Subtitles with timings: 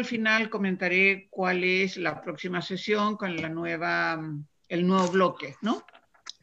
[0.00, 4.18] al final comentaré cuál es la próxima sesión con la nueva,
[4.66, 5.84] el nuevo bloque, ¿no?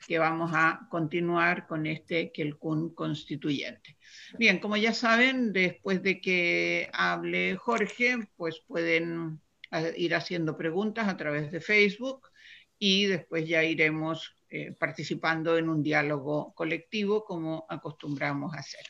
[0.07, 3.97] Que vamos a continuar con este que el CUN constituyente.
[4.37, 9.41] Bien, como ya saben, después de que hable Jorge, pues pueden
[9.71, 12.29] eh, ir haciendo preguntas a través de Facebook
[12.77, 18.85] y después ya iremos eh, participando en un diálogo colectivo como acostumbramos a hacer.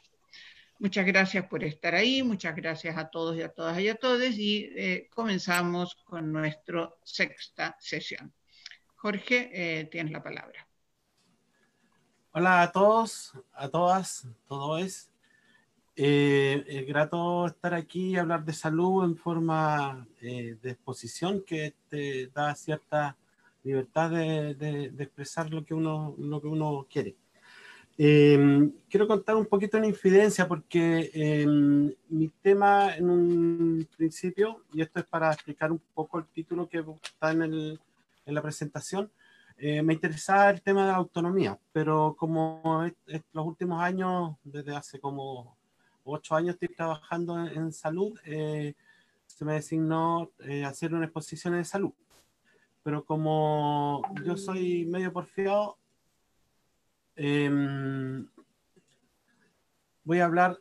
[0.80, 4.30] Muchas gracias por estar ahí, muchas gracias a todos y a todas y a todos
[4.38, 8.32] y eh, comenzamos con nuestra sexta sesión.
[8.96, 10.68] Jorge, eh, tienes la palabra.
[12.32, 15.10] Hola a todos, a todas, todo es.
[15.96, 22.28] Eh, es grato estar aquí y hablar de salud en forma de exposición que te
[22.28, 23.18] da cierta
[23.64, 27.16] libertad de, de, expresar lo que uno, lo que uno quiere.
[28.00, 34.82] Em, quiero contar un poquito una infidencia porque em, mi tema en un principio, y
[34.82, 37.80] esto es para explicar un poco el título que está en, el,
[38.26, 39.10] en la presentación,
[39.58, 42.86] eh, me interesaba el tema de la autonomía, pero como
[43.34, 45.58] los últimos años, desde hace como
[46.04, 48.76] ocho años estoy trabajando en, salud, eh,
[49.26, 51.92] se me designó eh, hacer una exposición de salud.
[52.84, 55.78] Pero como yo soy medio porfiado,
[57.18, 58.28] Em,
[60.04, 60.60] voy a hablar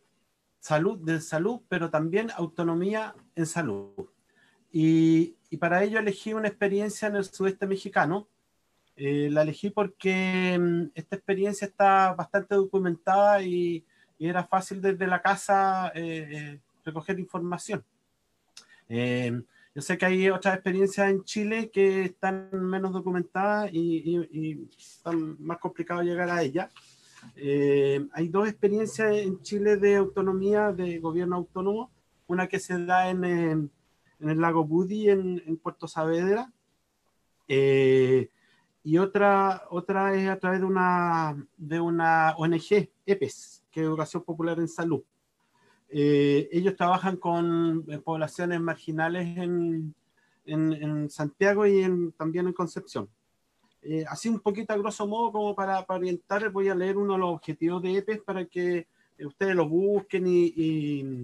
[0.58, 4.08] salud de salud, pero también autonomía en salud.
[4.72, 8.28] Y, para ello elegí una experiencia en el sudeste mexicano.
[8.96, 13.84] Eh, la elegí porque em, esta experiencia está bastante documentada y,
[14.18, 17.84] era fácil desde la casa eh, eh, recoger información.
[18.88, 19.44] Em,
[19.76, 25.36] yo sé que hay otras experiencias en Chile que están menos documentadas y, y, están
[25.38, 26.72] más complicado llegar a ellas.
[27.36, 31.90] Eh, hay dos experiencias en Chile de autonomía, de gobierno autónomo.
[32.26, 36.50] Una que se da en, el lago Budi, en, en Puerto Saavedra.
[37.46, 38.30] Eh,
[38.82, 44.22] y otra, otra es a través de una, de una ONG, EPES, que es Educación
[44.22, 45.02] Popular en Salud.
[45.88, 49.94] Eh, ellos trabajan con eh, poblaciones marginales en,
[50.44, 53.08] en, Santiago y en, también en Concepción.
[53.82, 57.12] Eh, así un poquito a grosso modo como para, para, orientar, voy a leer uno
[57.12, 58.88] de los objetivos de EPES para que
[59.24, 61.22] ustedes lo busquen y, y,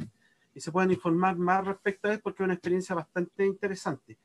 [0.55, 4.17] y, se puedan informar más respecto a él porque es una experiencia bastante interesante.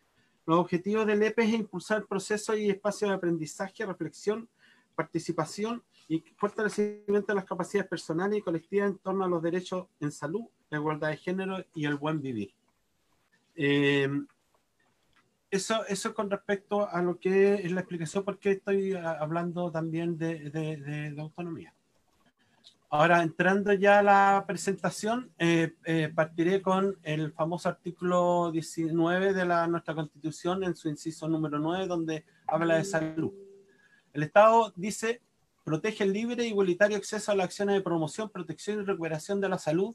[0.46, 4.48] Los objetivos del EPES es impulsar procesos y espacios de aprendizaje, reflexión,
[4.96, 10.12] participación y fortalecimiento de las capacidades personales y colectivas en torno a los derechos en
[10.12, 12.54] salud, la igualdad de género y el buen vivir.
[13.56, 14.10] Eh,
[15.50, 20.50] eso, eso con respecto a lo que es la explicación, porque estoy hablando también de,
[20.50, 21.74] de, autonomía.
[22.90, 29.46] Ahora, entrando ya a la presentación, eh, eh, partiré con el famoso artículo 19 de
[29.46, 33.34] la, nuestra Constitución en su inciso número 9, donde habla de salud.
[34.14, 35.22] El Estado dice
[35.68, 39.50] protege el libre e igualitario acceso a las acciones de promoción, protección y recuperación de
[39.50, 39.94] la salud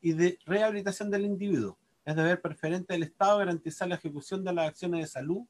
[0.00, 1.76] y de rehabilitación del individuo.
[2.06, 5.42] Es deber preferente del Estado garantizar la ejecución de las acciones de salud,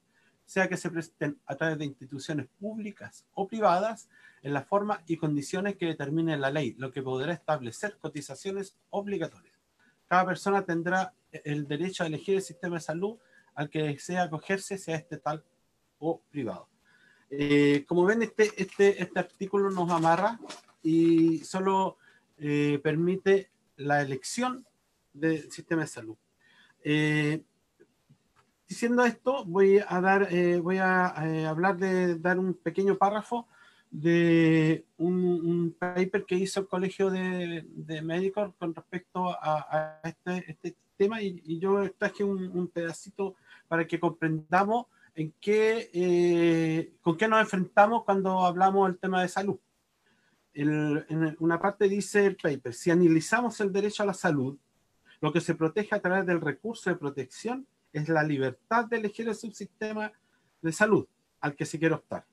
[0.45, 4.09] sea que se presten a través de instituciones públicas o privadas,
[4.43, 9.55] en la forma y condiciones que determine la ley, lo que podrá establecer cotizaciones obligatorias.
[10.09, 13.19] Cada persona tendrá el derecho a elegir el sistema de salud
[13.55, 15.45] al que desea acogerse, sea este tal
[16.01, 16.70] o privado.
[17.31, 20.41] Eh, como ven, este, este, este artículo nos amarra
[20.83, 21.97] y solo
[22.39, 24.67] eh, permite la elección
[25.13, 26.17] del sistema de salud.
[26.83, 27.43] Eh,
[28.69, 30.29] diciendo esto, voy a, dar,
[30.61, 31.07] voy a
[31.49, 33.47] hablar de dar un pequeño párrafo
[33.91, 37.65] de un, paper que hizo el Colegio de,
[38.03, 43.35] Médicos con respecto a, este, este, tema y, yo traje un, un pedacito
[43.67, 49.29] para que comprendamos en qué, eh, con qué nos enfrentamos cuando hablamos del tema de
[49.29, 49.59] salud.
[50.55, 54.59] en una parte dice el paper, si analizamos el derecho a la salud,
[55.21, 59.29] lo que se protege a través del recurso de protección es la libertad de elegir
[59.29, 60.13] el subsistema
[60.63, 61.07] de salud
[61.41, 62.25] al que se quiere optar.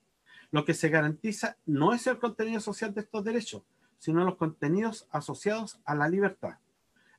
[0.51, 3.63] Lo que se garantiza no es el contenido social de estos derechos,
[3.99, 6.57] sino los contenidos asociados a la libertad.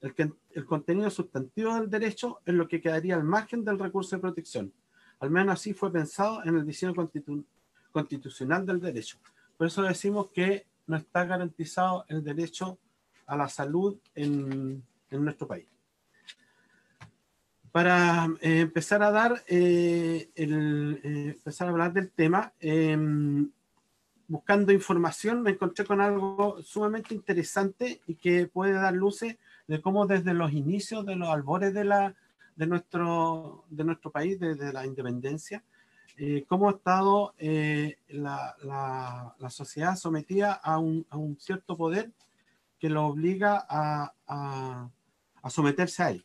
[0.00, 4.16] El, que, el contenido sustantivo del derecho es lo que quedaría al margen del recurso
[4.16, 4.72] de protección,
[5.20, 6.94] al menos así fue pensado en el diseño
[7.92, 9.18] constitucional del derecho.
[9.56, 12.78] Por eso decimos que no está garantizado el derecho
[13.26, 15.66] a la salud en, nuestro país.
[17.72, 23.50] Para eh, empezar a dar, eh, el, eh, empezar a hablar del tema, em,
[24.26, 29.36] buscando información, me encontré con algo sumamente interesante y que puede dar luces
[29.66, 32.14] de cómo desde los inicios de los albores de, la,
[32.58, 35.62] de, nuestro, de nuestro país, desde la independencia,
[36.16, 41.76] eh, cómo ha estado eh, la, la, la, sociedad sometida a un, a un, cierto
[41.76, 42.10] poder
[42.80, 44.90] que lo obliga a, a,
[45.40, 46.24] a someterse a él.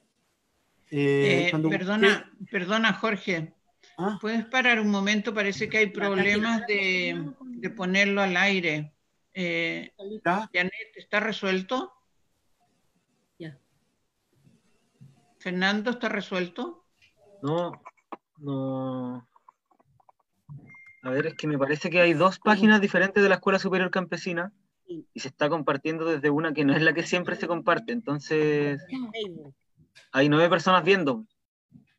[0.90, 3.54] Eh, perdona, perdona, Jorge.
[4.00, 4.18] ¿Ah?
[4.20, 5.36] ¿Puedes parar un momento?
[5.36, 8.92] Parece que hay problemas de, de ponerlo al aire.
[9.36, 11.94] Janet, ¿está resuelto?
[13.38, 13.58] Ya.
[15.44, 16.86] Fernando, ¿está resuelto?
[17.42, 17.74] No,
[18.38, 19.28] no.
[21.04, 23.92] A ver, es que me parece que hay dos páginas diferentes de la Escuela Superior
[23.92, 24.54] Campesina
[24.88, 27.92] y se está compartiendo desde una que no es la que siempre se comparte.
[27.92, 28.82] Entonces,
[30.14, 31.26] hay nueve personas viendo.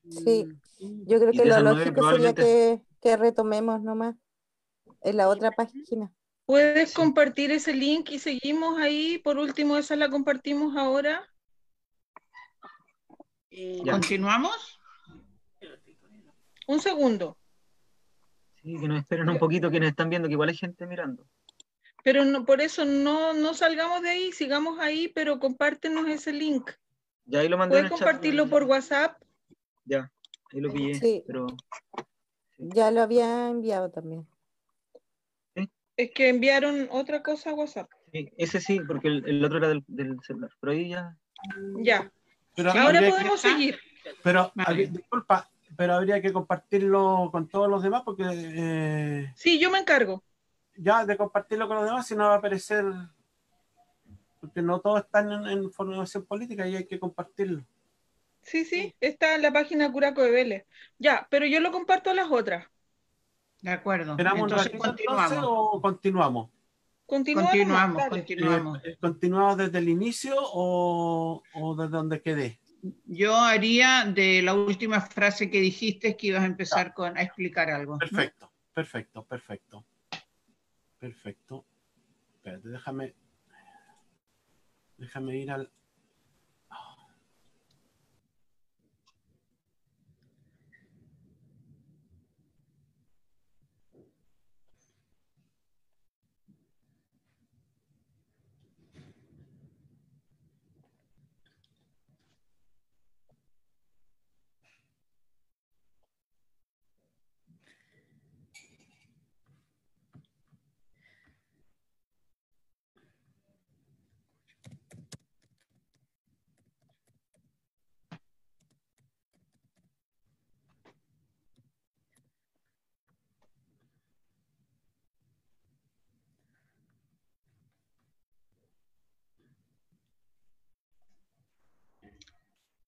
[0.09, 0.47] Sí,
[0.79, 4.17] yo creo que lo lógico sería que, que, retomemos nomás
[5.03, 6.11] en la otra página.
[6.47, 6.97] ¿Puedes sí.
[6.97, 9.19] compartir ese link y seguimos ahí?
[9.19, 11.29] Por último, esa la compartimos ahora.
[13.91, 14.81] ¿Continuamos?
[16.67, 17.37] Un segundo.
[18.63, 21.27] Sí, que nos esperen un poquito quienes están viendo, que igual hay gente mirando.
[22.03, 26.71] Pero no, por eso no, no salgamos de ahí, sigamos ahí, pero compártenos ese link.
[27.27, 27.77] Ya ahí lo mandé.
[27.77, 29.23] ¿Puedes compartirlo chat, por WhatsApp?
[29.85, 30.11] Ya,
[30.53, 30.95] ahí lo pillé.
[30.95, 31.25] Sí.
[31.27, 31.47] Pero...
[32.59, 34.27] Ya lo había enviado también.
[35.55, 35.69] ¿Sí?
[35.97, 37.91] Es que enviaron otra cosa a WhatsApp.
[38.13, 40.51] Sí, ese sí, porque el, el otro era del, del, celular.
[40.61, 41.17] Pero ahí ya.
[41.81, 42.13] Ya.
[42.55, 43.49] Pero Ahora podemos que...
[43.49, 43.79] seguir.
[44.23, 44.87] Pero, vale.
[44.87, 48.25] disculpa, pero habría que compartirlo con todos los demás porque...
[48.27, 50.23] Eh, sí, yo me encargo.
[50.77, 52.85] Ya, de compartirlo con los demás, si no va a aparecer...
[54.41, 57.65] Porque no todos están en, en, formación política y hay que compartirlo.
[58.43, 60.67] Sí, sí, está en la página Curaco de Vélez.
[60.99, 62.67] Ya, pero yo lo comparto a las otras.
[63.63, 64.13] De acuerdo.
[64.13, 65.33] ¿Esperamos entonces, un continuamos.
[65.33, 66.51] Entonces, o continuamos?
[67.07, 68.09] Continuamos, continuamos.
[68.09, 72.61] Continuamos, eh, ¿Continuamos desde el inicio o, o desde donde quedé?
[73.07, 77.71] Yo haría de la última frase que dijiste que ibas a empezar con, a explicar
[77.71, 77.99] algo.
[77.99, 79.85] Perfecto, perfecto, perfecto.
[80.99, 81.67] Perfecto.
[82.37, 83.15] Espérate, déjame.
[84.97, 85.71] Déjame ir al.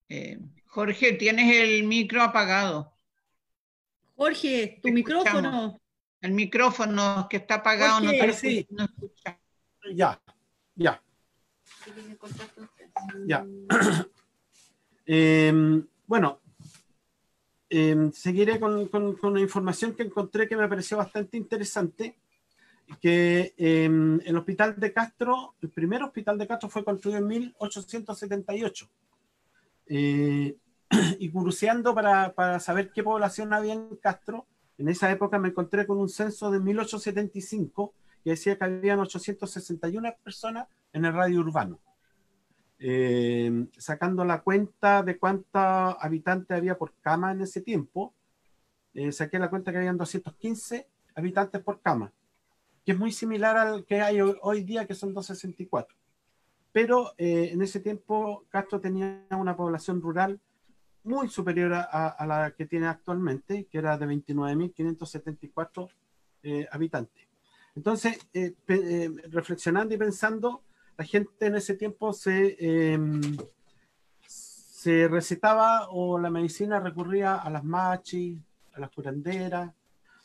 [0.08, 0.38] Eh,
[0.76, 2.92] Jorge, tienes el micro apagado.
[4.14, 5.80] Jorge, tu micrófono.
[6.20, 8.66] El micrófono que está apagado Jorge, no, te sí.
[8.68, 9.40] no escucha.
[9.94, 10.20] Ya,
[10.74, 11.02] ya.
[13.24, 13.46] Ya.
[15.06, 16.42] eh, bueno,
[17.70, 22.18] eh, seguiré con, con, con, una información que encontré que me pareció bastante interesante,
[23.00, 28.90] que eh, el hospital de Castro, el primer hospital de Castro fue construido en 1878.
[29.88, 30.54] Eh,
[31.18, 34.46] y curioseando para, para, saber qué población había en Castro,
[34.78, 40.14] en esa época me encontré con un censo de 1875 que decía que habían 861
[40.22, 41.80] personas en el radio urbano.
[42.78, 48.14] Eh, sacando la cuenta de cuántos habitantes había por cama en ese tiempo,
[48.92, 52.12] eh, saqué la cuenta que habían 215 habitantes por cama,
[52.84, 55.96] que es muy similar al que hay hoy día, que son 264
[56.76, 60.38] pero eh, en ese tiempo Castro tenía una población rural
[61.06, 65.88] muy superior a, a la que tiene actualmente, que era de 29.574
[66.42, 67.26] eh, habitantes.
[67.74, 70.62] Entonces, eh, eh, reflexionando y pensando,
[70.96, 73.20] la gente en ese tiempo se, em,
[74.26, 78.38] se recetaba o la medicina recurría a las machis,
[78.74, 79.72] a las curanderas,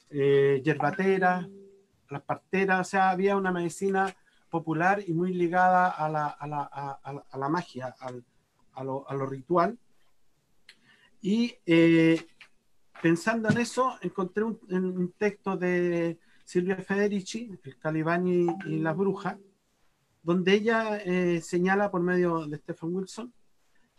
[0.09, 4.13] yerbateras, a las parteras, o sea, había una medicina
[4.51, 8.23] popular y muy ligada a la, a la, a, la magia, al,
[8.73, 9.79] a, lo, ritual.
[11.21, 12.25] Y eh,
[13.01, 19.37] pensando en eso, encontré un, texto de Silvia Federici, El Calibani y, y la bruja,
[20.23, 23.33] donde ella eh, señala por medio de Stephen Wilson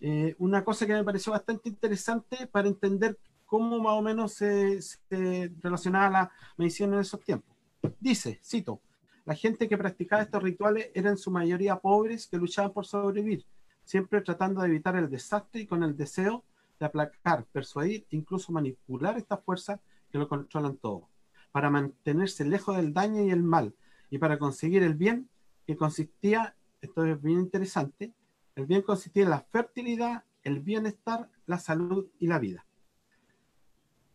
[0.04, 4.82] eh, una cosa que me pareció bastante interesante para entender cómo más o menos se,
[4.82, 7.56] se relacionaba la medicina en esos tiempos.
[8.00, 8.80] Dice, cito,
[9.24, 13.46] la gente que practicaba estos rituales era en su mayoría pobres que luchaban por sobrevivir,
[13.84, 16.44] siempre tratando de evitar el desastre y con el deseo
[16.78, 21.08] de aplacar, persuadir e incluso manipular estas fuerzas que lo controlan todo,
[21.52, 23.74] para mantenerse lejos del daño y el mal,
[24.10, 25.28] y para conseguir el bien
[25.66, 28.12] que consistía, esto es bien interesante,
[28.54, 32.66] el bien consistía en la fertilidad, el bienestar, la salud y la vida.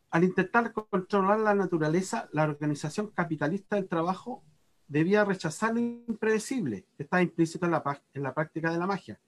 [0.09, 4.43] Al intentar controlar la naturaleza, la organización capitalista del trabajo
[4.87, 9.19] debía rechazar lo impredecible que está implícito en la, en la práctica de la magia,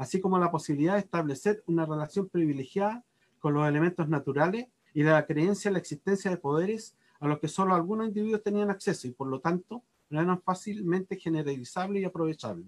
[0.00, 3.04] así como la posibilidad de establecer una relación privilegiada
[3.38, 7.38] con los elementos naturales y de la creencia en la existencia de poderes a los
[7.38, 12.06] que solo algunos individuos tenían acceso y por lo tanto no eran fácilmente generalizables y
[12.06, 12.66] aprovechables.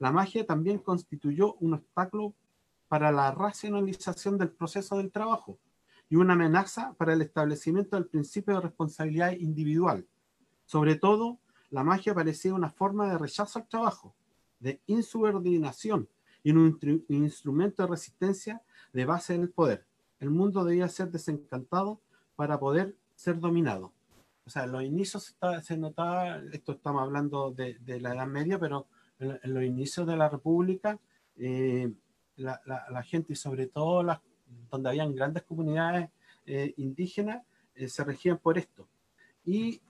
[0.00, 2.34] La magia también constituyó un obstáculo
[2.88, 5.60] para la racionalización del proceso del trabajo
[6.10, 10.08] y una amenaza para el establecimiento del principio de responsabilidad individual.
[10.66, 11.38] Sobre todo,
[11.70, 14.12] la magia parecía una forma de rechazo al trabajo,
[14.58, 16.08] de insubordinación
[16.42, 16.78] y un
[17.08, 19.84] instrumento de resistencia de base en el poder.
[20.20, 22.00] El mundo debía ser desencantado
[22.36, 23.92] para poder ser dominado.
[24.46, 28.86] O sea, en los inicios se, notaba, esto estamos hablando de, la Edad Media, pero
[29.18, 30.98] en, los inicios de la República,
[31.36, 31.92] eh,
[32.36, 34.20] la, gente y sobre todo las,
[34.70, 36.08] donde habían grandes comunidades
[36.46, 37.42] eh, indígenas,
[37.74, 38.88] eh, se regían por esto.
[39.44, 39.82] Y,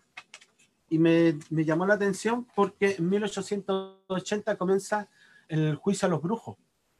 [0.90, 5.08] y me, me, llamó la atención porque en 1880 comienza
[5.48, 6.56] el juicio a los brujos,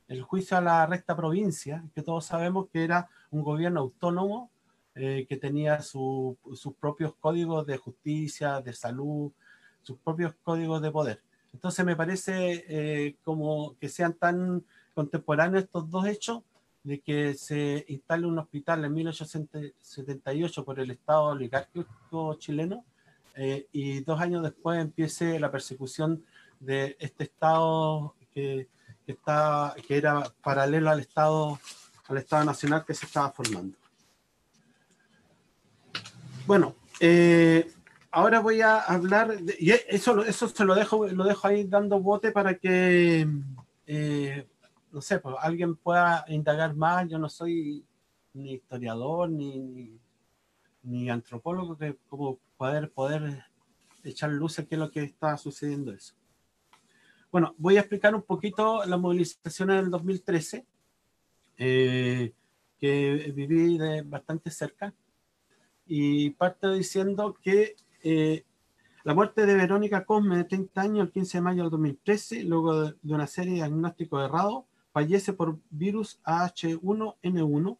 [0.08, 4.50] el juicio a la recta provincia, que todos sabemos que era un gobierno autónomo
[4.94, 6.36] eh, que tenía sus
[6.80, 9.30] propios códigos de justicia, de salud,
[9.82, 11.22] sus propios códigos de poder.
[11.52, 14.64] Entonces me parece eh, como que sean tan
[14.94, 16.42] contemporáneos estos dos hechos
[16.82, 22.84] de que se instale un hospital en 1878 por el Estado oligárquico chileno
[23.36, 26.24] eh, y dos años después empiece la persecución
[26.60, 28.14] de este Estado
[29.06, 31.58] que, está, que era paralelo al Estado,
[32.08, 33.76] al Estado Nacional que se estaba formando.
[36.46, 37.70] Bueno, eh,
[38.10, 42.32] ahora voy a hablar, y eso, eso se lo dejo, lo dejo ahí dando bote
[42.32, 43.26] para que,
[43.86, 44.48] eh,
[44.90, 47.08] no sé, pues alguien pueda indagar más.
[47.08, 47.84] Yo no soy
[48.34, 49.98] ni historiador ni,
[50.82, 53.44] ni, antropólogo que como poder, poder
[54.04, 56.14] echar luz a qué es lo que está sucediendo eso.
[57.30, 60.64] Bueno, voy a explicar un poquito las movilizaciones del 2013,
[61.58, 62.32] eh,
[62.78, 64.94] que viví de bastante cerca.
[65.86, 68.44] Y parte diciendo que eh,
[69.04, 72.92] la muerte de Verónica Cosme, de 30 años, el 15 de mayo del 2013, luego
[72.92, 77.78] de, una serie de diagnósticos errados, fallece por virus AH1N1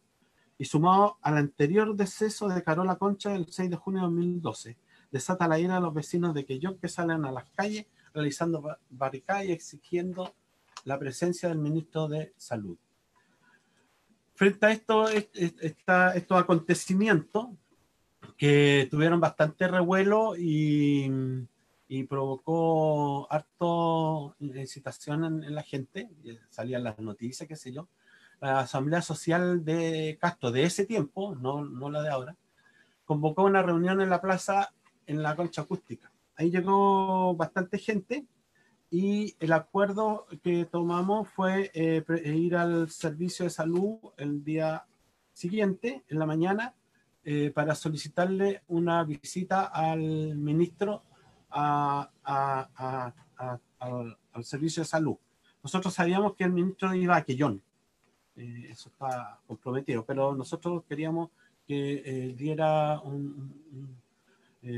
[0.59, 4.77] y sumado al anterior deceso de Carola Concha el 6 de junio de 2012,
[5.11, 7.87] desata la ira de los vecinos de Quellón que salen a las calles
[8.19, 10.35] realizando barricadas y exigiendo
[10.83, 12.77] la presencia del ministro de Salud.
[14.35, 17.47] Frente a esto, estos acontecimientos,
[18.37, 21.11] que tuvieron bastante revuelo y,
[21.87, 26.09] y provocó harto incitación en, la gente,
[26.49, 27.89] salían las noticias, qué sé yo.
[28.41, 32.35] La Asamblea Social de Castro de ese tiempo, no, no la de ahora,
[33.05, 34.73] convocó una reunión en la plaza
[35.05, 36.11] en la concha acústica.
[36.39, 38.25] Ahí llegó bastante gente
[38.89, 44.85] y el acuerdo que tomamos fue eh, ir al servicio de salud el día
[45.33, 46.75] siguiente, en la mañana,
[47.25, 49.99] eh, para solicitarle una visita al
[50.37, 51.03] ministro
[51.49, 52.13] al,
[54.41, 55.17] servicio de salud.
[55.61, 57.61] Nosotros sabíamos que el ministro iba a Quellón,
[58.37, 61.31] eh, eso está comprometido, pero nosotros queríamos
[61.67, 63.01] que eh, diera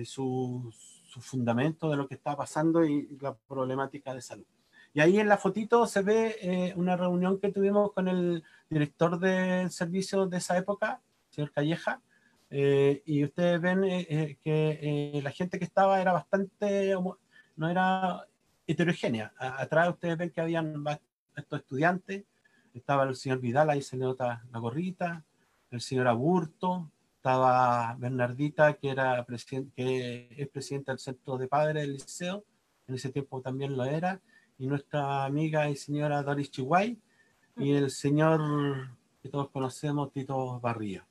[0.06, 0.74] su,
[1.12, 4.46] su, fundamento de lo que está pasando y la problemática de salud.
[4.94, 9.72] Y ahí en la fotito se ve una reunión que tuvimos con el director del
[9.72, 12.02] servicio de esa época, señor Calleja,
[12.54, 16.94] eh, y ustedes ven eh, eh, que la gente que estaba era bastante,
[17.56, 18.28] no era
[18.68, 19.32] heterogénea.
[19.38, 20.84] atrás ustedes ven que habían
[21.36, 22.26] estos estudiantes,
[22.74, 25.24] estaba el señor Vidal, ahí se le nota la gorrita,
[25.72, 26.92] el señor Aburto,
[27.22, 29.24] estaba Bernardita, que, era
[29.76, 32.44] que es presidenta del centro de padres del liceo,
[32.88, 34.20] en ese tiempo también lo era,
[34.58, 36.98] y nuestra amiga y señora Doris Chihuay,
[37.58, 38.42] y el señor
[39.22, 41.06] que todos conocemos, Tito Barría.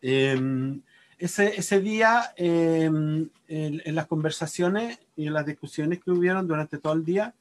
[0.00, 0.82] Em,
[1.18, 6.94] ese, ese, día, em, en, las conversaciones y en las discusiones que hubieron durante todo
[6.94, 7.32] el día,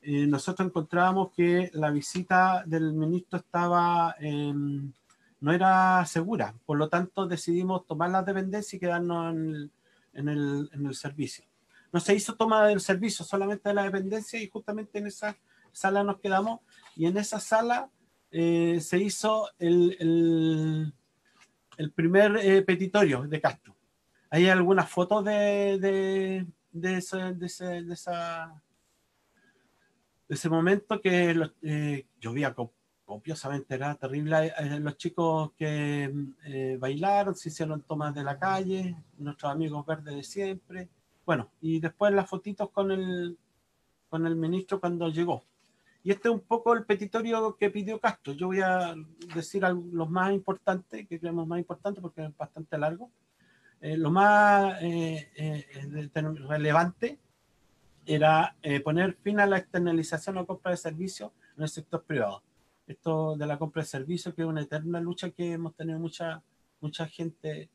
[0.00, 4.90] eh, nosotros encontrábamos que la visita del ministro estaba, em,
[5.42, 6.54] no era segura.
[6.64, 9.70] Por lo tanto, decidimos tomar la dependencia y quedarnos en
[10.12, 11.44] en el, en el servicio.
[11.92, 15.36] No se hizo toma del servicio, solamente de la dependencia y justamente en esa
[15.72, 16.60] sala nos quedamos
[16.96, 17.90] y en esa sala
[18.30, 20.94] eh, se hizo el, el,
[21.76, 23.76] el primer eh, petitorio de Castro.
[24.30, 27.46] Hay algunas fotos de, de, de, ese, de,
[30.28, 32.54] ese, momento que eh, llovía
[33.04, 34.52] copiosamente, era terrible.
[34.80, 36.12] Los chicos que
[36.44, 40.88] eh, bailaron, se hicieron tomas de la calle, nuestros amigos verdes de siempre.
[41.24, 43.36] Bueno, y después las fotitos con el,
[44.08, 45.44] con el ministro cuando llegó.
[46.04, 48.32] Y este es un poco el petitorio que pidió Castro.
[48.32, 48.94] Yo voy a
[49.34, 53.10] decir los más importantes, que creemos más importantes porque es bastante largo.
[53.80, 56.10] Eh, lo más eh, eh,
[56.46, 57.18] relevante
[58.06, 62.42] era poner fin a la externalización o compra de servicios en el sector privado.
[62.86, 66.42] Esto de la compra de servicios, que es una eterna lucha que hemos tenido mucha,
[66.80, 67.70] mucha gente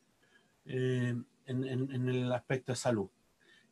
[0.66, 3.10] en, en, el aspecto de salud.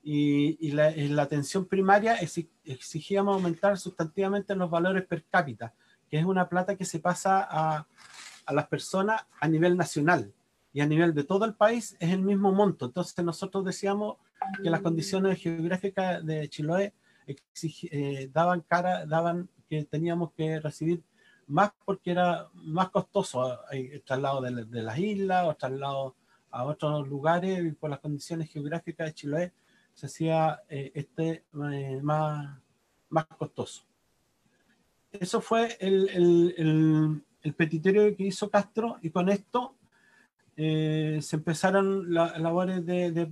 [0.01, 2.17] Y, la, la, atención primaria
[2.63, 5.73] exigíamos aumentar sustantivamente los valores per cápita,
[6.09, 7.87] que es una plata que se pasa a,
[8.45, 10.31] a las personas a nivel nacional
[10.73, 12.85] y a nivel de todo el país es el mismo monto.
[12.85, 14.17] Entonces nosotros decíamos
[14.61, 16.93] que las condiciones geográficas de Chiloé
[17.91, 21.01] eh, daban cara, daban que teníamos que recibir
[21.47, 26.15] más porque era más costoso el traslado de, de las islas o traslado
[26.55, 29.53] a otros lugares y por las condiciones geográficas de Chiloé
[29.93, 32.57] se hacía eh, este eh, más,
[33.09, 33.83] más costoso.
[35.11, 39.75] Eso fue el, el, el, petitorio que hizo Castro y con esto
[40.57, 43.25] eh, se empezaron las labores de, de,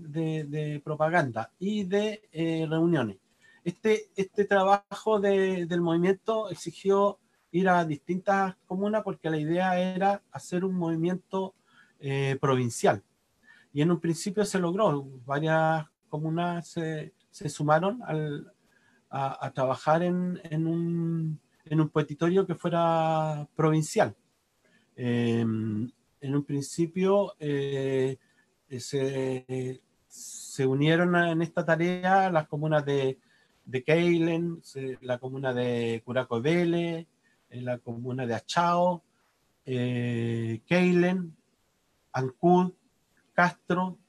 [0.44, 2.22] de, propaganda y de
[2.70, 3.18] reuniones.
[3.64, 7.20] Este, este trabajo del movimiento exigió
[7.54, 11.56] ir a distintas comunas porque la idea era hacer un movimiento
[12.42, 13.02] provincial.
[13.72, 15.08] Y en un principio se logró.
[15.26, 18.54] Varias comunas se, se sumaron al,
[19.14, 24.16] a, trabajar en, en, un, en, un, petitorio que fuera provincial.
[24.96, 28.18] Eh, en un principio eh,
[28.80, 33.20] se, se, unieron en esta tarea las comunas de,
[33.66, 34.62] de Keilen,
[35.02, 37.06] la comuna de Curaco Vélez,
[37.54, 39.04] eh, la comuna de Achao,
[39.66, 41.36] eh, Keilen,
[42.12, 42.74] Ancud,
[43.34, 44.00] Castro,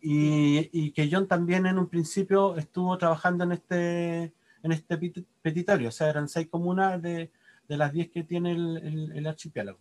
[0.00, 4.98] y, que John también en un principio estuvo trabajando en este, en este
[5.40, 7.30] petitorio, o sea, eran seis comunas de,
[7.68, 9.78] de las diez que tiene el, el, archipiélago.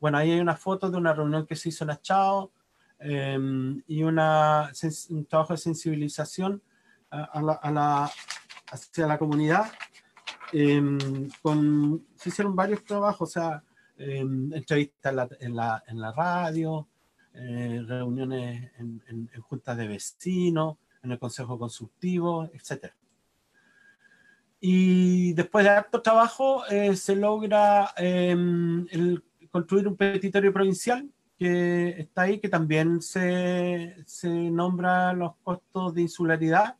[0.00, 2.52] Bueno, ahí hay una foto de una reunión que se hizo en Achao
[3.00, 4.70] em, y una,
[5.10, 6.62] un trabajo de sensibilización
[7.10, 8.10] a, la, a la,
[8.70, 9.66] hacia la comunidad.
[10.52, 11.28] Em,
[12.16, 13.62] se hicieron varios trabajos, o sea,
[13.98, 16.86] em, entrevistas en la, radio,
[17.34, 22.92] eh, reuniones en, juntas de vecinos, en el consejo consultivo, etc.
[24.60, 31.08] Y después de harto trabajo eh, se logra el, construir un petitorio provincial
[31.38, 36.77] que está ahí, que también se, se nombra los costos de insularidad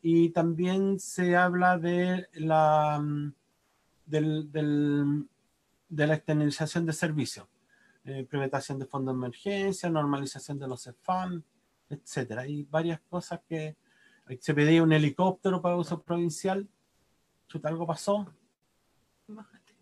[0.00, 3.02] y también se habla de la,
[4.06, 5.28] del, del,
[5.88, 7.46] de la externalización de servicios
[8.08, 11.42] eh, implementación de fondos de emergencia, normalización de los CFAM,
[11.90, 12.42] etcétera.
[12.42, 13.76] Hay varias cosas que
[14.40, 16.66] se pedía un helicóptero para uso provincial.
[17.48, 18.34] Chuta, algo pasó.
[19.26, 19.74] Bájate.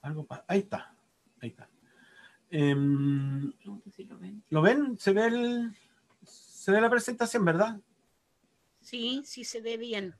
[0.00, 0.96] Algo Ahí está.
[1.40, 1.71] Ahí está.
[2.54, 2.74] Eh,
[4.50, 4.98] lo, ven.
[4.98, 5.74] ¿Se ve, el,
[6.22, 7.80] ¿Se ve la presentación, verdad?
[8.82, 10.14] Sí, sí se ve bien.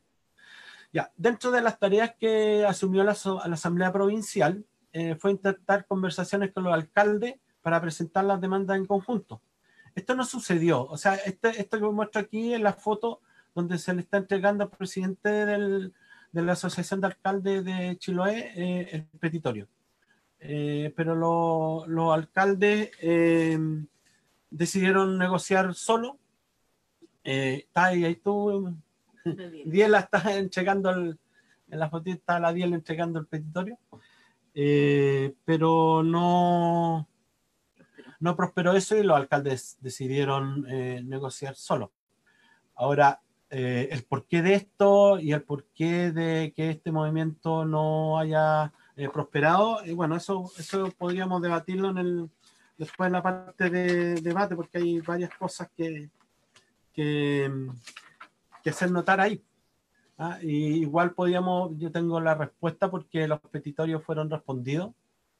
[0.94, 4.64] Ya, dentro de las tareas que asumió la, la Asamblea Provincial
[4.94, 9.42] eh, fue intentar conversaciones con los alcaldes para presentar las demandas en conjunto.
[9.94, 13.20] Esto no sucedió, o sea, este, esto que muestro aquí es la foto
[13.54, 15.92] donde se le está entregando al presidente del,
[16.32, 19.68] de la Asociación de Alcaldes de Chiloé eh, el petitorio.
[20.44, 23.58] Eh, pero los lo alcaldes eh,
[24.50, 26.18] decidieron negociar solo.
[27.22, 28.76] está ahí, ahí tú,
[29.64, 31.18] Diela está entregando el,
[31.68, 33.78] en la fotita está la Diela entregando el petitorio,
[34.54, 37.08] eh, pero no,
[38.20, 41.92] no prosperó eso y los alcaldes decidieron eh, negociar solo.
[42.74, 48.72] Ahora, eh, el porqué de esto y el porqué de que este movimiento no haya
[48.96, 52.30] eh, prosperado, y bueno, eso, eso podríamos debatirlo en el,
[52.76, 56.10] después en la parte de debate, porque hay varias cosas que,
[56.92, 57.50] que,
[58.62, 59.42] que hacer notar ahí.
[60.18, 60.38] ¿ah?
[60.42, 64.92] Y igual podíamos, yo tengo la respuesta porque los petitorios fueron respondidos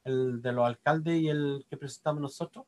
[0.03, 2.65] el de los alcaldes y el que presentamos nosotros.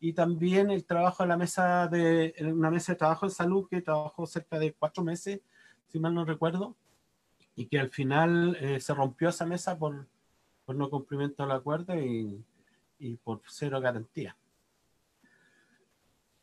[0.00, 3.82] Y también el trabajo de la mesa de, una mesa de trabajo de salud que
[3.82, 5.40] trabajó cerca de cuatro meses,
[5.86, 6.76] si mal no recuerdo,
[7.54, 10.06] y que al final eh, se rompió esa mesa por,
[10.64, 12.44] por no cumplimiento del acuerdo y,
[12.98, 14.36] y por cero garantía.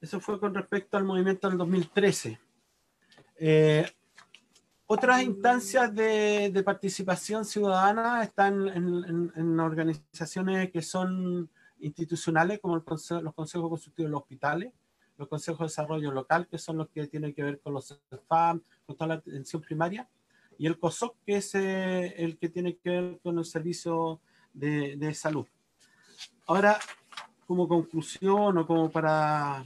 [0.01, 2.39] Eso fue con respecto al movimiento del 2013.
[3.37, 3.85] Eh,
[4.87, 12.83] otras instancias de, de, participación ciudadana están en, en, organizaciones que son institucionales, como el
[12.83, 14.73] consejo, los consejos consultivos de los hospitales,
[15.17, 18.61] los consejos de desarrollo local, que son los que tienen que ver con los FAM,
[18.85, 20.09] con toda la atención primaria,
[20.59, 24.21] y el COSOC, que es eh, el que tiene que ver con el servicio
[24.53, 25.47] de, de salud.
[26.45, 26.77] Ahora,
[27.47, 29.65] como conclusión o como para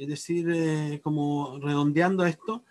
[0.00, 2.64] es decir, eh, como redondeando esto,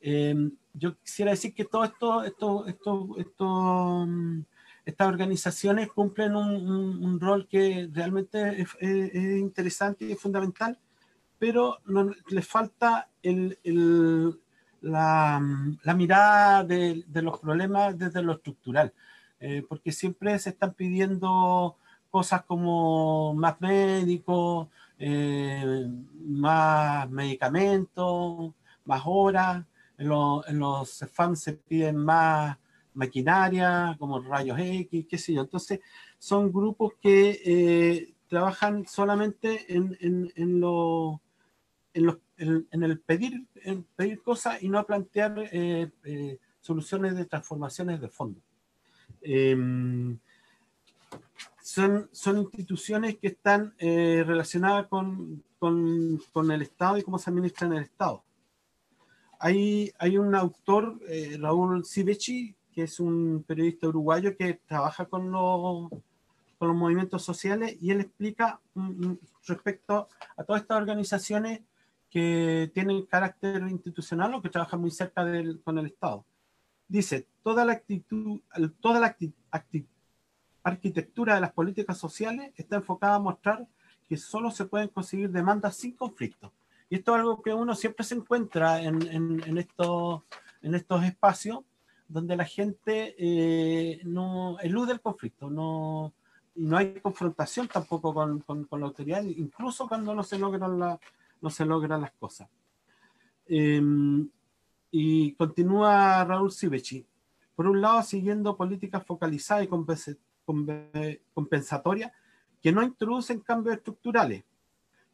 [0.00, 4.40] em, yo quisiera decir que todo esto, esto, esto, esto mm,
[4.84, 10.78] estas organizaciones cumplen un, un, rol que realmente es, es, interesante y es fundamental,
[11.38, 14.40] pero no, les falta el, el,
[14.80, 15.40] la,
[15.96, 18.92] mirada de, los problemas desde lo estructural,
[19.40, 21.76] eh, porque siempre se están pidiendo
[22.10, 25.86] cosas como más médicos, eh,
[26.24, 28.52] más medicamentos,
[28.84, 29.64] más horas.
[29.98, 30.10] En,
[30.48, 32.56] en los FAM se piden más
[32.96, 35.42] maquinaria, como rayos X, qué sé yo.
[35.42, 35.80] Entonces,
[36.18, 41.20] son grupos que eh, trabajan solamente en, en, en, lo,
[41.94, 47.24] en, los, en, el pedir, en pedir cosas y no plantear eh, eh, soluciones de
[47.24, 48.40] transformaciones de fondo.
[49.22, 50.18] Em,
[51.62, 57.30] son, son instituciones que están eh, relacionadas con, con, con, el Estado y cómo se
[57.30, 58.22] administra en el Estado.
[59.38, 65.30] Hay, hay un autor, eh, Raúl Sivechi, que es un periodista uruguayo que trabaja con
[65.30, 65.90] los,
[66.58, 71.60] con los movimientos sociales y él explica mm, mm, respecto a todas estas organizaciones
[72.16, 76.24] que tienen carácter institucional o que trabajan muy cerca del, con el Estado.
[76.88, 78.40] Dice, toda la actitud,
[78.80, 79.86] toda la actitud,
[80.62, 83.68] arquitectura de las políticas sociales está enfocada a mostrar
[84.08, 86.54] que solo se pueden conseguir demandas sin conflicto.
[86.88, 90.22] Y esto es algo que uno siempre se encuentra en, en, en estos,
[90.62, 91.64] en estos espacios
[92.08, 96.14] donde la gente eh, no elude el conflicto, no,
[96.54, 100.98] no hay confrontación tampoco con, con, con, la autoridad, incluso cuando no se logran, la,
[101.40, 102.48] no se logran las cosas.
[103.46, 103.82] Eh,
[104.90, 107.04] y continúa Raúl Sivechi.
[107.54, 110.16] Por un lado, siguiendo políticas focalizadas y
[111.34, 112.12] compensatorias
[112.62, 114.44] que no introducen cambios estructurales.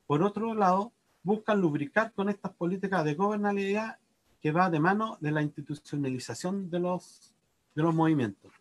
[0.06, 3.98] Por otro lado, buscan lubricar con estas políticas de gobernabilidad
[4.40, 7.34] que va de mano de la institucionalización de los,
[7.74, 8.52] de los movimientos.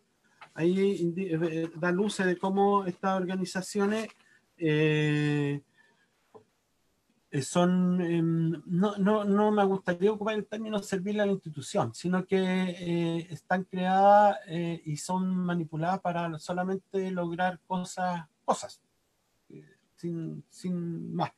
[0.54, 4.08] Ahí eh, da luces de cómo estas organizaciones
[4.58, 5.60] eh,
[7.40, 12.26] son, em, no, no, no, me gustaría ocupar el término servirle a la institución, sino
[12.26, 18.82] que eh, están creadas eh, y son manipuladas para solamente lograr cosas, cosas,
[19.96, 21.32] sin, sin, más.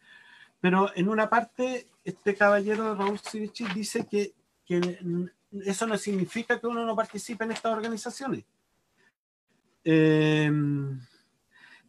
[0.61, 4.35] Pero en una parte, este caballero Raúl Sivici dice que,
[4.67, 4.99] que
[5.65, 8.45] eso no significa que uno no participe en estas organizaciones.
[9.85, 10.51] Eh,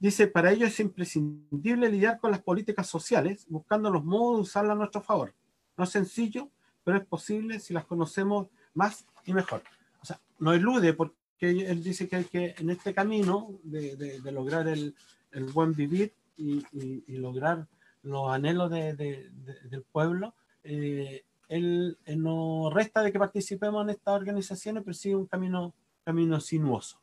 [0.05, 4.73] Dice, para ello es imprescindible lidiar con las políticas sociales, buscando los modos de usarlas
[4.73, 5.33] a nuestro favor.
[5.75, 6.47] No es sencillo,
[6.83, 9.63] pero es posible si las conocemos más y mejor.
[10.03, 14.21] O sea, no elude porque él dice que hay que, en este camino de, de,
[14.21, 14.93] de lograr el,
[15.31, 17.67] el, buen vivir y, y, y, lograr
[18.03, 24.13] los anhelos de, del pueblo, eh, él, él, no resta de que participemos en estas
[24.13, 26.99] organizaciones, pero sí un camino, camino sinuoso.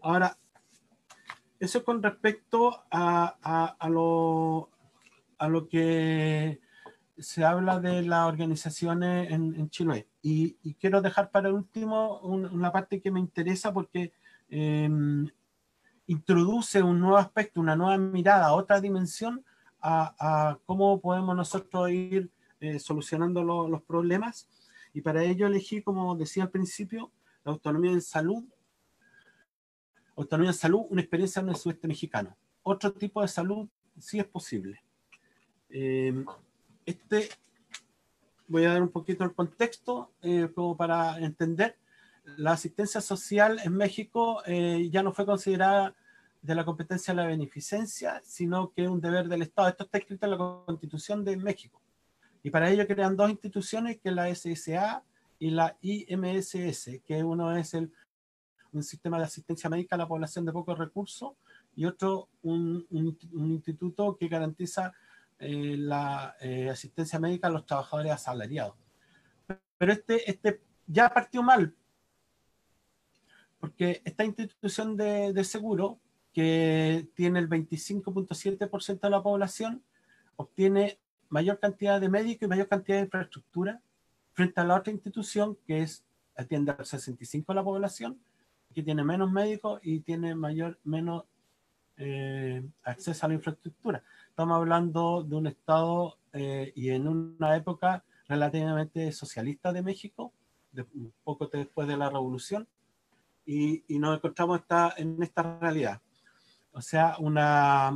[0.00, 0.36] Ahora,
[1.60, 4.70] eso con respecto a, a, a, lo,
[5.38, 6.60] a lo que
[7.18, 10.08] se habla de las organizaciones en, en Chile.
[10.22, 14.12] Y, y, quiero dejar para último un, una parte que me interesa porque
[14.48, 14.88] eh,
[16.06, 19.44] introduce un nuevo aspecto, una nueva mirada, otra dimensión
[19.82, 24.48] a, a cómo podemos nosotros ir eh, solucionando lo, los problemas.
[24.94, 27.12] Y para ello elegí, como decía al principio,
[27.44, 28.44] la autonomía en salud
[30.30, 32.36] en salud, una experiencia en el sudeste mexicano.
[32.62, 34.82] Otro tipo de salud sí es posible.
[35.70, 36.24] Eh,
[36.84, 37.28] este,
[38.48, 41.76] voy a dar un poquito el contexto eh, como para entender.
[42.36, 45.94] La asistencia social en México eh, ya no fue considerada
[46.42, 49.68] de la competencia de la beneficencia, sino que es un deber del Estado.
[49.68, 51.80] Esto está escrito en la Constitución de México.
[52.42, 55.02] Y para ello crean dos instituciones, que es la SSA
[55.38, 57.92] y la IMSS, que uno es el
[58.72, 61.32] un sistema de asistencia médica a la población de pocos recursos
[61.74, 64.92] y otro un, instituto que garantiza
[65.38, 68.74] eh, la eh, asistencia médica a los trabajadores asalariados.
[69.78, 71.74] Pero este, este ya partió mal,
[73.58, 76.00] porque esta institución de, seguro,
[76.32, 79.82] que tiene el 25.7% de la población,
[80.36, 83.80] obtiene mayor cantidad de médicos y mayor cantidad de infraestructura
[84.32, 86.04] frente a la otra institución que es
[86.36, 88.18] atiende al 65 de la población,
[88.74, 91.24] que tiene menos médicos y tiene mayor, menos
[91.96, 94.02] eh, acceso a la infraestructura.
[94.28, 100.32] Estamos hablando de un Estado eh, y en una época relativamente socialista de México,
[100.72, 102.68] de, un poco después de la revolución,
[103.44, 106.00] y, y nos encontramos esta, en esta realidad.
[106.72, 107.90] O sea, una,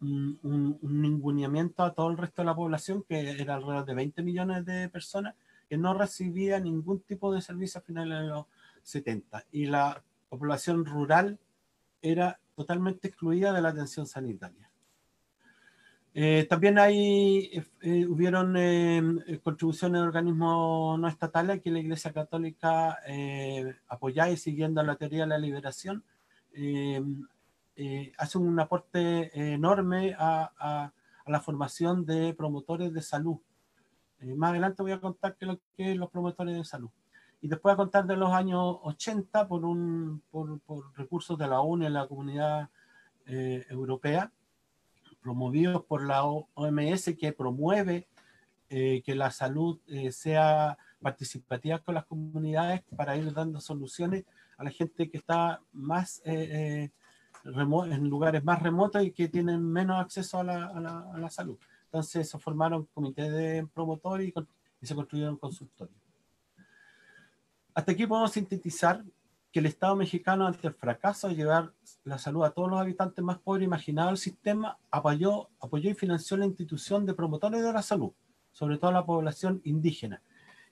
[0.00, 3.94] un, un, un, ninguneamiento a todo el resto de la población, que era alrededor de
[3.94, 5.34] 20 millones de personas,
[5.68, 8.46] que no recibía ningún tipo de servicio a finales de los
[8.82, 9.44] 70.
[9.50, 10.02] Y la
[10.38, 11.38] población rural
[12.00, 14.70] era totalmente excluida de la atención sanitaria.
[16.14, 22.98] Eh, también hay, eh, hubieron eh, contribuciones de organismos no estatales que la Iglesia Católica
[23.06, 26.04] eh, apoyada y siguiendo la teoría de la liberación
[28.18, 30.92] hace un aporte enorme a, a,
[31.30, 33.38] la formación de promotores de salud
[34.22, 36.90] eh, más adelante voy a contar qué es lo que los promotores de salud.
[37.42, 40.60] Y después a contar de los años 80 por, un, por,
[40.96, 42.70] recursos de la ONU la comunidad
[43.26, 44.32] eh, europea,
[45.20, 48.08] promovidos por la OMS que promueve
[48.70, 49.78] eh, que la salud
[50.10, 54.24] sea participativa con las comunidades para ir dando soluciones
[54.56, 56.90] a la gente que está más en
[58.08, 61.58] lugares más remotos y que tienen menos acceso a la, a la, a la salud.
[61.92, 64.32] Entonces se formaron comités de promotores
[64.80, 66.01] y, se construyeron consultorios.
[67.74, 69.04] Hasta aquí podemos sintetizar
[69.50, 71.72] que el Estado mexicano, ante el fracaso de llevar
[72.04, 76.36] la salud a todos los habitantes más pobres imaginados del sistema, apoyó, apoyó y financió
[76.36, 78.12] la institución de promotores de la salud,
[78.50, 80.22] sobre todo a la población indígena.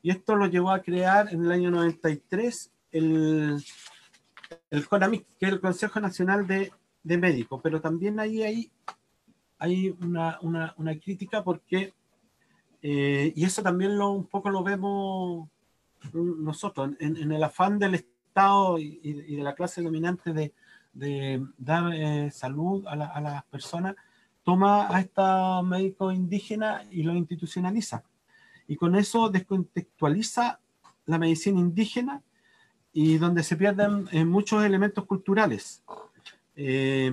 [0.02, 3.62] Y esto lo llevó a crear en el año 93 el,
[4.70, 8.72] el CONAMIC, que es el Consejo Nacional de, de Médicos, pero también ahí hay
[9.60, 11.92] hay una, una, una crítica porque,
[12.82, 15.48] eh, y eso también lo, un poco lo vemos
[16.12, 20.54] nosotros, en, en el afán del Estado y, y, de la clase dominante de,
[20.92, 23.96] de dar eh, salud a, la, a, las personas,
[24.42, 28.02] toma a estos médicos indígenas y lo institucionaliza.
[28.66, 30.60] Y con eso descontextualiza
[31.06, 32.22] la medicina indígena
[32.92, 35.82] y donde se pierden eh, muchos elementos culturales.
[36.56, 37.10] Eh,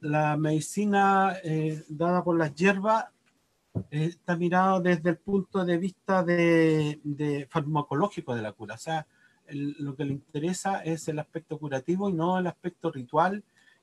[0.00, 3.06] la medicina eh, dada por las hierbas
[3.90, 8.74] está mirado desde el punto de vista de, de farmacológico de la cura.
[8.74, 9.06] O sea,
[9.46, 13.42] el, lo que le interesa es el aspecto curativo y no el aspecto ritual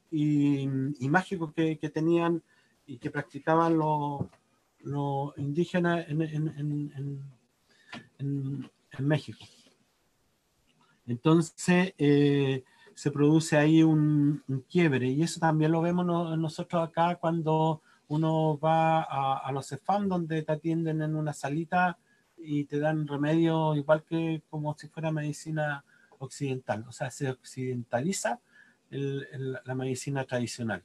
[0.10, 0.64] y,
[1.00, 2.42] y mágico que, que, tenían
[2.86, 4.22] y que practicaban los,
[4.80, 7.24] los indígenas en, en,
[8.18, 9.46] en, en México.
[11.08, 16.88] Entonces, eh, se produce ahí un, un, quiebre y eso también lo vemos no, nosotros
[16.88, 21.98] acá cuando uno va a, a, los CEFAM donde te atienden en una salita
[22.38, 25.86] y te dan remedio igual que como si fuera medicina
[26.20, 28.42] occidental, o sea, se occidentaliza
[28.90, 30.84] el, el, la medicina tradicional.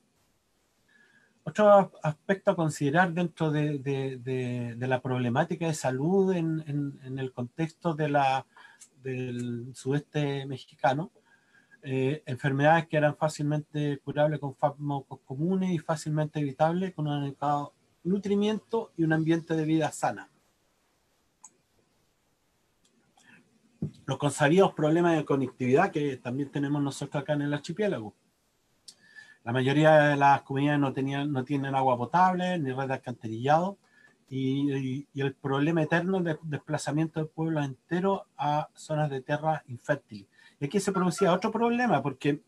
[1.42, 7.32] Otro aspecto a considerar dentro de, de, de, de la problemática de salud en, el
[7.32, 11.10] contexto del sudeste mexicano
[11.88, 17.74] eh, enfermedades que eran fácilmente curables con fármacos comunes y fácilmente evitables con un adecuado
[18.02, 20.28] nutrimiento y un ambiente de vida sana.
[24.04, 28.16] Los consabidos problemas de conectividad que también tenemos nosotros acá en el archipiélago.
[29.44, 33.78] La mayoría de las comunidades no, tenían, no tienen agua potable ni red de alcantarillado
[34.28, 39.62] y, y, y, el problema eterno de desplazamiento del pueblo entero a zonas de tierra
[39.68, 40.26] infértiles
[40.60, 42.42] y aquí se producía otro problema, porque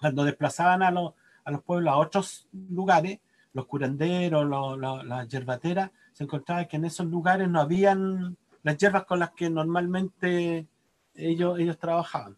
[0.00, 1.12] cuando desplazaban a los,
[1.44, 3.20] a los pueblos a otros lugares,
[3.52, 4.46] los curanderos,
[5.04, 9.50] las yerbateras, se encontraba que en esos lugares no habían las hierbas con las que
[9.50, 10.66] normalmente
[11.14, 12.36] ellos, ellos trabajaban.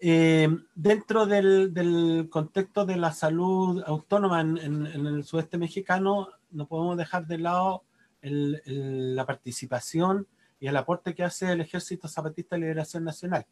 [0.00, 6.96] Eh, dentro del, del, contexto de la salud autónoma en, el sudeste mexicano, no podemos
[6.96, 7.82] dejar de lado
[8.22, 10.26] la participación
[10.60, 13.46] y el aporte que hace el Ejército Zapatista de Liberación Nacional.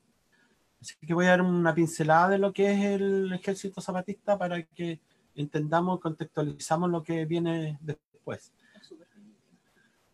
[0.81, 4.63] Así que voy a dar una pincelada de lo que es el Ejército Zapatista para
[4.63, 5.01] que
[5.35, 8.53] entendamos, contextualizamos lo que viene después.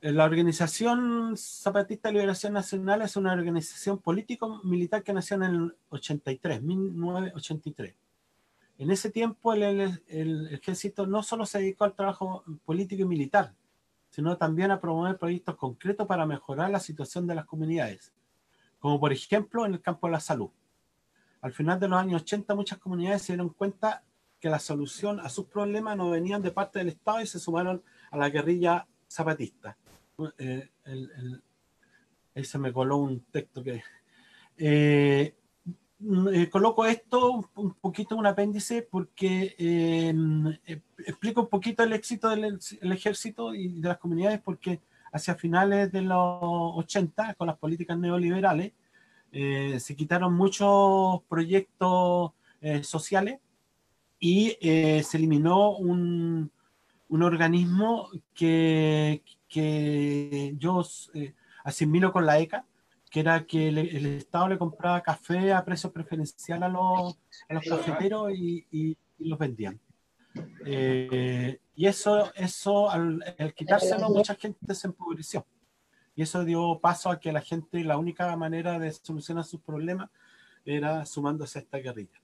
[0.00, 6.60] La Organización Zapatista de Liberación Nacional es una organización político-militar que nació en el 83,
[6.60, 7.94] 1983.
[8.78, 13.54] En ese tiempo el, ejército no solo se dedicó al trabajo político y militar,
[14.12, 18.12] sino también a promover proyectos concretos para mejorar la situación de las comunidades,
[18.78, 20.50] como por ejemplo en el campo de la salud.
[21.40, 24.04] Al final de los años 80 muchas comunidades se dieron cuenta
[24.38, 27.82] que la solución a sus problemas no venían de parte del Estado y se sumaron
[28.12, 29.76] a la guerrilla zapatista
[30.38, 30.68] eh,
[32.34, 33.82] ahí se me coló un texto que...
[34.56, 35.34] Eh,
[36.32, 39.54] eh, coloco esto un poquito un apéndice porque
[41.06, 42.58] explico un poquito el éxito del
[42.92, 44.80] ejército y de las comunidades porque
[45.12, 48.72] hacia finales de los 80 con las políticas neoliberales
[49.32, 52.32] se quitaron muchos proyectos
[52.82, 53.38] sociales
[54.18, 56.50] y se eliminó un,
[57.12, 62.64] un organismo que, que yo eh, asimilo con la ECA,
[63.12, 67.64] que era que el, Estado le compraba café a precio preferencial a los, a los
[67.64, 69.78] cafeteros y, y, los vendían.
[70.64, 73.22] Eh, y eso, eso al,
[73.54, 75.46] quitárselo, mucha gente se empobreció.
[76.16, 80.08] Y eso dio paso a que la gente, la única manera de solucionar sus problemas
[80.64, 82.18] era sumándose a esta guerrilla.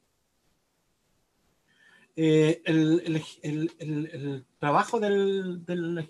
[2.17, 6.09] Eh, el, trabajo del,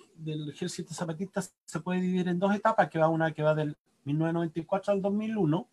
[0.52, 4.92] ejército zapatista se puede dividir en dos etapas, que va una que va del 1994
[4.92, 5.68] al 2001,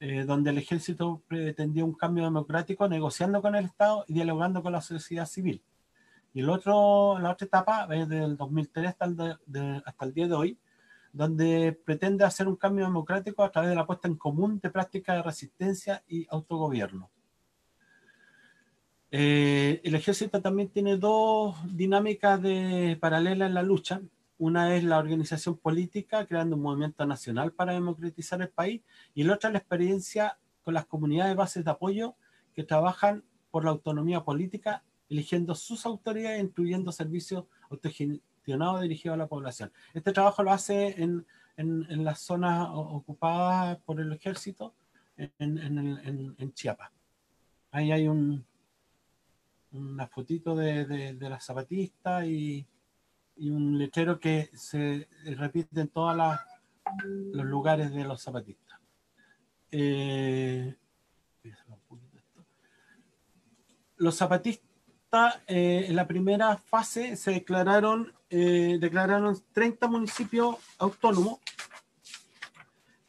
[0.00, 4.72] eh, donde el ejército pretendía un cambio democrático negociando con el Estado y dialogando con
[4.72, 5.62] la sociedad civil.
[6.34, 10.34] Y el otro, la otra etapa es del 2003 hasta el, hasta el día de
[10.34, 10.58] hoy,
[11.12, 15.16] donde pretende hacer un cambio democrático a través de la puesta en común de prácticas
[15.16, 17.10] de resistencia y autogobierno.
[19.14, 24.00] Eh, el ejército también tiene dos dinámicas de, paralelas en la lucha.
[24.42, 28.82] Una es la organización política, creando un movimiento nacional para democratizar el país,
[29.14, 32.16] y la otra es la experiencia con las comunidades de bases de apoyo
[32.52, 39.28] que trabajan por la autonomía política, eligiendo sus autoridades, incluyendo servicios autogestionados dirigidos a la
[39.28, 39.70] población.
[39.94, 41.24] Este trabajo lo hace en,
[41.56, 44.74] en, las zonas ocupadas por el ejército
[45.16, 46.90] en, en Chiapas.
[47.70, 48.44] Ahí hay un,
[49.70, 52.66] una fotito de, de, las zapatistas y,
[53.36, 56.16] y, un letrero que se repite en todos
[57.04, 58.78] los lugares de los zapatistas.
[59.70, 60.74] Eh,
[63.96, 71.38] los zapatistas eh, en la primera fase se declararon, eh, declararon 30 municipios autónomos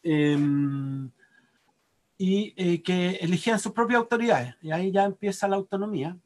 [0.04, 1.10] em,
[2.18, 4.56] y que elegían sus propias autoridades.
[4.62, 6.18] Y ahí ya empieza la autonomía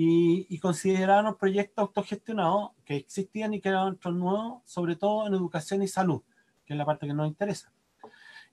[0.00, 5.82] y, consideraron proyectos autogestionados que existían y que eran otros nuevos, sobre todo en educación
[5.82, 6.22] y salud,
[6.64, 7.72] que es la parte que nos interesa.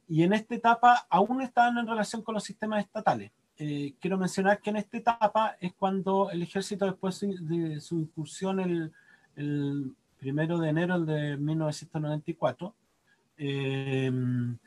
[0.08, 3.32] Y en esta etapa aún estaban en relación con los sistemas estatales.
[3.58, 8.60] Eh, quiero mencionar que en esta etapa es cuando el ejército, después de su incursión
[8.60, 8.92] el,
[9.36, 12.74] el primero de enero de 1994,
[13.38, 14.60] eh, en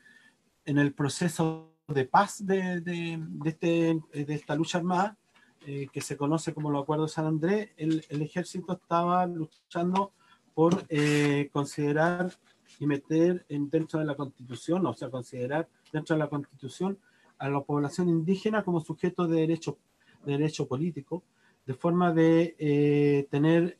[0.65, 5.17] el proceso de paz de, de, de, este, de esta lucha armada,
[5.65, 10.13] eh, que se conoce como los acuerdos de San Andrés, el, el ejército estaba luchando
[10.53, 12.31] por eh, considerar
[12.79, 16.97] y meter en, dentro de la constitución, o sea, considerar dentro de la constitución
[17.37, 19.77] a la población indígena como sujeto de derecho,
[20.25, 21.23] de derecho político,
[21.65, 23.77] de forma de eh, tener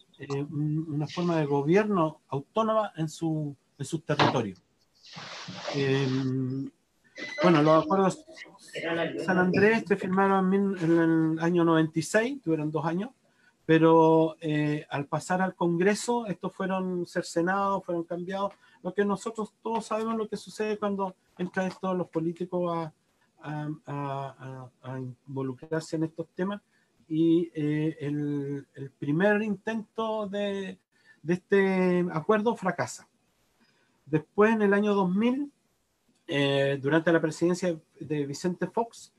[0.52, 4.56] una forma de gobierno autónoma en su, en su territorio.
[7.44, 8.26] Bueno, los acuerdos
[9.26, 13.10] San Andrés se firmaron en el año 96, tuvieron dos años,
[13.66, 18.54] pero eh, al pasar al Congreso, estos fueron cercenados, fueron cambiados,
[18.84, 22.92] lo que nosotros todos sabemos lo que sucede cuando entran todos los políticos a,
[25.28, 26.62] involucrarse en estos temas.
[27.08, 30.78] Y eh, el, primer intento de,
[31.24, 33.08] de este acuerdo fracasa.
[34.06, 35.52] Después, en el año 2000,
[36.32, 39.12] eh, durante la presidencia de Vicente Fox,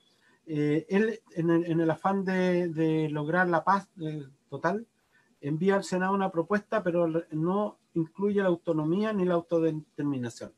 [0.46, 4.86] eh, él, en el, afán de, lograr la paz eh, total,
[5.40, 10.52] envía al Senado una propuesta, pero no incluye la autonomía ni la autodeterminación.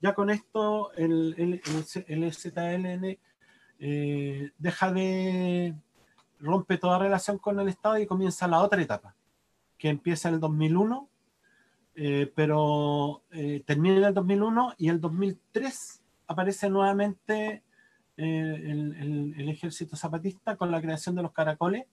[0.00, 1.60] Ya con esto, el, el,
[2.06, 3.18] el ZLN
[4.58, 5.74] deja de
[6.38, 9.16] rompe toda relación con el Estado y comienza la otra etapa,
[9.76, 11.07] que empieza en el 2001
[12.00, 17.64] eh, pero eh, termina el 2001 y el 2003 aparece nuevamente
[18.16, 21.86] eh, el, el, ejército zapatista con la creación de los caracoles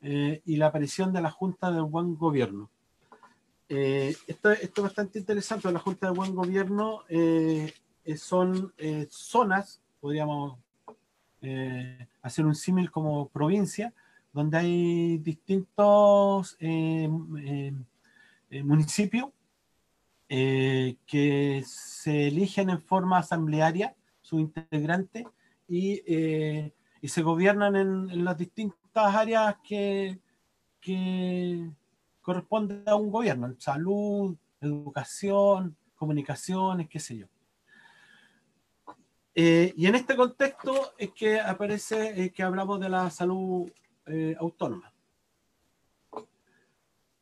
[0.00, 2.70] y la aparición de la Junta del Buen Gobierno.
[3.70, 5.72] Eh, esto, esto, es bastante interesante.
[5.72, 7.72] La Junta de Buen Gobierno eh,
[8.14, 8.74] son
[9.08, 10.58] zonas, podríamos
[12.22, 13.94] hacer un símil como provincia,
[14.32, 16.56] donde hay distintos
[18.62, 19.30] municipios
[20.28, 25.26] que se eligen en forma asamblearia, su integrante,
[25.68, 26.02] y,
[27.00, 30.18] y se gobiernan en, las distintas áreas que,
[30.80, 31.70] que
[32.22, 37.26] corresponde a un gobierno, salud, educación, comunicaciones, qué sé yo.
[39.34, 43.70] Eh, y en este contexto es que aparece eh, que hablamos de la salud
[44.06, 44.93] eh, autónoma.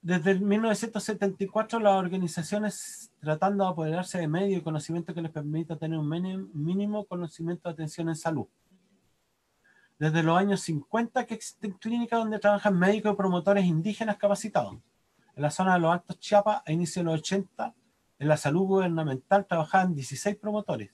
[0.03, 5.99] Desde 1974 las organizaciones tratando de apoderarse de medios y conocimiento que les permita tener
[5.99, 8.47] un mínimo conocimiento de atención en salud
[10.03, 14.75] desde los años 50 que existen clínicas donde trabajan médicos y promotores indígenas capacitados.
[15.37, 17.73] En la zona de los Altos Chiapas, a inicios de los 80,
[18.19, 20.91] en la salud gubernamental trabajaban 16 promotores.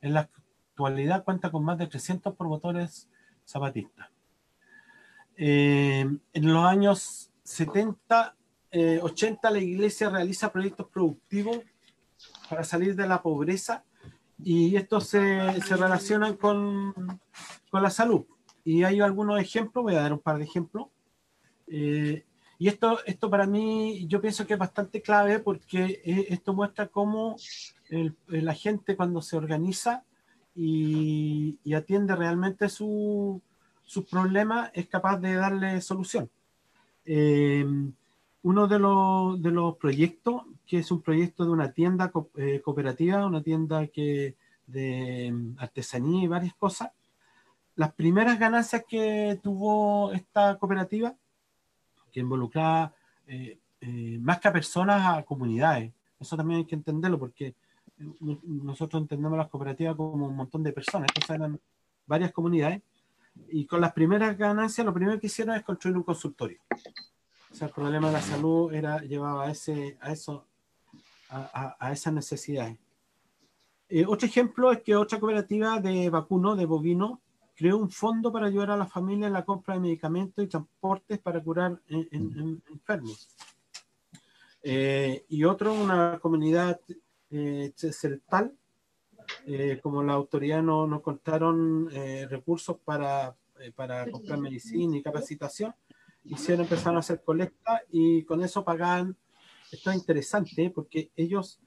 [0.00, 0.30] En la
[0.70, 3.08] actualidad cuenta con más de 300 promotores
[3.44, 4.08] zapatistas.
[5.36, 8.36] Eh, en los años 70,
[9.02, 11.60] 80, eh, la iglesia realiza proyectos productivos
[12.48, 13.84] para salir de la pobreza
[14.38, 16.92] y estos se, se relacionan con,
[17.70, 18.24] con la salud.
[18.64, 20.88] Y hay algunos ejemplos, voy a dar un par de ejemplos.
[21.66, 22.24] Eh,
[22.58, 26.88] y esto, esto para mí, yo pienso que es bastante clave porque eh, esto muestra
[26.88, 27.36] cómo
[28.28, 30.04] la gente cuando se organiza
[30.54, 33.40] y, atiende realmente sus
[33.84, 36.30] su problemas es capaz de darle solución.
[37.04, 37.66] Eh,
[38.44, 44.36] uno de los, proyectos, que es un proyecto de una tienda cooperativa, una tienda que,
[44.66, 46.90] de artesanía y varias cosas,
[47.74, 51.14] las primeras ganancias que tuvo esta cooperativa,
[52.12, 52.94] que involucraba
[53.26, 55.92] eh, eh, más que a personas, a comunidades.
[56.20, 60.72] Eso también hay que entenderlo porque eh, nosotros entendemos las cooperativas como un montón de
[60.72, 61.58] personas, entonces eran
[62.06, 62.82] varias comunidades.
[63.48, 66.58] Y con las primeras ganancias, lo primero que hicieron es construir un consultorio.
[67.54, 70.44] O sea, el problema de la salud era, llevaba a, ese, a, eso,
[71.28, 72.76] a, a, esas necesidades.
[74.08, 77.20] otro ejemplo es que otra cooperativa de vacuno, de bovino,
[77.54, 81.20] creó un fondo para ayudar a la familia en la compra de medicamentos y transportes
[81.20, 83.28] para curar en, enfermos.
[84.60, 86.80] Eh, y otro, una comunidad
[87.30, 88.52] eh, celtal,
[89.46, 93.36] eh, como la autoridad no, no contaron eh, recursos para,
[93.76, 95.72] para comprar medicina y capacitación,
[96.24, 99.16] hicieron, empezar a hacer colecta y con eso pagaban,
[99.70, 101.60] esto es interesante porque ellos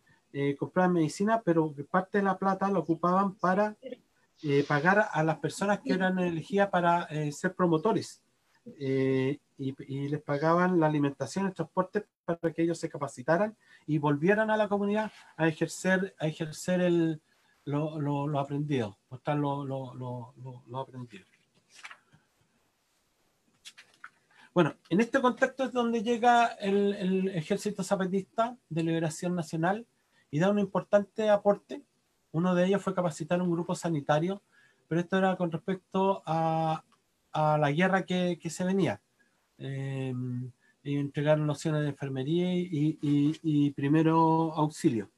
[0.60, 3.76] compraban medicina, pero parte de la plata la ocupaban para
[4.44, 8.22] eh, pagar a las personas que eran elegidas para eh, ser promotores
[8.80, 14.52] eh, y, les pagaban la alimentación, el transporte para que ellos se capacitaran y volvieran
[14.52, 17.20] a la comunidad a ejercer, a ejercer el,
[17.66, 21.26] lo, lo, aprendido, mostrar lo, lo, aprendido.
[24.58, 29.86] Bueno, en este contexto es donde llega el, el Ejército Zapatista de Liberación Nacional
[30.32, 31.84] y da un importante aporte
[32.32, 34.42] uno de ellos fue capacitar un grupo sanitario,
[34.88, 36.84] pero esto era con respecto a,
[37.34, 39.00] a la guerra que, que se venía.
[39.60, 40.16] Eh,
[40.82, 45.12] y entregaron nociones de enfermería y, y, y, primero auxilio.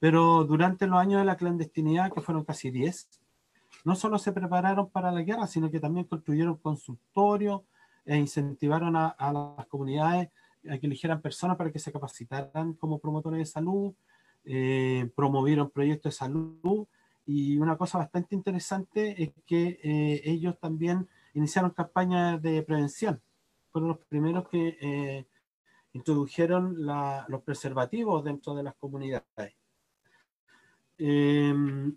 [0.00, 3.08] Pero durante los años de la clandestinidad, que fueron casi 10,
[3.86, 7.62] no solo se prepararon para la guerra, sino que también construyeron consultorios
[8.04, 10.30] e incentivaron a, a las comunidades
[10.68, 13.94] a que eligieran personas para que se capacitaran como promotores de salud,
[14.44, 16.86] eh, promovieron proyectos de salud
[17.26, 23.20] y una cosa bastante interesante es que eh, ellos también iniciaron campañas de prevención.
[23.70, 25.26] Fueron los primeros que eh,
[25.92, 26.76] introdujeron
[27.28, 29.54] los preservativos dentro de las comunidades.
[30.98, 31.96] Em,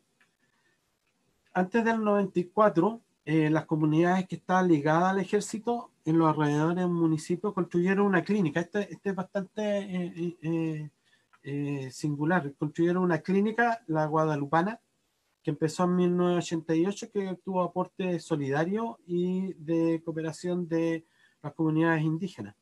[1.54, 7.54] antes del 94, las comunidades que estaban ligadas al ejército en los alrededores del municipio
[7.54, 8.60] construyeron una clínica.
[8.60, 10.90] Este, este es bastante
[11.46, 12.54] eh, singular.
[12.56, 14.80] Construyeron una clínica, la Guadalupana,
[15.44, 21.06] que empezó en 1988, que tuvo aporte solidario y de cooperación de
[21.42, 22.56] las comunidades indígenas.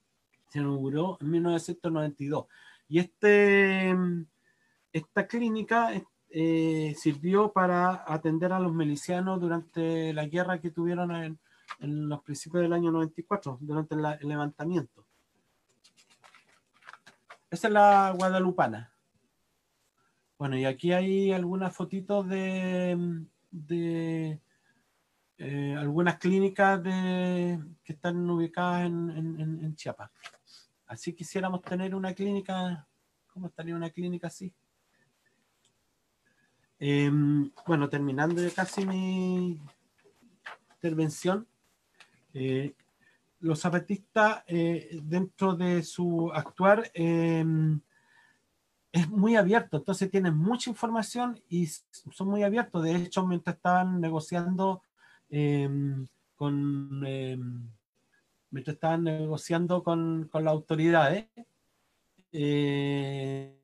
[0.50, 2.46] Se inauguró en 1992.
[2.90, 3.96] Y este,
[4.92, 5.94] esta clínica
[6.34, 11.40] eh, sirvió para atender a los milicianos durante la guerra que tuvieron en,
[11.80, 15.06] los principios del año 94, durante el levantamiento.
[17.50, 18.94] Esa es la guadalupana.
[20.38, 23.18] Bueno, y aquí hay algunas fotitos de,
[25.38, 30.12] eh, algunas clínicas que están ubicadas en, Chiapas.
[30.88, 32.88] así quisiéramos tener una clínica,
[33.28, 34.54] ¿cómo estaría una clínica así?
[36.84, 39.62] Em, bueno, terminando casi mi
[40.74, 41.46] intervención,
[42.34, 42.74] eh,
[43.40, 47.80] los zapatistas eh, dentro de su actuar em,
[48.92, 52.82] es muy abierto, entonces tienen mucha información y son muy abiertos.
[52.82, 54.82] De hecho, mientras estaban negociando
[55.30, 57.00] em, con
[58.50, 61.28] mientras estaban negociando con, con las autoridades,
[62.32, 63.61] eh,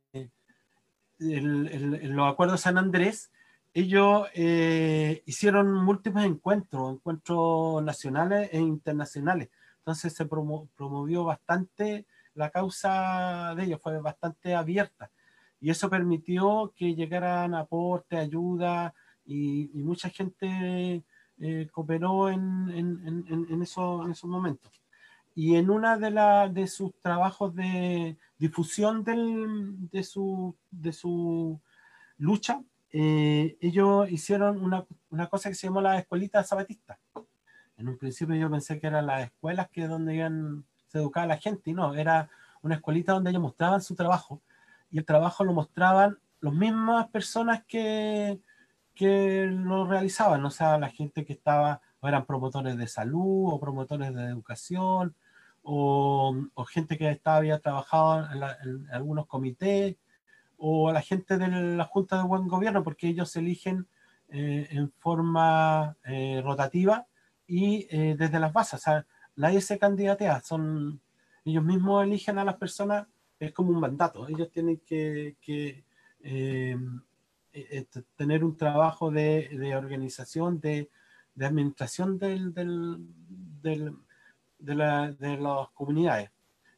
[1.19, 3.31] en los acuerdos San Andrés,
[3.77, 9.49] ellos eh, hicieron múltiples encuentros, encuentros nacionales e internacionales.
[9.77, 15.11] Entonces se promovió bastante la causa de ellos, fue bastante abierta.
[15.59, 18.95] Y eso permitió que llegaran aportes, ayuda,
[19.25, 21.03] y, mucha gente
[21.39, 24.71] eh, cooperó en, en, en, en, eso, en esos momentos.
[25.37, 31.61] Y en una de, la, de sus trabajos de difusión del, de, su, de su
[32.17, 36.97] lucha, eh, ellos hicieron una, una, cosa que se llamó la escuelita zapatista.
[37.77, 41.37] En un principio yo pensé que eran las escuelas que donde iban, se educaba la
[41.37, 42.31] gente, y no, era
[42.63, 44.41] una escuelita donde ellos mostraban su trabajo,
[44.89, 48.41] y el trabajo lo mostraban las mismas personas que,
[48.95, 53.59] que lo realizaban, o sea, la gente que estaba, o eran promotores de salud, o
[53.59, 55.13] promotores de educación,
[55.69, 59.97] o, gente que estaba, había trabajado en, algunos comités,
[60.57, 63.85] o la gente de la Junta de Buen Gobierno, porque ellos eligen
[64.29, 67.05] eh, en forma eh, rotativa
[67.45, 68.79] y eh, desde las bases.
[68.79, 69.05] O sea,
[69.35, 71.01] nadie se candidatea, son,
[71.43, 73.05] ellos mismos eligen a las personas,
[73.37, 74.25] es como un mandato.
[74.27, 75.83] Ellos tienen que, que
[78.15, 80.89] tener un trabajo de, organización, de,
[81.35, 82.55] administración del
[84.59, 86.31] de, la, de las comunidades.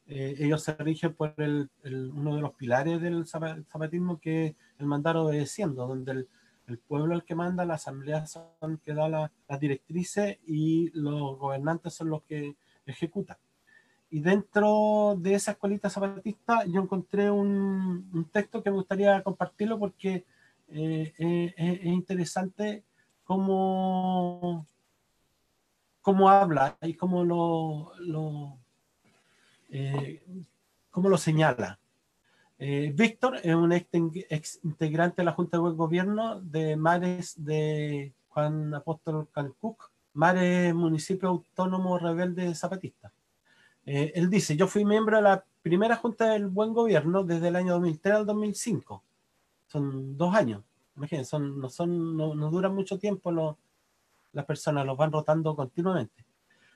[0.06, 4.86] Eh, ellos se rigen por el, uno de los pilares del zapatismo que es el
[4.86, 6.28] mandar obedeciendo, donde el,
[6.66, 11.94] el pueblo el que manda, la asamblea son que da las directrices y los gobernantes
[11.94, 12.56] son los que
[12.86, 13.36] ejecutan.
[14.10, 19.78] Y dentro de esa escuelita zapatista yo encontré un, un texto que me gustaría compartirlo
[19.78, 20.24] porque
[20.68, 22.84] eh, eh, es interesante
[23.24, 24.66] cómo,
[26.00, 28.58] cómo habla y cómo lo, lo
[29.70, 30.22] eh,
[30.90, 31.78] cómo lo señala.
[32.58, 38.12] Eh, Víctor es un ex, integrante de la Junta de Buen Gobierno de Mares de
[38.28, 43.12] Juan Apóstol Calcuc, Mares Municipio Autónomo Rebelde Zapatista.
[43.86, 47.56] Eh, él dice, yo fui miembro de la primera Junta del Buen Gobierno desde el
[47.56, 49.02] año 2003 al 2005.
[49.66, 50.62] Son dos años.
[50.96, 53.56] Imagínense, son, no, son, no, no duran mucho tiempo los,
[54.32, 56.24] las personas, los van rotando continuamente.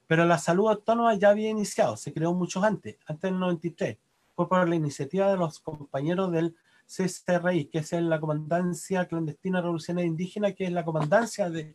[0.07, 3.98] Pero la salud autónoma ya había iniciado, se creó mucho antes, antes del 93.
[4.34, 10.09] Fue por la iniciativa de los compañeros del CCRI, que es la Comandancia Clandestina Revolucionaria
[10.09, 11.74] Indígena, que es la comandancia del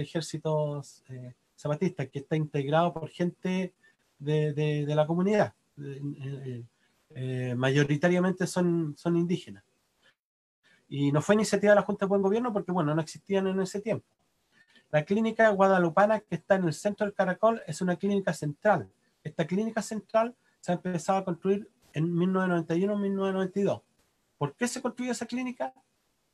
[0.00, 3.74] ejército eh, zapatista, que está integrado por gente
[4.18, 5.54] de, de, la comunidad.
[5.78, 6.64] Eh,
[7.14, 9.64] eh, mayoritariamente son, son indígenas.
[10.88, 13.60] Y no fue iniciativa de la Junta de Buen Gobierno porque, bueno, no existían en
[13.60, 14.06] ese tiempo.
[14.92, 18.90] La clínica guadalupana que está en el centro del Caracol es una clínica central.
[19.24, 23.80] Esta clínica central se ha empezado a construir en 1991-1992.
[24.36, 25.72] ¿Por qué se construyó esa clínica?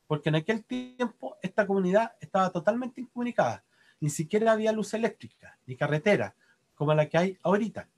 [0.08, 3.62] Porque en aquel tiempo esta comunidad estaba totalmente incomunicada.
[4.00, 6.34] Ni siquiera había luz eléctrica, ni carretera,
[6.74, 7.88] como la que hay ahorita.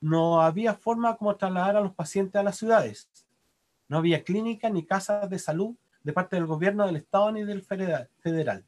[0.00, 3.10] No había forma como trasladar a los pacientes a las ciudades.
[3.88, 7.62] No había clínica ni casas de salud de parte del gobierno del Estado ni del
[7.62, 8.64] federal.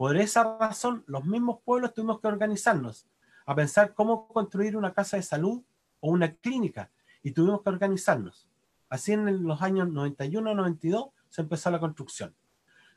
[0.00, 3.06] Por esa razón, los mismos pueblos tuvimos que organizarnos
[3.44, 5.62] a pensar cómo construir una casa de salud
[6.00, 6.90] o una clínica
[7.22, 8.48] y tuvimos que organizarnos.
[8.88, 12.34] Así en los años 91-92 se empezó la construcción.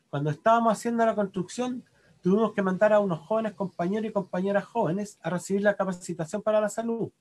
[0.09, 1.83] Cuando estábamos haciendo la construcción,
[2.21, 6.61] tuvimos que mandar a unos jóvenes compañeros y compañeras jóvenes a recibir la capacitación para
[6.61, 7.11] la salud,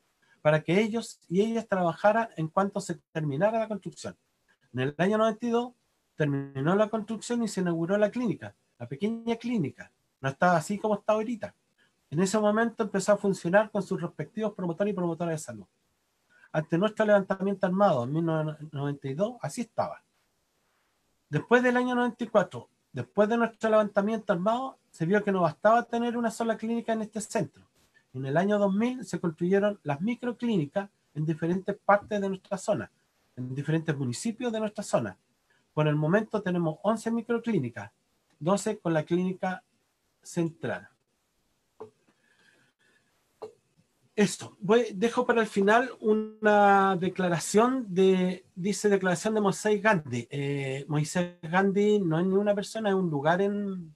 [0.43, 4.17] para que ellos y ellas trabajaran en cuanto se terminara la construcción.
[4.75, 5.73] En el año 92
[6.15, 10.97] terminó la construcción y se inauguró la clínica la pequeña clínica, no estaba así como
[10.97, 11.55] está ahorita.
[12.11, 15.67] En ese momento empezó a funcionar con sus respectivos promotores y promotoras de salud.
[16.51, 20.03] Ante nuestro levantamiento armado en 1992, así estaba.
[21.29, 26.17] Después del año 94, después de nuestro levantamiento armado, se vio que no bastaba tener
[26.17, 27.63] una sola clínica en este centro.
[28.13, 32.91] En el año 2000 se construyeron las microclínicas en diferentes partes de nuestra zona,
[33.37, 35.17] en diferentes municipios de nuestra zona.
[35.73, 37.93] Por el momento tenemos 11 microclínicas,
[38.43, 39.63] 12 con la clínica
[40.21, 40.89] central.
[44.15, 50.29] Esto, voy, dejo para el final una declaración de, dice declaración de Moisés Gandhi.
[50.31, 53.95] Eh, Moisés Gandhi no es ni una persona, es un lugar en,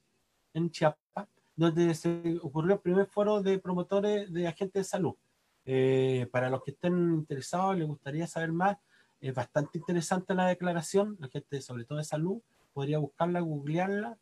[0.55, 5.13] en Chiapas, donde se ocurrió el primer foro de promotores de agentes de salud.
[5.65, 8.77] Eh, para los que estén interesados, les gustaría saber más,
[9.19, 12.39] es bastante interesante la declaración, la gente sobre todo de salud,
[12.73, 14.17] podría buscarla, googlearla,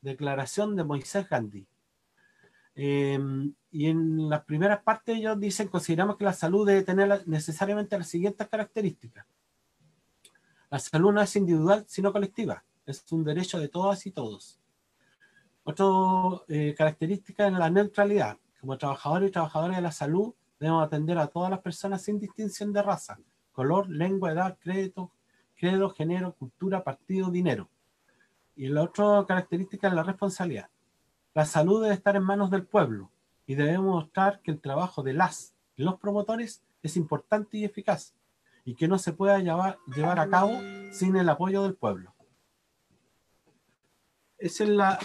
[0.00, 1.66] declaración de Moisés Gandhi.
[2.74, 7.98] Em, y en las primeras partes ellos dicen, consideramos que la salud debe tener necesariamente
[7.98, 9.26] las siguientes características.
[10.70, 12.64] La salud no es individual, sino colectiva.
[12.86, 14.58] Es un derecho de todas y todos.
[15.64, 15.86] Otra
[16.48, 18.38] eh, característica es la neutralidad.
[18.60, 22.72] Como trabajadores y trabajadoras de la salud, debemos atender a todas las personas sin distinción
[22.72, 23.18] de raza,
[23.52, 25.10] color, lengua, edad, crédito,
[25.54, 27.68] credo, género, cultura, partido, dinero.
[28.56, 30.68] Y la otra característica es la responsabilidad.
[31.34, 33.10] La salud debe estar en manos del pueblo
[33.46, 38.14] y debemos mostrar que el trabajo de las y los promotores es importante y eficaz
[38.64, 39.78] y que no se pueda llevar,
[40.18, 40.52] a cabo
[40.92, 42.14] sin el apoyo del pueblo.
[44.38, 44.98] Esa es la...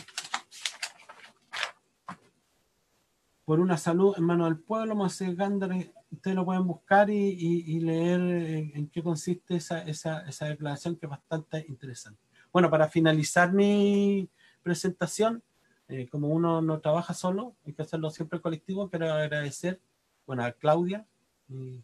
[3.45, 8.19] Por una salud en manos del pueblo, Moisés Gander, ustedes lo pueden buscar y, leer
[8.19, 12.24] en, qué consiste esa, esa declaración que es bastante interesante.
[12.55, 14.29] Bueno, para finalizar mi
[14.63, 15.43] presentación,
[15.89, 19.81] eh, como uno no trabaja solo, hay que hacerlo siempre colectivo, quiero agradecer,
[20.25, 21.05] bueno, a Claudia,
[21.49, 21.83] mi,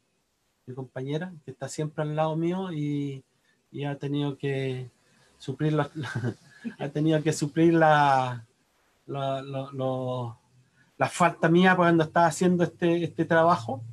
[0.74, 3.22] compañera, que está siempre al lado mío y,
[3.86, 4.90] ha tenido que
[5.38, 5.92] suplir la,
[6.80, 8.46] ha tenido que suplir la,
[9.08, 10.38] la,
[11.12, 13.84] falta mía cuando estaba haciendo este, este trabajo.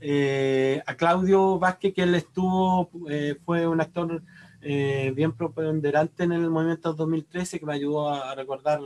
[0.00, 4.22] Eh, a Claudio Vázquez, que él estuvo, eh, fue un actor
[4.60, 8.80] bien preponderante en el movimiento 2013, que me ayudó a recordar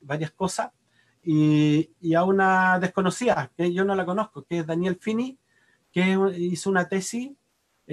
[0.00, 0.70] varias cosas,
[1.22, 5.38] y, y, a una desconocida, que yo no la conozco, que es Daniel Fini,
[5.92, 7.32] que hizo una tesis,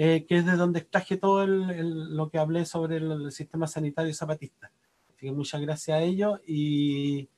[0.00, 4.14] eh, que es de donde extraje todo el, lo que hablé sobre el, sistema sanitario
[4.14, 4.70] zapatista.
[5.08, 7.28] Así que muchas gracias a ellos y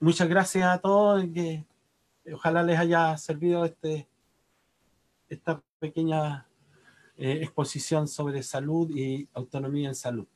[0.00, 1.64] muchas gracias a todos, que
[2.32, 4.08] ojalá les haya servido este,
[5.28, 6.48] esta pequeña
[7.16, 10.26] eh, exposición sobre salud y autonomía en salud.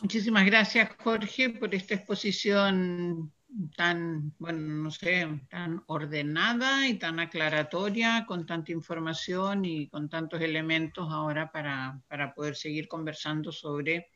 [0.00, 3.32] Muchísimas gracias, Jorge, por esta exposición
[3.76, 10.40] tan, bueno, no sé, tan ordenada y tan aclaratoria, con tanta información y con tantos
[10.40, 14.08] elementos ahora para, para poder seguir conversando sobre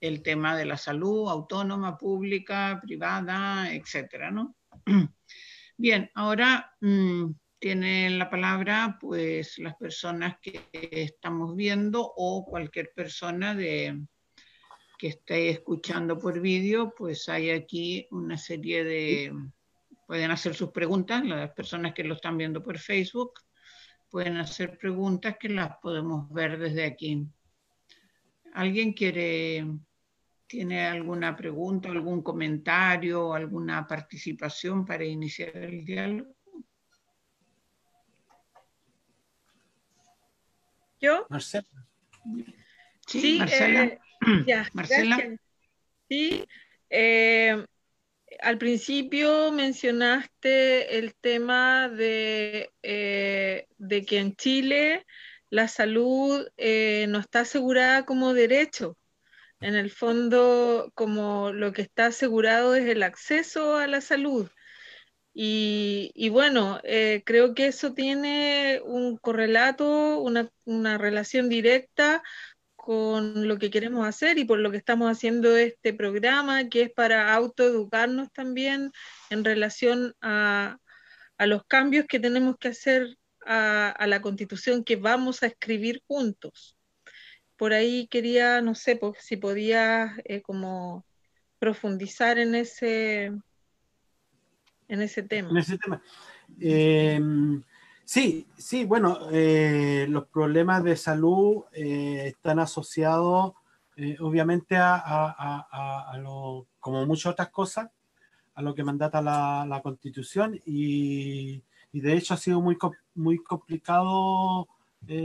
[0.00, 4.56] el tema de la salud autónoma, pública, privada, etcétera, ¿no?
[5.76, 7.26] Bien, ahora mm,
[7.62, 14.04] tienen la palabra pues las personas que estamos viendo o cualquier persona de,
[14.98, 19.32] que estéis escuchando por vídeo, pues hay aquí una serie de,
[20.08, 23.34] pueden hacer sus preguntas, las personas que lo están viendo por Facebook,
[24.10, 27.24] pueden hacer preguntas que las podemos ver desde aquí.
[28.54, 29.64] ¿Alguien quiere,
[30.48, 36.41] tiene alguna pregunta, algún comentario, alguna participación para iniciar el diálogo?
[41.02, 41.26] ¿Yo?
[41.28, 41.66] Marcela.
[43.06, 43.84] Sí, Marcela.
[43.84, 43.98] Eh,
[44.46, 45.18] ya, Marcela.
[46.08, 46.44] Sí,
[46.88, 47.66] eh,
[48.40, 55.04] al principio mencionaste el tema de, eh, de que en Chile
[55.50, 58.96] la salud eh, no está asegurada como derecho.
[59.60, 64.48] En el fondo, como lo que está asegurado es el acceso a la salud.
[65.34, 66.80] Y, bueno,
[67.24, 72.22] creo que eso tiene un correlato, una, relación directa
[72.82, 76.90] con lo que queremos hacer y por lo que estamos haciendo este programa, que es
[76.90, 78.90] para autoeducarnos también
[79.30, 80.78] en relación a,
[81.38, 83.16] los cambios que tenemos que hacer
[83.46, 86.76] a, la constitución que vamos a escribir juntos.
[87.56, 91.06] Por ahí quería, no sé, si podía eh, como
[91.60, 93.30] profundizar en ese,
[94.92, 95.50] en ese tema.
[95.50, 96.02] En ese tema.
[96.60, 97.20] Eh,
[98.04, 103.54] Sí, sí, bueno, eh, los problemas de salud eh, están asociados
[103.96, 107.90] eh, obviamente a, lo, como muchas otras cosas,
[108.54, 111.62] a lo que mandata la, Constitución y,
[111.92, 112.76] de hecho ha sido muy,
[113.14, 114.68] muy complicado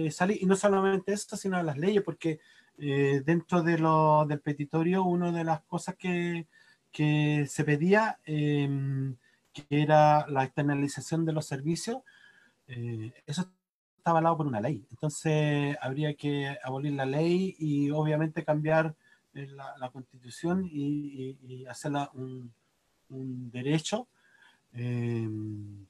[0.09, 2.39] salir, y no solamente esto, sino las leyes, porque
[2.77, 6.47] dentro de lo, del petitorio una de las cosas que,
[6.91, 9.17] que se pedía, em,
[9.67, 11.99] que era la externalización de los servicios,
[12.67, 13.41] eh, eso
[13.97, 14.85] está avalado por una ley.
[14.91, 18.95] Entonces habría que abolir la ley y obviamente cambiar
[19.33, 22.51] eh, la, constitución y, hacerla un,
[23.51, 24.07] derecho.
[24.73, 25.85] em,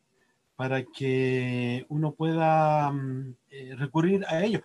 [0.57, 4.61] para que uno pueda mm, eh, recurrir a ello.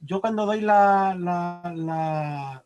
[0.00, 2.64] Yo, cuando doy la, la,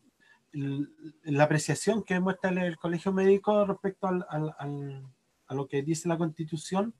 [0.53, 5.03] la, apreciación que muestra el, Colegio Médico respecto al,
[5.49, 6.93] a lo que dice la Constitución,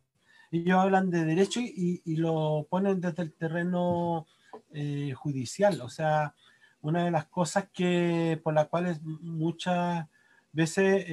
[0.52, 4.26] ellos hablan de derecho y, lo ponen desde el terreno
[4.74, 5.80] eh, judicial.
[5.82, 6.34] O sea,
[6.82, 10.08] una de las cosas que por las cuales muchas
[10.52, 11.06] veces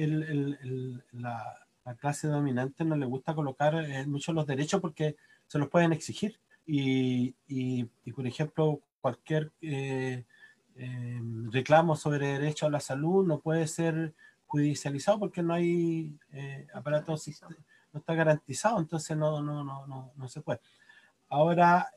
[1.11, 1.63] la,
[1.99, 5.15] clase dominante no le gusta colocar eh, mucho los derechos porque
[5.45, 6.39] se los pueden exigir.
[6.65, 7.33] Y,
[8.13, 10.25] por ejemplo, cualquier eh,
[11.51, 14.15] reclamo sobre derecho a la salud no puede ser
[14.47, 16.17] judicializado porque no hay
[16.73, 17.27] aparatos,
[17.93, 20.59] no está garantizado, entonces no, no, no, no, no se puede.
[21.29, 21.91] Ahora,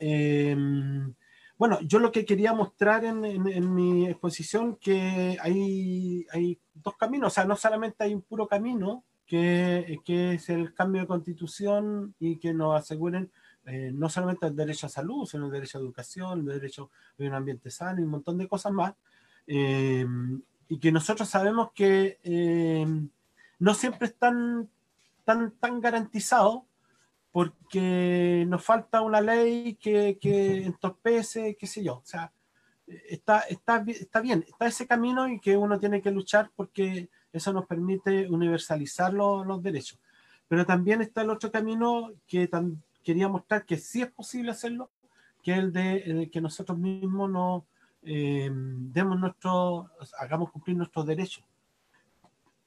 [1.57, 7.35] bueno, yo lo que quería mostrar en, mi exposición que hay, hay, dos caminos, o
[7.35, 12.39] sea, no solamente hay un puro camino, que, que es el cambio de constitución y
[12.39, 13.31] que nos aseguren
[13.65, 17.23] eh, no solamente el derecho a salud, sino el derecho a educación, el derecho a
[17.23, 18.95] un ambiente sano y un montón de cosas más.
[19.47, 20.05] Eh,
[20.71, 22.87] y que nosotros sabemos que eh,
[23.59, 24.71] no siempre están
[25.25, 26.63] tan, tan garantizados
[27.33, 31.97] porque nos falta una ley que, que entorpece, qué sé yo.
[31.97, 32.33] O sea,
[32.87, 37.53] está, está, está bien, está ese camino y que uno tiene que luchar porque eso
[37.53, 39.99] nos permite universalizar los, derechos.
[40.47, 42.49] Pero también está el otro camino que
[43.03, 44.89] quería mostrar que sí es posible hacerlo,
[45.43, 47.63] que es el de, que nosotros mismos nos
[48.03, 51.45] eh, demos nuestro, hagamos cumplir nuestros derechos,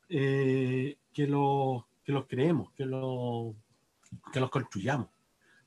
[0.10, 3.56] eh, que, lo, que los creemos, que lo
[4.32, 5.08] que los construyamos.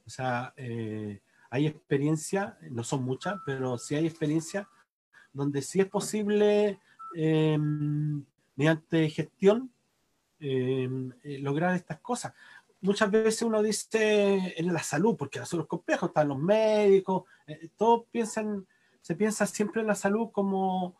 [0.06, 4.68] O sea, eh, hay experiencia, no son muchas, pero sí hay experiencia
[5.32, 6.80] donde sí es posible,
[7.14, 7.58] eh,
[8.56, 9.70] mediante gestión,
[10.40, 10.88] eh,
[11.40, 12.32] lograr estas cosas.
[12.80, 17.24] Muchas veces uno dice en la salud, porque la salud es están los médicos,
[17.76, 18.66] todos piensan,
[19.06, 20.96] se piensa siempre en la salud como,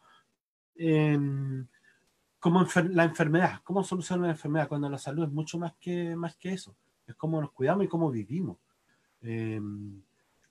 [2.39, 6.37] como la enfermedad, cómo solucionar la enfermedad, cuando la salud es mucho más que, más
[6.37, 6.77] que eso.
[7.05, 8.59] Es cómo nos cuidamos y cómo vivimos,
[9.23, 9.61] eh,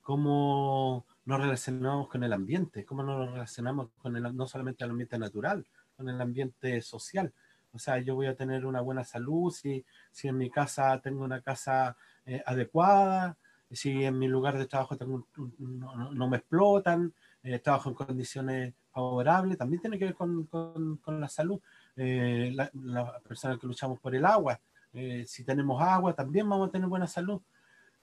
[0.02, 5.18] cómo nos relacionamos con el ambiente, cómo nos relacionamos con el, no solamente el ambiente
[5.18, 7.32] natural, con el ambiente social.
[7.72, 11.24] O sea, yo voy a tener una buena salud si, si en mi casa tengo
[11.24, 11.96] una casa
[12.26, 13.38] eh, adecuada,
[13.72, 15.26] si en mi lugar de trabajo tengo
[15.58, 17.14] no, me explotan,
[17.46, 21.62] eh, trabajo en condiciones favorables, también tiene que ver con, con, con la salud.
[21.96, 24.60] las la personas que luchamos por el agua,
[24.96, 27.42] eh, si tenemos agua, también vamos a tener buena salud.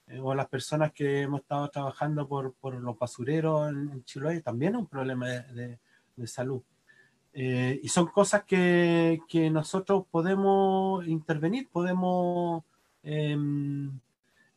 [0.07, 4.75] Eh, o las personas que hemos estado trabajando por, por los basureros en, Chiloé, también
[4.75, 5.79] es un problema de,
[6.17, 6.63] de, salud.
[7.33, 12.63] Eh, y son cosas que, que, nosotros podemos intervenir, podemos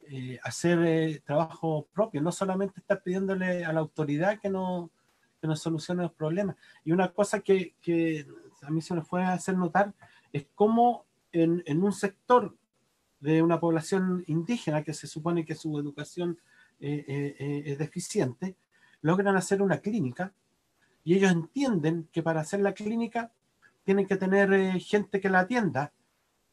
[0.10, 4.90] em, hacer trabajo propio, no solamente estar pidiéndole a la autoridad que, no,
[5.42, 6.56] que nos solucione los problemas.
[6.84, 8.26] Y una cosa que, que
[8.62, 9.94] a mí se me fue a hacer notar
[10.34, 12.56] es cómo en, un sector
[13.20, 16.40] de una población indígena que se supone que su educación
[16.80, 18.56] eh, eh, eh, es deficiente,
[19.02, 20.34] logran hacer una clínica
[21.04, 23.32] y ellos entienden que para hacer la clínica
[23.84, 25.92] tienen que tener gente que la atienda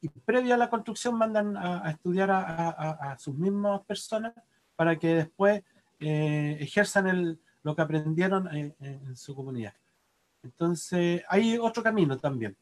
[0.02, 4.34] y previo a la construcción mandan a, estudiar a, sus mismas personas
[4.76, 5.62] para que después
[5.98, 9.74] ejerzan el, lo que aprendieron en su comunidad.
[10.42, 12.56] Entonces, hay otro camino también.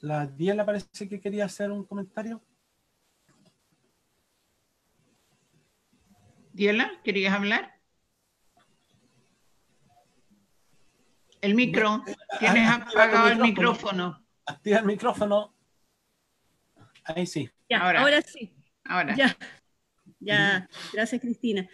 [0.00, 2.40] La Diela parece que quería hacer un comentario.
[6.52, 7.79] Diela, ¿querías hablar?
[11.40, 12.04] El micro.
[12.38, 14.24] Tienes apagado el micrófono.
[14.46, 15.54] Activa el micrófono.
[17.04, 17.48] Ahí sí.
[17.70, 18.22] ahora.
[18.22, 18.52] sí.
[18.84, 19.14] Ahora.
[19.16, 19.36] Ya.
[20.18, 20.68] Ya.
[20.92, 21.68] Gracias, Cristina.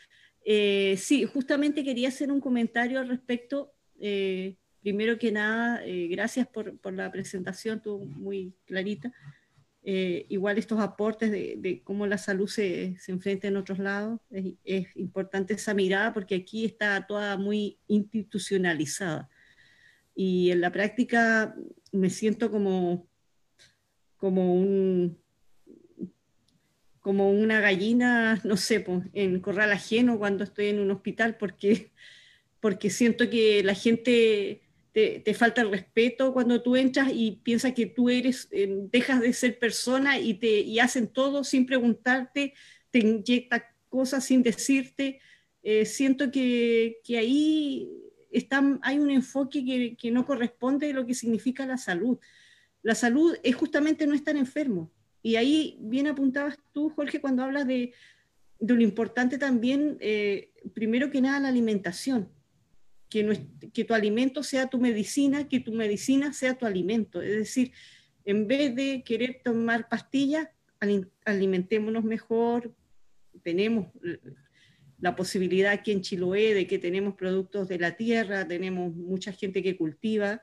[0.45, 3.73] Eh, sí, justamente quería hacer un comentario al respecto.
[3.99, 9.13] Eh, primero que nada, eh, gracias por, por, la presentación, tú muy clarita.
[9.83, 14.21] Eh, igual estos aportes de, de, cómo la salud se, se enfrenta en otros lados,
[14.31, 19.29] es, es, importante esa mirada porque aquí está toda muy institucionalizada.
[20.17, 21.55] Y en la práctica
[21.93, 23.07] me siento como,
[24.17, 25.19] como un
[27.07, 31.93] como una gallina, no sé, en corral ajeno cuando estoy en un hospital, porque,
[32.59, 34.63] porque siento que la gente
[34.93, 39.33] te, falta el respeto cuando tú entras y piensas que tú eres, eh, dejas de
[39.35, 42.55] ser persona y, te, y hacen todo sin preguntarte,
[42.91, 45.21] te inyectan cosas sin decirte.
[45.63, 47.89] Eh, siento que, que ahí
[48.39, 52.19] está, hay un enfoque que, no corresponde a lo que significa la salud.
[52.83, 54.91] la salud es justamente no estar enfermo.
[55.23, 57.93] Y ahí bien apuntabas tú, Jorge, cuando hablas de,
[58.61, 62.29] lo importante también, eh, primero que nada, la alimentación.
[63.09, 67.23] Que, que tu alimento sea tu medicina, que tu medicina sea tu alimento.
[67.23, 67.73] Es decir,
[68.25, 70.49] en vez de querer tomar pastillas,
[71.25, 72.75] alimentémonos mejor.
[73.43, 73.87] Tenemos
[74.99, 79.63] la posibilidad aquí en Chiloé de que tenemos productos de la tierra, tenemos mucha gente
[79.63, 80.43] que cultiva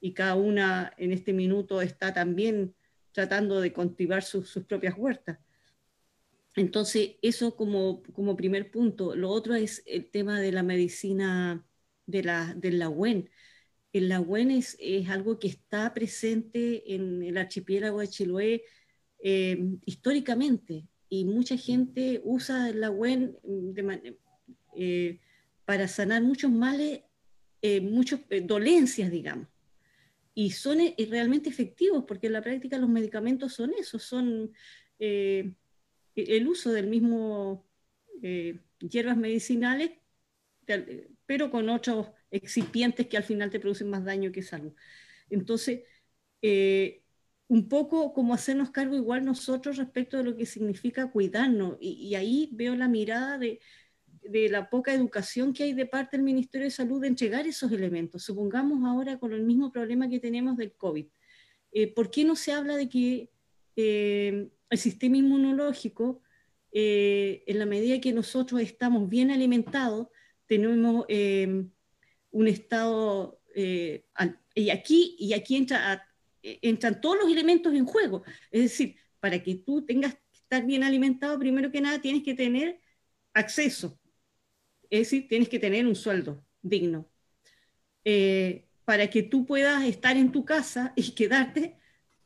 [0.00, 2.74] y cada una en este minuto está también
[3.12, 5.38] tratando de cultivar sus, propias huertas.
[6.56, 9.14] Entonces, eso como, como, primer punto.
[9.14, 11.64] Lo otro es el tema de la medicina
[12.06, 13.30] de la, del Lagüen.
[13.92, 18.64] El Lagüen es, es, algo que está presente en el archipiélago de Chiloé
[19.22, 23.36] eh, históricamente y mucha gente usa el Lagüen
[24.74, 25.20] eh,
[25.66, 27.02] para sanar muchos males,
[27.60, 29.46] eh, muchas dolencias, digamos
[30.34, 34.52] y son eh, realmente efectivos, porque en la práctica los medicamentos son eso, son
[34.98, 35.52] eh,
[36.16, 37.66] e-, el uso del mismo
[38.22, 39.90] eh, hierbas medicinales,
[41.26, 44.72] pero con otros excipientes que al final te producen más daño que salud.
[45.28, 45.80] Entonces,
[47.50, 52.48] un poco como hacernos cargo igual nosotros respecto de lo que significa cuidarnos, y ahí
[52.52, 53.58] veo la mirada de,
[54.22, 57.72] de la poca educación que hay de parte del Ministerio de Salud de entregar esos
[57.72, 58.22] elementos.
[58.22, 61.06] Supongamos ahora con el mismo problema que tenemos del COVID.
[61.72, 63.30] Eh, ¿Por qué no se habla de que
[63.74, 66.22] eh, el sistema inmunológico,
[66.70, 70.06] eh, en la medida que nosotros estamos bien alimentados,
[70.46, 71.04] tenemos
[72.32, 73.40] un estado,
[74.54, 76.06] y aquí, y aquí entra,
[76.42, 78.22] entran todos los elementos en juego.
[78.50, 82.34] Es decir, para que tú tengas que estar bien alimentado, primero que nada tienes que
[82.34, 82.80] tener
[83.32, 84.00] acceso
[84.90, 87.08] es decir, tienes que tener un sueldo digno.
[88.04, 91.78] Eh, para que tú puedas estar en tu casa y quedarte,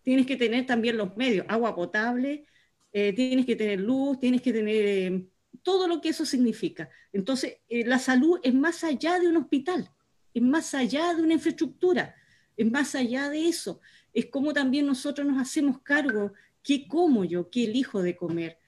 [0.03, 2.47] tienes que tener también los medios, agua potable,
[2.93, 5.29] eh, tienes que tener luz, tienes que tener eh,
[5.63, 6.89] todo lo que eso significa.
[7.13, 9.91] Entonces, la salud es más allá de un hospital,
[10.33, 12.15] es más allá de una infraestructura,
[12.57, 13.81] es más allá de eso.
[14.15, 18.59] Es como también nosotros nos hacemos cargo, qué como yo, qué elijo de comer.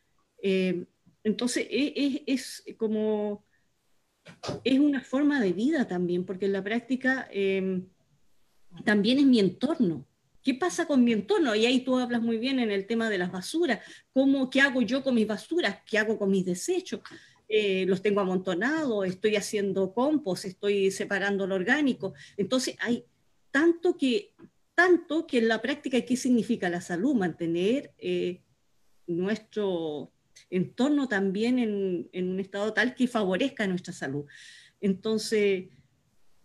[1.23, 3.47] entonces, e, es como
[4.65, 7.87] es una forma de vida también, porque en la práctica em,
[8.85, 10.07] también es mi entorno.
[10.43, 11.55] ¿Qué pasa con mi entorno?
[11.57, 13.81] Y ahí tú hablas muy bien en el tema de las basuras.
[14.13, 15.79] ¿Cómo, ¿Qué hago yo con mis basuras?
[15.85, 17.01] ¿Qué hago con mis desechos?
[17.49, 22.15] Eh, los tengo amontonados, estoy haciendo compost, estoy separando lo orgánico.
[22.37, 23.05] Entonces hay
[23.51, 24.35] tanto que,
[24.77, 27.15] tanto que en la práctica, ¿qué significa la salud?
[27.15, 28.43] Mantener eh,
[29.09, 30.13] nuestro,
[30.51, 34.25] entorno también en, un estado tal que favorezca nuestra salud.
[34.81, 35.69] Entonces,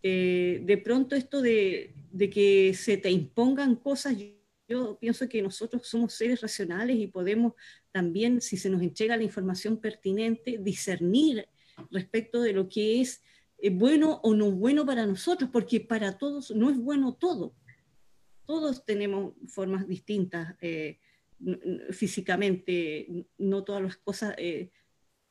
[0.04, 1.94] eh, de pronto esto de,
[2.32, 4.16] que se te impongan cosas,
[4.68, 7.54] yo, pienso que nosotros somos seres racionales y podemos
[7.92, 11.46] también, si se nos entrega la información pertinente, discernir
[11.90, 13.22] respecto de lo que es
[13.58, 17.54] eh, bueno o no bueno para nosotros, porque para todos no es bueno todo.
[18.46, 20.56] Todos tenemos formas distintas.
[20.62, 21.00] Eh,
[21.92, 24.70] físicamente, no todas las cosas eh,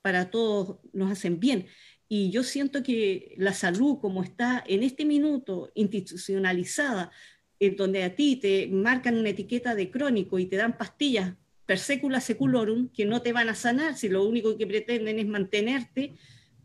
[0.02, 1.66] para todos nos hacen bien.
[2.08, 7.12] Y yo siento que la salud, como está en este minuto institucionalizada,
[7.60, 11.34] en donde a ti te marcan una etiqueta de crónico y te dan pastillas
[11.66, 15.26] per secula seculorum que no te van a sanar, si lo único que pretenden es
[15.26, 16.14] mantenerte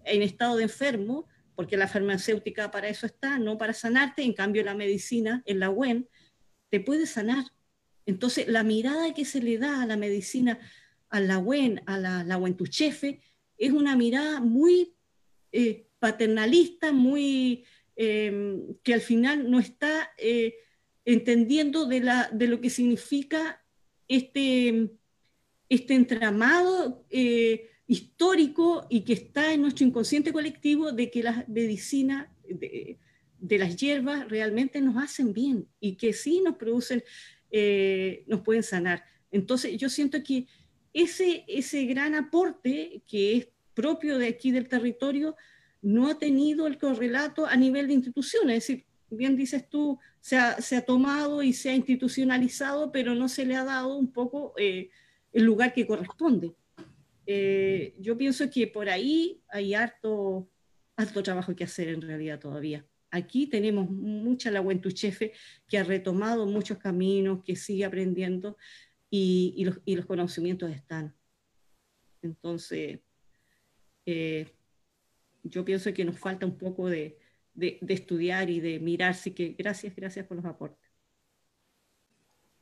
[0.06, 4.64] en estado de enfermo, porque la farmacéutica para eso está, no para sanarte, en cambio
[4.64, 6.08] la medicina, en la WEN,
[6.76, 7.46] te puede sanar.
[8.06, 10.60] Entonces, la mirada que se le da a la medicina,
[11.08, 13.22] a la WEN, a la, la WENTUCHEFE,
[13.58, 14.94] es una mirada muy
[15.54, 17.64] eh, paternalista, muy
[17.96, 20.56] em, que al final no está eh,
[21.06, 23.64] entendiendo de, la, de, lo que significa
[24.10, 24.92] este,
[25.70, 32.36] este entramado eh, histórico y que está en nuestro inconsciente colectivo de que la medicina
[33.40, 37.04] de las hierbas realmente nos hacen bien y que sí nos producen
[37.52, 39.04] eh, nos pueden sanar.
[39.32, 40.48] Entonces, yo siento que
[40.94, 45.36] ese, ese gran aporte que es propio de aquí del territorio
[45.82, 48.58] no ha tenido el correlato a nivel de instituciones.
[48.58, 53.14] Es decir, bien dices tú, se ha, se ha tomado y se ha institucionalizado, pero
[53.14, 54.90] no se le ha dado un poco eh,
[55.32, 56.56] el lugar que corresponde.
[57.28, 60.50] Eh, yo pienso que por ahí hay harto,
[60.96, 62.86] harto trabajo que hacer en realidad todavía.
[63.16, 65.32] Aquí tenemos mucha la Chefe
[65.70, 68.58] que ha retomado muchos caminos, que sigue aprendiendo
[69.10, 71.16] y, los, conocimientos están.
[72.22, 73.00] Entonces,
[74.06, 74.52] eh,
[75.44, 77.18] yo pienso que nos falta un poco de,
[77.58, 80.90] estudiar y de mirar, así que gracias, gracias por los aportes.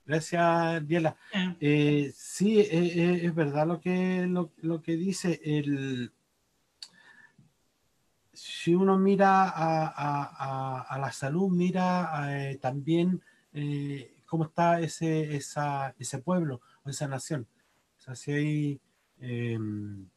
[0.06, 1.18] Gracias, Diela.
[1.60, 5.42] Eh, sí, eh, eh, es verdad lo que, lo, que dice.
[5.44, 6.12] El,
[8.34, 13.22] si uno mira a, la salud, mira también
[14.26, 17.48] cómo está ese, ese pueblo o esa nación.
[17.98, 18.82] O sea, si hay
[19.20, 20.08] em,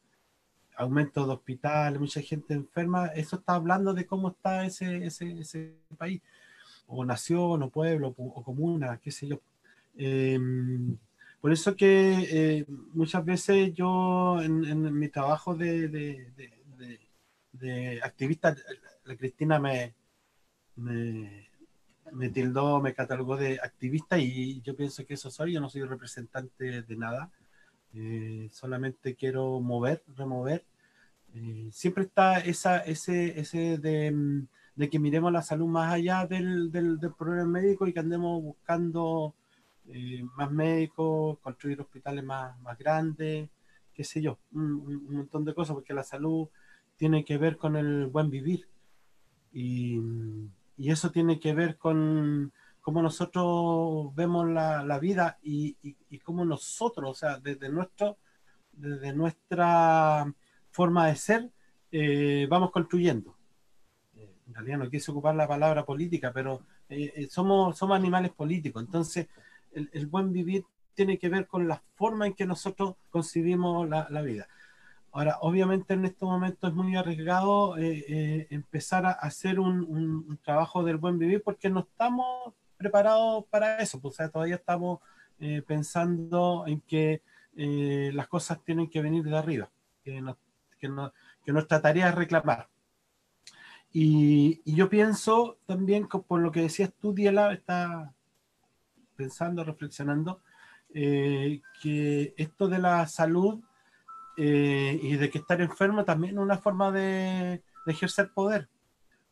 [0.76, 6.20] aumento de hospitales, mucha gente enferma, eso está hablando de cómo está ese, ese, país,
[6.86, 9.40] o nación, o pueblo, o comuna, qué sé yo.
[9.96, 10.96] Em,
[11.40, 16.28] por eso que eh, muchas veces yo en, mi trabajo de,
[18.02, 18.54] activista,
[19.04, 19.94] la Cristina me,
[20.76, 21.48] me,
[22.12, 25.82] me, tildó, me catalogó de activista y yo pienso que eso soy, yo no soy
[25.84, 27.30] representante de nada,
[27.94, 30.64] eh, solamente quiero mover, remover.
[31.34, 36.98] Eh, siempre está esa, ese, ese de, que miremos la salud más allá del, del,
[36.98, 39.34] del problema médico y que andemos buscando
[39.88, 43.48] eh, más médicos, construir hospitales más, más grandes,
[43.94, 46.48] qué sé yo, un, montón de cosas, porque la salud
[46.96, 48.68] tiene que ver con el buen vivir.
[49.52, 50.00] Y,
[50.76, 56.44] y eso tiene que ver con cómo nosotros vemos la, la vida y, y, cómo
[56.44, 58.16] nosotros, o sea, desde, nuestro,
[58.72, 60.32] desde nuestra
[60.70, 61.50] forma de ser,
[61.90, 63.34] eh, vamos construyendo.
[64.16, 66.62] Eh, en realidad no quise ocupar la palabra política, pero
[67.28, 68.84] somos, somos animales políticos.
[68.84, 69.26] Entonces,
[69.72, 74.48] el, buen vivir tiene que ver con la forma en que nosotros concibimos la, vida.
[75.16, 80.84] Ahora, obviamente en este momento es muy arriesgado eh, eh, empezar a hacer un, trabajo
[80.84, 85.00] del buen vivir porque no estamos preparados para eso, pues, todavía estamos
[85.40, 87.22] eh, pensando en que
[88.12, 89.70] las cosas tienen que venir de arriba,
[90.04, 90.20] que,
[91.46, 92.68] nuestra tarea es reclamar.
[93.90, 98.12] Y, yo pienso también, por lo que decías tú, Diela, está,
[99.16, 100.42] pensando, reflexionando,
[100.92, 103.64] que esto de la salud
[104.36, 108.68] eh, y de que estar enfermo también es una forma de, ejercer poder.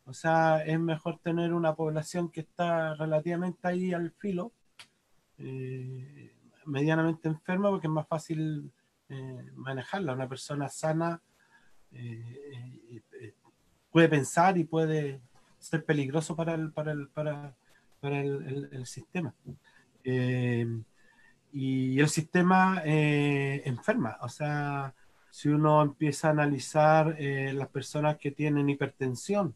[0.07, 4.53] O sea, es mejor tener una población que está relativamente ahí al filo,
[5.39, 6.35] eh,
[6.67, 8.71] medianamente enferma, porque es más fácil
[9.55, 10.13] manejarla.
[10.13, 11.21] Una persona sana
[13.91, 15.21] puede pensar y puede
[15.59, 17.57] ser peligroso para el, para el, para,
[18.01, 19.35] para el sistema.
[21.55, 24.19] Eh, y el sistema eh, enferma.
[24.23, 24.95] O sea,
[25.31, 29.55] si uno empieza a analizar eh, las personas que tienen hipertensión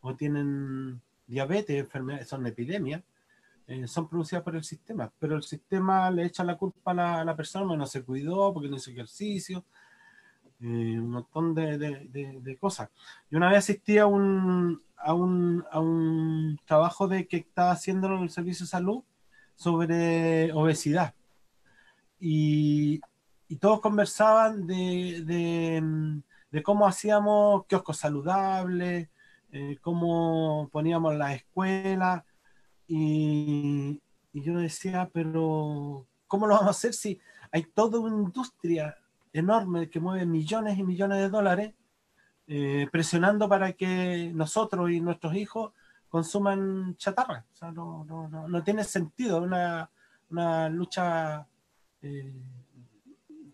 [0.00, 3.02] o tienen diabetes, enfermedades, son epidemias,
[3.86, 5.12] son producidas por el sistema.
[5.18, 8.68] Pero el sistema le echa la culpa a la, persona porque no se cuidó, porque
[8.68, 9.64] no hizo ejercicio,
[10.60, 12.90] un montón de, de, de, cosas.
[13.28, 18.22] Yo una vez asistí a un, a un, a un trabajo de que estaba haciendo
[18.22, 19.02] el servicio de salud
[19.56, 21.14] sobre obesidad.
[22.18, 23.00] Y,
[23.60, 25.22] todos conversaban de,
[26.50, 29.08] de, cómo hacíamos kioscos saludables,
[29.52, 32.24] eh, cómo poníamos las escuelas.
[32.88, 34.00] Y,
[34.32, 37.18] yo decía, pero ¿cómo lo vamos a hacer si
[37.50, 38.96] hay toda una industria
[39.32, 41.74] enorme que mueve millones y millones de dólares
[42.48, 45.72] eh, presionando para que nosotros y nuestros hijos
[46.08, 47.44] consuman chatarra.
[47.74, 49.90] No, no, no, no tiene sentido una,
[50.30, 51.46] una lucha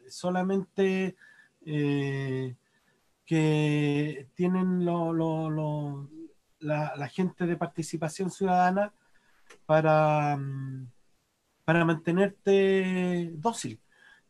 [0.08, 1.16] solamente
[1.64, 2.54] eh,
[3.24, 6.08] que tienen lo,
[6.60, 8.92] la, gente de participación ciudadana
[9.66, 10.88] para, mm,
[11.64, 13.80] para mantenerte dócil.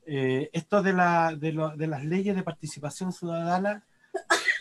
[0.04, 3.84] Eh, esto de, la, de, de las leyes de participación ciudadana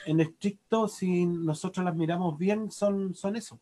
[0.05, 3.59] en estricto, si nosotros las miramos bien, son, son eso.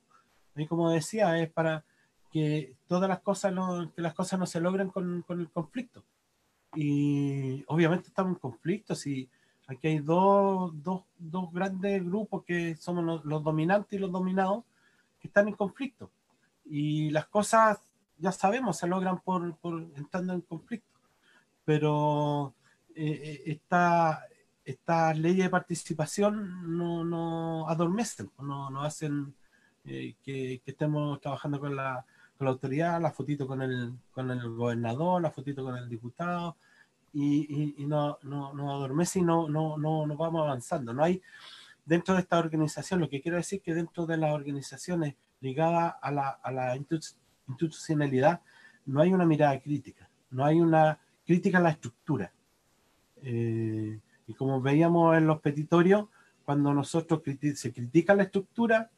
[0.56, 1.84] Y como decía, es para
[2.32, 6.04] que todas las cosas no, que las cosas no se logren con, con el conflicto.
[6.76, 9.30] Y obviamente estamos en conflicto, si
[9.68, 14.64] aquí hay dos, dos, dos grandes grupos que somos los, los, dominantes y los dominados
[15.20, 16.12] que están en conflicto.
[16.66, 17.80] Y las cosas,
[18.18, 20.88] ya sabemos, se logran por, por entrando en conflicto.
[21.66, 22.54] Pero
[22.96, 24.26] eh, eh esta,
[24.64, 29.34] estas leyes de participación no, no adormecen, no, no hacen
[29.86, 32.06] eh, que, estemos trabajando con la,
[32.40, 36.56] con la, autoridad, la fotito con el, con el gobernador, la fotito con el diputado,
[37.12, 40.94] y, y, no, no, no, adormece y no, no, no, no vamos avanzando.
[40.94, 41.22] No hay,
[41.84, 46.12] dentro de esta organización, lo que quiero decir que dentro de las organizaciones ligadas a
[46.12, 48.42] la, a la institucionalidad,
[48.86, 52.32] no hay una mirada crítica, no hay una crítica a la estructura.
[53.22, 56.08] Eh, y como veíamos en los petitorios,
[56.46, 57.22] cuando nosotros
[57.56, 58.90] se critica la estructura,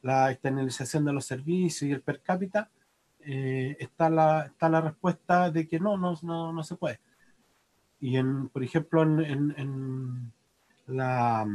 [0.00, 2.70] la externalización de los servicios y el per cápita,
[3.26, 7.00] eh, está, la, está la respuesta de que no, no, no, no se puede.
[8.00, 10.32] Y en, por ejemplo, en, en,
[10.86, 11.46] la,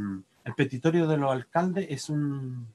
[0.44, 2.66] el petitorio de los alcaldes es un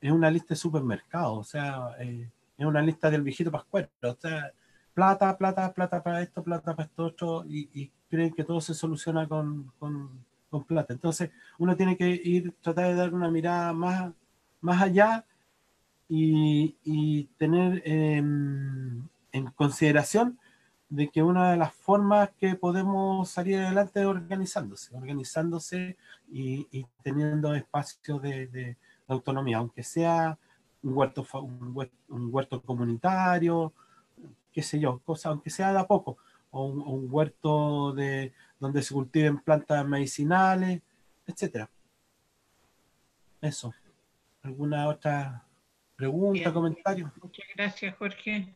[0.00, 4.14] es una lista de supermercados, o sea, eh, es una lista del viejito pascuero, o
[4.14, 4.52] sea,
[4.94, 9.26] plata, plata, plata para esto, plata para esto otro, y, creen que todo se soluciona
[9.26, 10.92] con, con, con, plata.
[10.92, 14.12] Entonces, uno tiene que ir, tratar de dar una mirada más,
[14.60, 15.24] más allá
[16.08, 19.08] y, tener en
[19.54, 20.38] consideración
[20.88, 25.96] de que una de las formas que podemos salir adelante es organizándose, organizándose
[26.30, 28.76] y, teniendo espacios de,
[29.08, 30.36] autonomía, aunque sea
[30.82, 31.24] un huerto,
[32.08, 33.72] un huerto, comunitario,
[34.52, 36.18] qué sé yo, cosa, aunque sea de a poco,
[36.50, 40.82] o un, huerto de, donde se cultiven plantas medicinales,
[41.26, 41.70] etcétera.
[43.40, 43.72] Eso.
[44.42, 45.45] ¿Alguna otra
[45.96, 47.12] pregunta, comentario?
[47.22, 48.54] Muchas gracias, Jorge.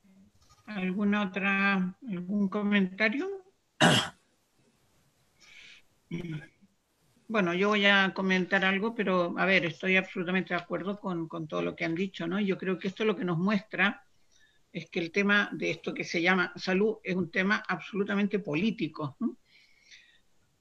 [0.67, 3.29] ¿Alguna otra, algún comentario?
[7.33, 11.63] Bueno, yo voy a comentar algo, pero a ver, estoy absolutamente de acuerdo con, todo
[11.63, 12.41] lo que han dicho, ¿no?
[12.41, 14.05] Yo creo que esto lo que nos muestra
[14.73, 19.17] es que el tema de esto que se llama salud es un tema absolutamente político.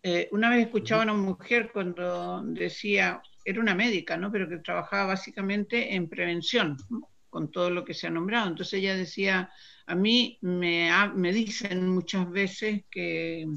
[0.03, 4.31] Eh, una vez escuchaba a una mujer cuando decía, era una médica, ¿no?
[4.31, 6.77] Pero que trabajaba básicamente en prevención,
[7.29, 8.47] con todo lo que se ha nombrado.
[8.47, 9.51] Entonces ella decía,
[9.85, 13.47] a mí me, me dicen muchas veces que,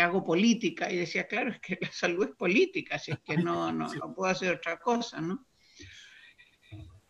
[0.00, 3.70] hago política y decía, claro, es que la salud es política, así es que no,
[3.72, 5.46] no, puedo hacer otra cosa, ¿no?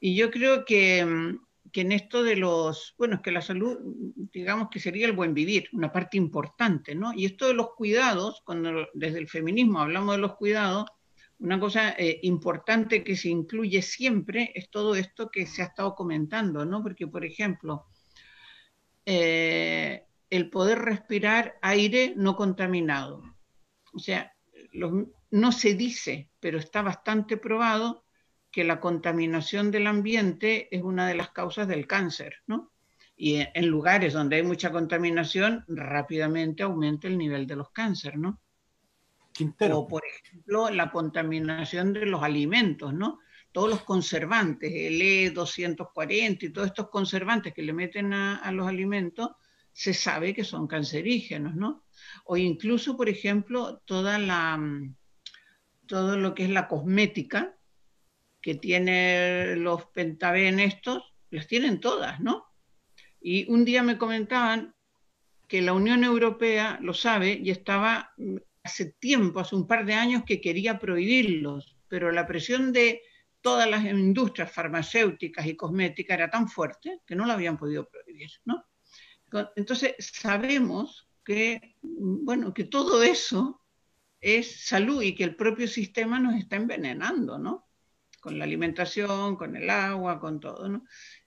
[0.01, 1.39] Y yo creo que,
[1.73, 3.79] que, en esto de los, bueno, es que la salud,
[4.35, 7.15] digamos que sería el buen vivir, una parte importante, ¿no?
[7.15, 10.85] Y esto de los cuidados, cuando desde el feminismo hablamos de los cuidados,
[11.45, 15.95] una cosa eh, importante que se incluye siempre es todo esto que se ha estado
[15.95, 16.83] comentando, ¿no?
[16.83, 17.85] Porque, por ejemplo,
[19.05, 23.23] eh, el poder respirar aire no contaminado.
[23.93, 24.33] O sea,
[24.73, 28.07] no se dice, pero está bastante probado
[28.51, 32.73] que la contaminación del ambiente es una de las causas del cáncer, ¿no?
[33.17, 38.41] Y en lugares donde hay mucha contaminación, rápidamente aumenta el nivel de los cánceres, ¿no?
[39.73, 43.19] O, por ejemplo, la contaminación de los alimentos, ¿no?
[43.55, 49.31] todos los conservantes, el E240 y todos estos conservantes que le meten a, los alimentos,
[49.73, 51.85] se sabe que son cancerígenos, ¿no?
[52.25, 54.61] O incluso, por ejemplo, toda la,
[55.87, 57.57] todo lo que es la cosmética
[58.41, 62.47] que tiene los pentaben estos, las tienen todas, ¿no?
[63.21, 64.75] Y un día me comentaban
[65.47, 68.13] que la Unión Europea lo sabe y estaba
[68.65, 73.03] hace tiempo, hace un par de años, que quería prohibirlos, pero la presión de
[73.41, 78.31] todas las industrias farmacéuticas y cosméticas era tan fuerte que no lo habían podido prohibir,
[78.47, 78.65] ¿no?
[79.55, 83.61] Entonces sabemos que, bueno, que todo eso
[84.21, 87.69] es salud y que el propio sistema nos está envenenando, ¿no?
[88.21, 90.85] Con la alimentación, con el agua, con todo, ¿no?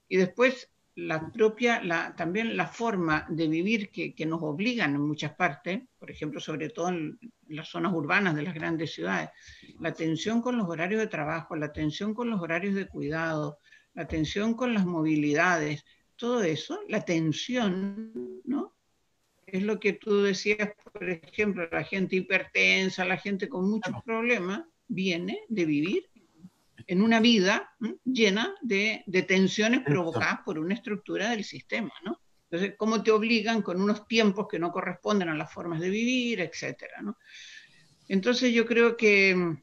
[0.08, 5.02] Y después la propia, la, también la forma de vivir que, que, nos obligan en
[5.02, 7.20] muchas partes, por ejemplo, sobre todo en
[7.50, 9.30] las zonas urbanas de las grandes ciudades,
[9.80, 13.59] la tensión con los horarios de trabajo, la tensión con los horarios de cuidado,
[13.93, 15.86] la tensión con las movilidades,
[16.16, 18.74] todo eso, la tensión, ¿no?
[19.46, 24.63] Es lo que tú decías, por ejemplo, la gente hipertensa, la gente con muchos problemas,
[24.88, 26.09] viene de vivir
[26.88, 32.22] en una vida llena de, tensiones provocadas por una estructura del sistema, ¿no?
[32.50, 36.39] Entonces, ¿cómo te obligan con unos tiempos que no corresponden a las formas de vivir,
[36.39, 37.18] etcétera, ¿no?
[38.08, 39.58] Entonces, yo creo que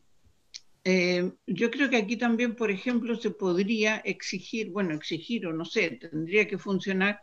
[0.86, 5.64] eh, yo creo que aquí también, por ejemplo, se podría exigir, bueno, exigir o no
[5.64, 7.20] sé, tendría que funcionar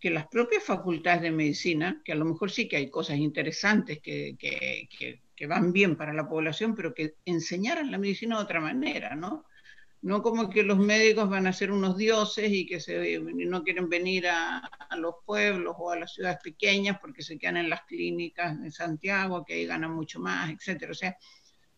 [0.00, 4.00] que las propias facultades de medicina, que a lo mejor sí que hay cosas interesantes
[4.00, 9.14] que, que van bien para la población, pero que enseñaran la medicina de otra manera,
[9.14, 9.44] ¿no?
[10.02, 12.78] No como que los médicos van a ser unos dioses y que
[13.20, 17.56] no quieren venir a, a, los pueblos o a las ciudades pequeñas porque se quedan
[17.56, 20.92] en las clínicas de Santiago, que ahí ganan mucho más, etcétera.
[20.92, 21.16] O sea,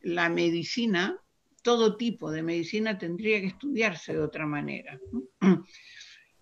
[0.01, 1.17] la medicina,
[1.63, 4.99] todo tipo de medicina tendría que estudiarse de otra manera.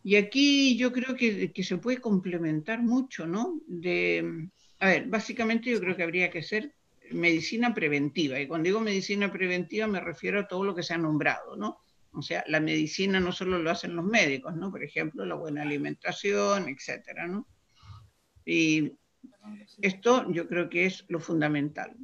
[0.03, 3.59] Y aquí yo creo que, que se puede complementar mucho, ¿no?
[3.67, 6.75] De, a ver, básicamente yo creo que habría que ser
[7.11, 8.41] medicina preventiva.
[8.41, 11.81] Y cuando digo medicina preventiva me refiero a todo lo que se ha nombrado, ¿no?
[12.13, 14.71] O sea, la medicina no solo lo hacen los médicos, ¿no?
[14.71, 17.49] Por ejemplo, la buena alimentación, etcétera, ¿no?
[18.45, 18.93] Y
[19.81, 21.97] esto yo creo que es lo fundamental.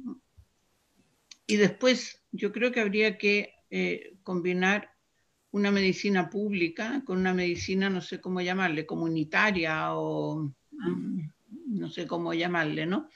[1.47, 4.91] Y después yo creo que habría que eh, combinar
[5.51, 11.21] una medicina pública con una medicina, no sé cómo llamarle, comunitaria o mm,
[11.67, 13.09] no sé cómo llamarle, ¿no?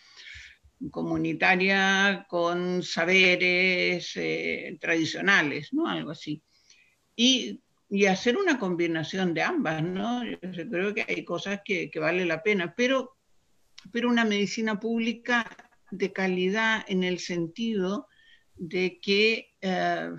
[0.92, 5.88] Comunitaria con saberes eh, tradicionales, ¿no?
[5.88, 6.42] Algo así.
[7.16, 7.62] Y,
[8.10, 10.24] hacer una combinación de ambas, ¿no?
[10.26, 13.16] Yo creo que hay cosas que, que vale la pena, pero,
[13.92, 15.50] pero una medicina pública
[15.92, 18.08] de calidad en el sentido
[18.56, 20.12] de que, eh,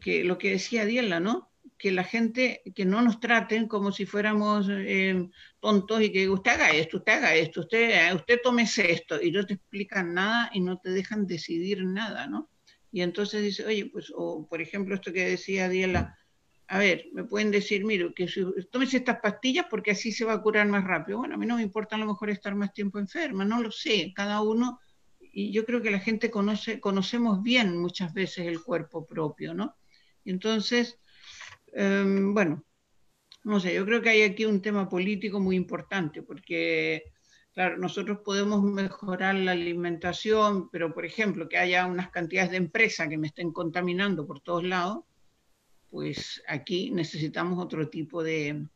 [0.00, 1.51] que lo que decía Diela, ¿no?
[1.82, 5.28] Que la gente, que no nos traten como si fuéramos eh,
[5.58, 9.44] tontos y que usted haga esto, usted haga esto, usted, usted tómese esto, y no
[9.44, 12.48] te explican nada y no te dejan decidir nada, ¿no?
[12.92, 16.16] Y entonces dice, oye, pues, o por ejemplo, esto que decía Diela,
[16.68, 20.34] a ver, me pueden decir, mire, que si, tómese estas pastillas porque así se va
[20.34, 21.18] a curar más rápido.
[21.18, 23.72] Bueno, a mí no me importa a lo mejor estar más tiempo enferma, no lo
[23.72, 24.78] sé, cada uno
[25.32, 29.76] y yo creo que la gente conoce, conocemos bien muchas veces el cuerpo propio, ¿no?
[30.24, 31.00] entonces,
[31.72, 32.64] em, bueno,
[33.44, 37.12] no sé, yo creo que hay aquí un tema político muy importante, porque,
[37.52, 43.08] claro, nosotros podemos mejorar la alimentación, pero, por ejemplo, que haya unas cantidades de empresas
[43.08, 45.04] que me estén contaminando por todos lados,
[45.90, 48.66] pues aquí necesitamos otro tipo de,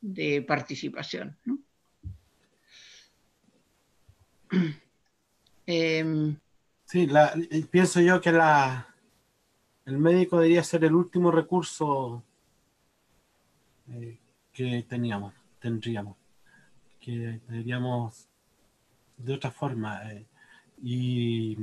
[0.00, 1.58] de participación, ¿no?
[5.70, 6.34] Em,
[6.86, 7.06] sí,
[7.50, 8.88] eh, pienso yo que la,
[9.84, 12.24] el médico debería ser el último recurso
[13.92, 14.18] eh,
[14.52, 16.16] que teníamos, tendríamos,
[17.00, 18.28] que deberíamos
[19.16, 20.12] de otra forma.
[20.12, 20.26] Eh,
[20.82, 21.56] y,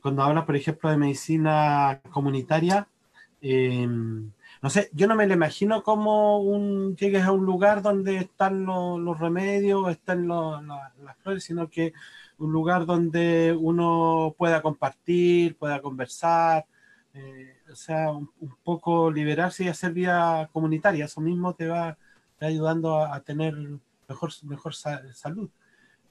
[0.00, 2.88] cuando hablas, por ejemplo, de medicina comunitaria,
[3.40, 4.30] em,
[4.62, 8.64] no sé, yo no me lo imagino como un, llegues a un lugar donde están
[8.64, 11.92] los, remedios, están las flores, sino que
[12.38, 16.66] un lugar donde uno pueda compartir, pueda conversar,
[17.14, 18.30] eh, o sea, un,
[18.62, 21.06] poco liberarse y hacer vida comunitaria.
[21.06, 21.98] Eso mismo te va,
[22.40, 23.54] ayudando a, tener
[24.08, 25.50] mejor, mejor salud.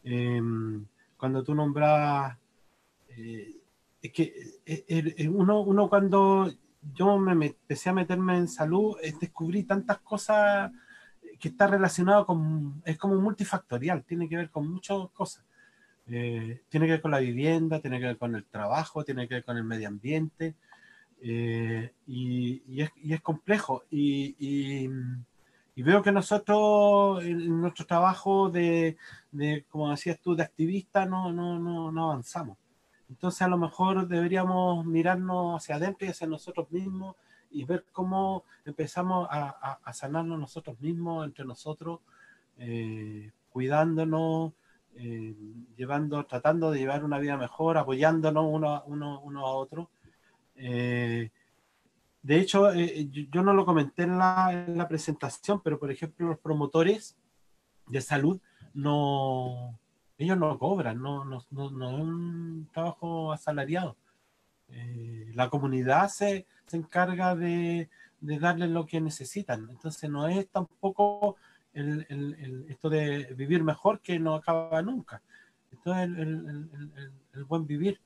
[0.03, 0.85] Em,
[1.17, 2.37] cuando tú nombras,
[3.09, 3.55] eh,
[4.01, 6.51] es que eh, uno, uno cuando
[6.93, 10.69] yo me, empecé a meterme en salud, descubrí tantas cosas
[11.39, 15.45] que está relacionado con, es como multifactorial, tiene que ver con muchas cosas.
[16.07, 19.35] Eh, tiene que ver con la vivienda, tiene que ver con el trabajo, tiene que
[19.35, 20.55] ver con el medio ambiente,
[21.25, 23.83] eh, y, es, complejo.
[23.89, 24.87] Y,
[25.77, 28.97] veo que nosotros, en, nuestro trabajo de,
[29.69, 32.57] como decías tú, de activista, no, no, no, avanzamos.
[33.09, 37.15] Entonces a lo mejor deberíamos mirarnos hacia adentro y hacia nosotros mismos
[37.51, 42.01] y ver cómo empezamos a, sanarnos nosotros mismos, entre nosotros,
[42.57, 44.51] eh, cuidándonos,
[44.95, 45.35] eh,
[45.77, 49.89] llevando, tratando de llevar una vida mejor, apoyándonos uno, uno, uno a otro.
[50.55, 51.31] Eh,
[52.21, 56.27] de hecho, eh, yo, no lo comenté en la, en la, presentación, pero por ejemplo,
[56.27, 57.17] los promotores
[57.87, 58.39] de salud
[58.73, 59.77] no,
[60.17, 63.97] ellos no cobran, no, no, no, es un trabajo asalariado.
[65.33, 67.89] la comunidad se, se encarga de,
[68.21, 69.67] de darles lo que necesitan.
[69.69, 71.35] Entonces, no es tampoco
[71.73, 75.21] el, el, esto de vivir mejor que no acaba nunca.
[75.71, 76.69] Esto es el,
[77.47, 77.99] buen vivir.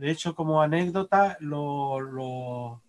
[0.00, 2.80] De hecho, como anécdota, lo,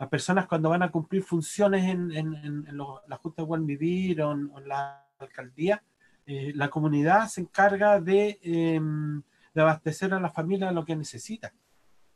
[0.00, 2.66] las personas cuando van a cumplir funciones en, en,
[3.06, 5.80] la Junta de Buen Vivir o en, la alcaldía,
[6.26, 9.22] eh, la comunidad se encarga de, em,
[9.54, 11.54] de, abastecer a la familia lo que necesita.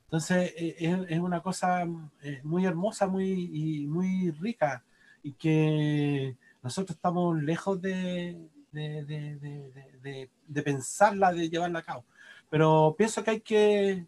[0.07, 1.85] Entonces, eh, es, es, una cosa
[2.21, 4.83] eh, muy hermosa muy, muy rica
[5.23, 8.37] y que nosotros estamos lejos de,
[8.73, 10.29] de,
[10.65, 12.05] pensarla, de llevarla a cabo.
[12.51, 14.07] Pero pienso que hay que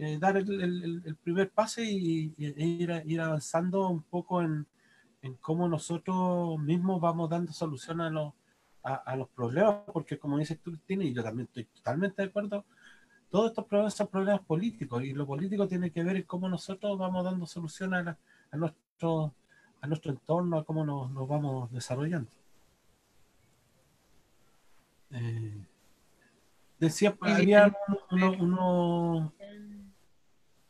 [0.00, 4.66] eh, dar el, primer paso y, ir, ir, avanzando un poco en,
[5.40, 8.32] cómo nosotros mismos vamos dando solución a los,
[8.82, 12.64] a, los problemas, porque como dices tú, Cristina, y yo también estoy totalmente de acuerdo,
[13.28, 16.98] todos estos problemas son problemas políticos y lo político tiene que ver en cómo nosotros
[16.98, 18.18] vamos dando solución a,
[18.50, 19.32] a nuestros
[19.80, 22.30] a nuestro entorno, a cómo nos, vamos desarrollando.
[25.10, 25.66] Eh,
[26.78, 27.74] decía, había
[28.10, 29.32] uno,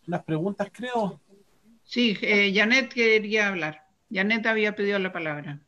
[0.07, 1.21] unas preguntas, creo.
[1.85, 3.87] Sí, eh, Janet quería hablar.
[4.11, 5.61] Janet había pedido la palabra.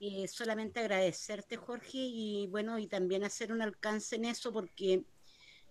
[0.00, 5.04] Eh, solamente agradecerte, Jorge, y bueno, y también hacer un alcance en eso, porque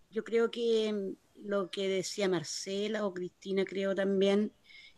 [0.09, 4.53] yo creo que lo que decía Marcela o Cristina, creo también,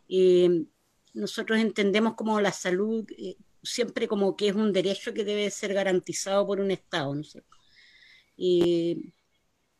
[0.07, 0.65] eh,
[1.13, 5.73] nosotros entendemos como la salud eh, siempre como que es un derecho que debe ser
[5.73, 7.43] garantizado por un Estado, ¿no sé?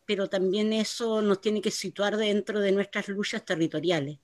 [0.05, 4.19] Pero también eso nos tiene que situar dentro de nuestras luchas territoriales.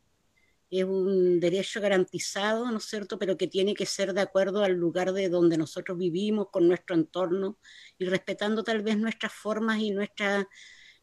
[0.72, 4.74] es un derecho garantizado, ¿no es cierto?, pero que tiene que ser de acuerdo al
[4.74, 7.58] lugar de donde nosotros vivimos, con nuestro entorno
[7.98, 10.48] y respetando tal vez nuestras formas y nuestra,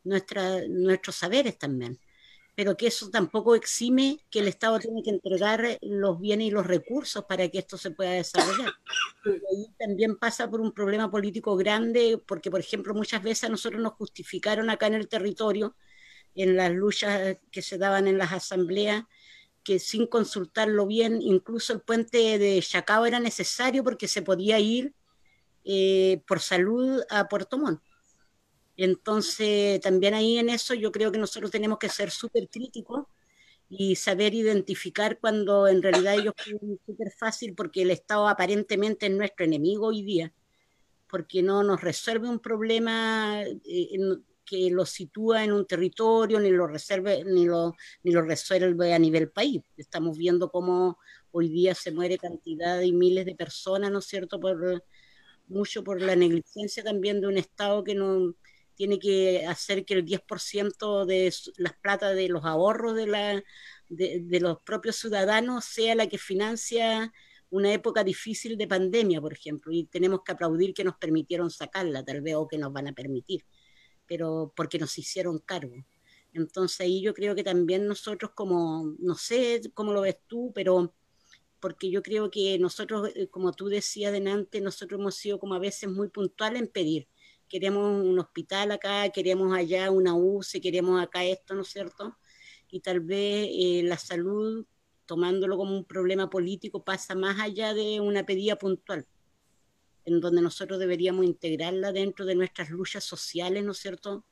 [0.04, 1.98] nuestra, nuestros saberes también.
[2.56, 6.66] Pero que eso tampoco exime que el Estado tiene que entregar los bienes y los
[6.66, 8.72] recursos para que esto se pueda desarrollar.
[9.24, 13.48] Y ahí también pasa por un problema político grande, porque, por ejemplo, muchas veces a
[13.50, 15.76] nosotros nos justificaron acá en el territorio,
[16.34, 19.04] en las luchas que se daban en las asambleas,
[19.62, 24.94] que sin consultarlo bien, incluso el puente de Chacao era necesario porque se podía ir
[25.64, 27.82] eh, por salud a Puerto Montt.
[28.76, 33.06] Entonces, también ahí en eso yo creo que nosotros tenemos que ser súper críticos
[33.68, 39.12] y saber identificar cuando en realidad ellos pueden súper fácil porque el Estado aparentemente es
[39.12, 40.32] nuestro enemigo hoy día,
[41.08, 43.98] porque no nos resuelve un problema, eh,
[44.46, 47.74] que lo sitúa en un territorio, ni lo, reserve, ni lo,
[48.04, 49.62] ni lo resuelve a nivel país.
[49.76, 50.98] Estamos viendo cómo
[51.32, 54.84] hoy día se muere cantidad y miles de personas, ¿no es cierto?, por,
[55.48, 58.34] mucho por la negligencia también de un Estado que no
[58.76, 63.42] tiene que hacer que el 10% de las plata de los ahorros de, la,
[63.88, 67.12] de, de los propios ciudadanos sea la que financia
[67.50, 72.04] una época difícil de pandemia, por ejemplo, y tenemos que aplaudir que nos permitieron sacarla,
[72.04, 73.44] tal vez, o que nos van a permitir
[74.06, 75.74] pero porque nos hicieron cargo.
[76.32, 80.94] Entonces ahí yo creo que también nosotros como, no sé cómo lo ves tú, pero
[81.60, 85.58] porque yo creo que nosotros, eh, como tú decías delante, nosotros hemos sido como a
[85.58, 87.08] veces muy puntuales en pedir.
[87.48, 92.16] Queremos un hospital acá, queremos allá una UCI, queremos acá esto, ¿no es cierto?
[92.68, 94.66] Y tal vez eh, la salud,
[95.06, 99.06] tomándolo como un problema político, pasa más allá de una pedida puntual
[100.06, 104.24] en donde nosotros deberíamos integrarla dentro de nuestras luchas sociales, ¿no es cierto?,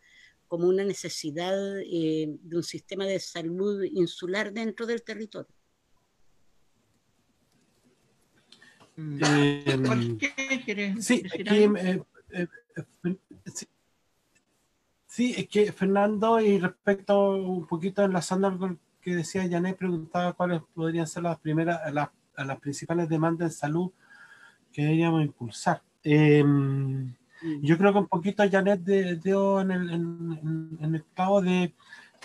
[0.47, 5.53] como una necesidad eh, de un sistema de salud insular dentro del territorio.
[11.01, 11.23] sí,
[15.07, 20.63] sí, es que Fernando, y respecto un poquito enlazando algo que decía Janet, preguntaba cuáles
[20.75, 23.93] podrían ser las primeras, las, las principales demandas en salud
[24.73, 25.83] que deberíamos impulsar.
[26.03, 27.63] Em, mm.
[27.63, 28.81] yo creo que un poquito Janet
[29.23, 31.75] dio en el, en, en el cabo de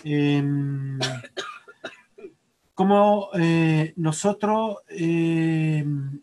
[0.04, 0.42] eh,
[2.74, 6.20] cómo eh, nosotros em,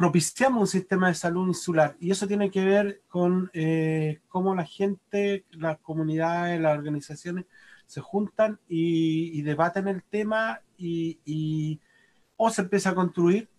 [0.00, 1.94] propiciamos un sistema de salud insular.
[2.00, 7.44] Y eso tiene que ver con eh, cómo la gente, las comunidades, las organizaciones
[7.86, 11.80] se juntan y, debaten el tema y, y,
[12.38, 13.50] o se empieza a construir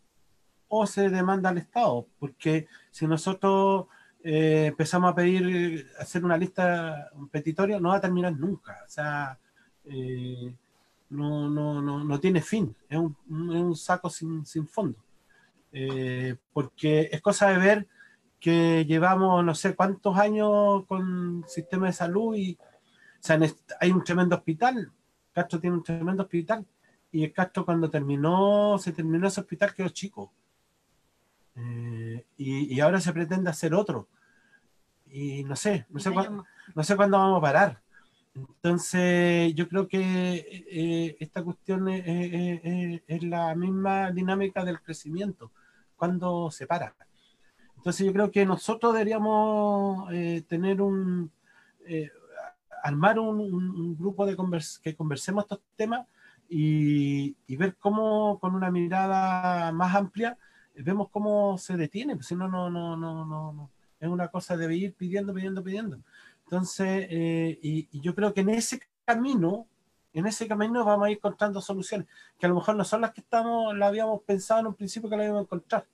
[0.67, 3.85] o se demanda al Estado, porque si nosotros
[4.23, 8.89] eh, empezamos a pedir, hacer una lista, un petitorio, no va a terminar nunca, o
[8.89, 9.37] sea,
[9.85, 10.55] eh,
[11.11, 14.97] no, no, no, no, tiene fin, es un, es un saco sin, sin fondo,
[15.71, 17.87] eh, porque es cosa de ver
[18.39, 22.57] que llevamos no sé cuántos años con sistema de salud y
[23.21, 23.39] o sea,
[23.79, 24.91] hay un tremendo hospital,
[25.31, 26.65] Castro tiene un tremendo hospital,
[27.11, 30.33] y el Castro cuando terminó, se terminó ese hospital quedó chico.
[31.55, 34.07] Eh, y, ahora se pretende hacer otro.
[35.07, 37.81] Y no sé, no sé, cuándo, no sé cuándo vamos a parar.
[38.33, 45.51] Entonces, yo creo que eh, esta cuestión es, la misma dinámica del crecimiento,
[46.01, 46.95] cuando se para.
[47.77, 51.31] Entonces, yo creo que nosotros deberíamos eh, tener un,
[52.81, 54.35] armar un, grupo de
[54.81, 56.07] que conversemos estos temas
[56.49, 60.35] y, y, ver cómo con una mirada más amplia
[60.75, 63.69] vemos cómo se detiene, pues si no, no, no, no, no,
[63.99, 65.99] es una cosa de ir pidiendo, pidiendo, pidiendo.
[66.45, 69.67] Entonces, eh, y, yo creo que en ese camino,
[70.13, 72.07] en ese camino vamos a ir encontrando soluciones,
[72.37, 75.09] que a lo mejor no son las que estamos, la habíamos pensado en un principio
[75.09, 75.85] que la íbamos a encontrar.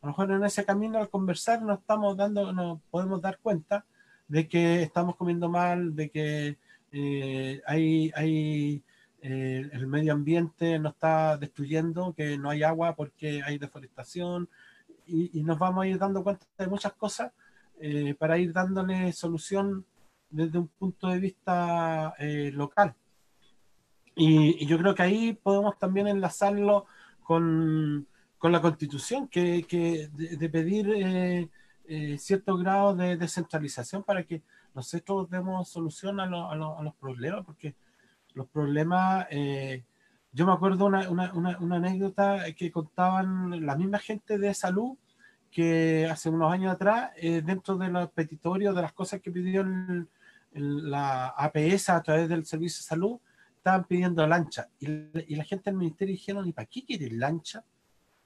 [0.00, 3.84] A lo mejor en ese camino al conversar nos estamos dando, nos podemos dar cuenta
[4.28, 6.58] de que estamos comiendo mal, de que
[6.92, 8.82] eh, hay, hay
[9.20, 14.48] eh, el medio ambiente nos está destruyendo, que no hay agua porque hay deforestación
[15.06, 17.32] y, nos vamos a ir dando cuenta de muchas cosas
[17.80, 19.84] eh, para ir dándole solución
[20.30, 22.14] desde un punto de vista
[22.52, 22.94] local.
[24.16, 26.86] Y, yo creo que ahí podemos también enlazarlo
[27.22, 28.06] con,
[28.38, 31.48] con la constitución, que, que de, pedir
[32.18, 34.42] cierto grado de descentralización para que
[34.74, 37.74] nosotros demos solución a, a, a los problemas, porque
[38.36, 39.26] los problemas.
[39.30, 39.82] Eh,
[40.32, 44.98] yo me acuerdo una, una, una, anécdota que contaban la misma gente de salud
[45.50, 49.64] que hace unos años atrás, eh, dentro de los petitorios, de las cosas que pidió
[50.52, 53.18] la APS a través del Servicio de Salud,
[53.66, 54.68] estaban pidiendo lancha.
[54.78, 57.64] Y, la gente del ministerio dijeron, ¿y para qué quieres lancha?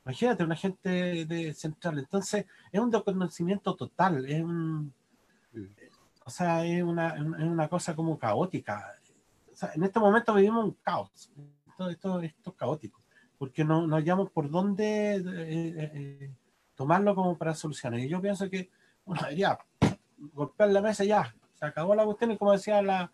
[0.05, 1.99] Imagínate, una gente de central.
[1.99, 4.93] Entonces, es un desconocimiento total, es un,
[6.27, 8.85] o sea, es una, es una cosa como caótica.
[9.75, 11.31] en este momento vivimos un caos.
[11.67, 13.01] Esto, esto, esto es caótico,
[13.39, 16.31] porque no, no hallamos por dónde eh, eh, eh,
[16.75, 17.99] tomarlo como para solucionar.
[17.99, 18.69] Y yo pienso que,
[19.07, 19.59] bueno, debería
[20.35, 23.11] golpear la mesa ya, se acabó la cuestión y como decía la,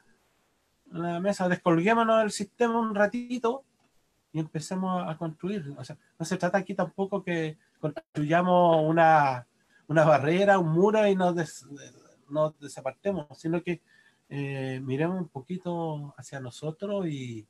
[0.91, 3.65] la mesa, descolguémonos del sistema un ratito
[4.33, 5.75] y empecemos a construir.
[5.79, 9.47] O sea, no se trata aquí tampoco que construyamos una,
[9.89, 11.67] una barrera, un muro y nos,
[12.29, 13.81] nos desapartemos, sino que
[14.29, 17.47] eh, miremos un poquito hacia nosotros y,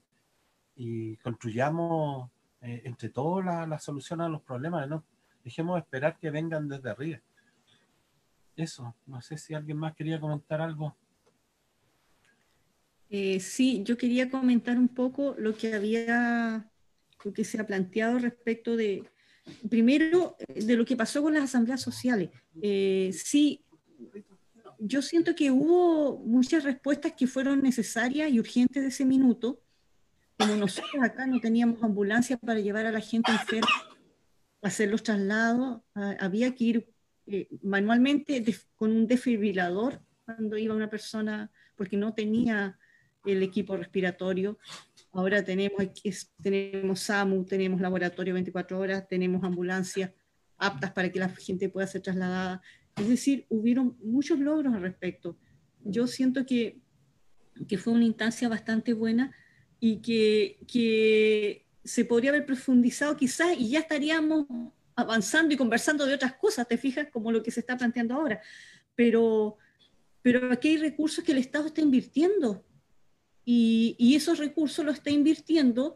[0.76, 2.30] y construyamos
[2.60, 5.04] eh, entre todos la, la, solución a los problemas, ¿no?
[5.42, 7.20] Dejemos esperar que vengan desde arriba.
[8.56, 10.96] Eso, no sé si alguien más quería comentar algo.
[13.10, 16.70] Eh, sí, yo quería comentar un poco lo que había,
[17.24, 19.04] lo que se ha planteado respecto de,
[19.68, 22.30] primero, de lo que pasó con las asambleas sociales.
[22.60, 23.64] Eh, sí,
[24.78, 29.60] yo siento que hubo muchas respuestas que fueron necesarias y urgentes de ese minuto.
[30.38, 33.68] Como nosotros acá no teníamos ambulancia para llevar a la gente enferma
[34.62, 36.88] a hacer los traslados, había que ir
[37.26, 38.44] eh, manualmente
[38.76, 42.78] con un desfibrilador cuando iba una persona, porque no tenía
[43.26, 44.58] el equipo respiratorio.
[45.12, 45.82] Ahora tenemos,
[46.42, 50.12] tenemos SAMU, tenemos laboratorio 24 horas, tenemos ambulancias
[50.58, 52.62] aptas para que la gente pueda ser trasladada.
[52.96, 55.38] Es decir, hubieron muchos logros al respecto.
[55.84, 56.80] Yo siento que,
[57.68, 59.34] que fue una instancia bastante buena
[59.80, 64.46] y que, que se podría haber profundizado quizás y ya estaríamos
[64.96, 68.40] avanzando y conversando de otras cosas, te fijas, como lo que se está planteando ahora.
[68.94, 69.58] Pero,
[70.22, 72.64] pero aquí hay recursos que el Estado está invirtiendo
[73.48, 75.94] y, esos recursos los está invirtiendo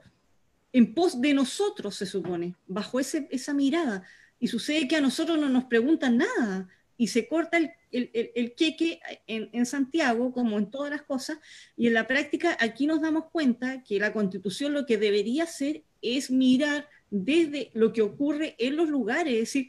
[0.72, 4.04] en pos de nosotros, se supone, bajo ese, esa mirada.
[4.38, 9.00] Y sucede que a nosotros no nos preguntan nada y se corta el, el, queque
[9.26, 11.38] en, en, Santiago, como en todas las cosas,
[11.76, 15.82] y en la práctica aquí nos damos cuenta que la constitución lo que debería hacer
[16.02, 19.68] es mirar desde lo que ocurre en los lugares, es decir,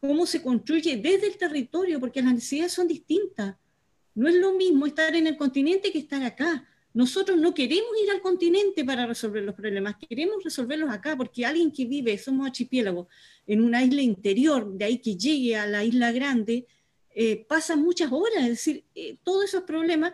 [0.00, 3.56] cómo se construye desde el territorio, porque las necesidades son distintas.
[4.14, 6.66] No es lo mismo estar en el continente que estar acá.
[6.94, 11.72] Nosotros no queremos ir al continente para resolver los problemas, queremos resolverlos acá, porque alguien
[11.72, 13.08] que vive, somos archipiélagos,
[13.48, 16.66] en una isla interior, de ahí que llegue a la isla grande,
[17.10, 20.12] eh, pasa muchas horas, es decir, eh, todos esos problemas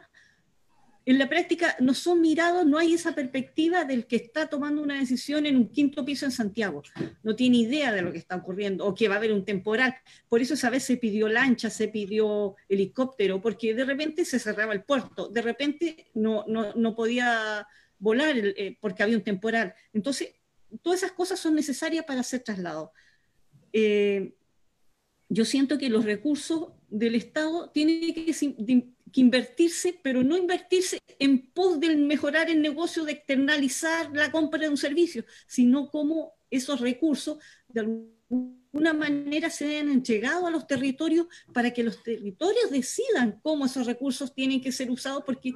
[1.10, 5.00] en la práctica no son mirados, no hay esa perspectiva del que está tomando una
[5.00, 6.84] decisión en un quinto piso en Santiago.
[7.24, 9.96] No tiene idea de lo que está ocurriendo o que va a haber un temporal.
[10.28, 14.72] Por eso esa vez se pidió lancha, se pidió helicóptero, porque de repente se cerraba
[14.72, 17.66] el puerto, de repente no, no, podía
[17.98, 19.74] volar eh, porque había un temporal.
[19.92, 20.36] Entonces,
[20.80, 22.90] todas esas cosas son necesarias para ser trasladados.
[23.72, 24.34] Eh,
[25.30, 28.34] yo siento que los recursos del Estado tienen que
[29.12, 34.60] que invertirse, pero no invertirse en pos de mejorar el negocio, de externalizar la compra
[34.60, 37.38] de un servicio, sino como esos recursos
[37.68, 43.66] de alguna manera se han entregado a los territorios para que los territorios decidan cómo
[43.66, 45.54] esos recursos tienen que ser usados, porque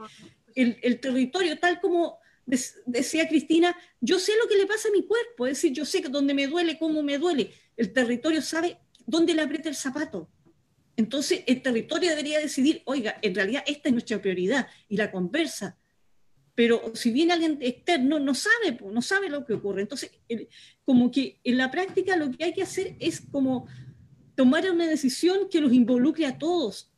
[0.54, 2.18] el, el territorio, tal como
[2.86, 6.00] decía Cristina, yo sé lo que le pasa a mi cuerpo, es decir, yo sé
[6.02, 10.28] dónde me duele, cómo me duele, el territorio sabe dónde le aprieta el zapato.
[10.96, 15.76] Entonces, el territorio debería decidir, oiga, en realidad esta es nuestra prioridad y la conversa.
[16.54, 19.82] Pero si viene alguien externo, no sabe, no sabe lo que ocurre.
[19.82, 20.12] Entonces,
[20.84, 23.66] como que en la práctica lo que hay que hacer es como
[24.36, 26.92] tomar una decisión que los involucre a todos,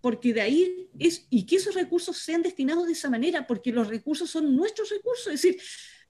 [0.00, 3.88] porque de ahí es, y que esos recursos sean destinados de esa manera, porque los
[3.88, 5.26] recursos son nuestros recursos.
[5.26, 5.60] Es decir,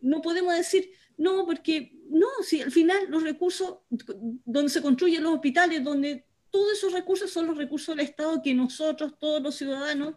[0.01, 5.35] no podemos decir, no, porque no, si al final los recursos donde se construyen los
[5.35, 10.15] hospitales, donde todos esos recursos son los recursos del Estado que nosotros, todos los ciudadanos,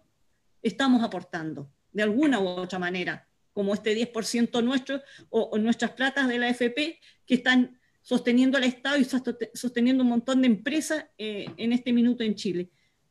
[0.62, 6.38] estamos aportando de alguna u otra manera, como este 10% nuestro o, nuestras platas de
[6.38, 9.06] la FP que están sosteniendo al Estado y
[9.54, 12.70] sosteniendo un montón de empresas eh, en este minuto en Chile.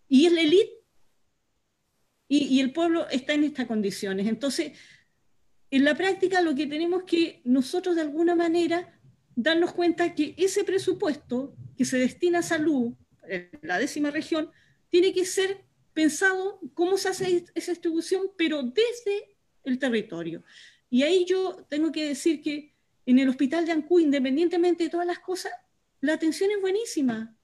[0.09, 0.73] Y es la élite
[2.28, 4.27] y, y, el pueblo está en estas condiciones.
[4.27, 4.73] Entonces,
[5.70, 8.98] en la práctica lo que tenemos que nosotros de alguna manera
[9.34, 12.94] darnos cuenta que ese presupuesto que se destina a salud,
[13.62, 14.50] la décima región,
[14.88, 20.42] tiene que ser pensado cómo se hace esa distribución, pero desde el territorio.
[20.90, 22.74] Y ahí yo tengo que decir que
[23.06, 25.52] en el hospital de Ancú, independientemente de todas las cosas,
[26.00, 27.36] la atención es buenísima.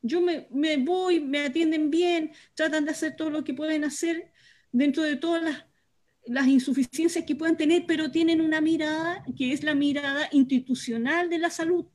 [0.00, 4.32] Yo me, me, voy, me atienden bien, tratan de hacer todo lo que pueden hacer
[4.72, 5.64] dentro de todas las
[6.28, 11.38] las insuficiencias que puedan tener, pero tienen una mirada que es la mirada institucional de
[11.38, 11.86] la salud.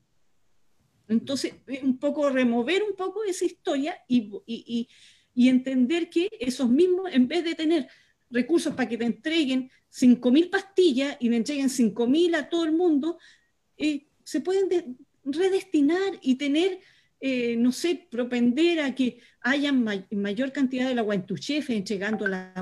[1.07, 4.88] Entonces, un poco remover un poco esa historia y, y,
[5.34, 7.88] y entender que esos mismos, en vez de tener
[8.30, 13.19] recursos para que te entreguen 5.000 pastillas y le entreguen 5.000 a todo el mundo,
[13.77, 16.80] eh, se pueden redestinar y tener,
[17.19, 22.53] eh, no sé, propender a que haya mayor cantidad de la guantuchefe entregando la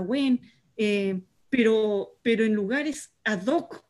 [0.76, 1.22] eh,
[1.52, 3.86] pero, pero en lugares ad hoc,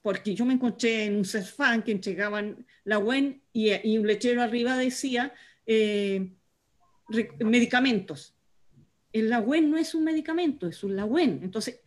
[0.00, 4.40] porque yo me encontré en un CERFAN que entregaban la WEN y, y un lechero
[4.40, 5.34] arriba decía
[7.40, 8.34] medicamentos.
[9.12, 11.40] El LAWEN no es un medicamento, es un LAWEN.
[11.42, 11.80] Entonces,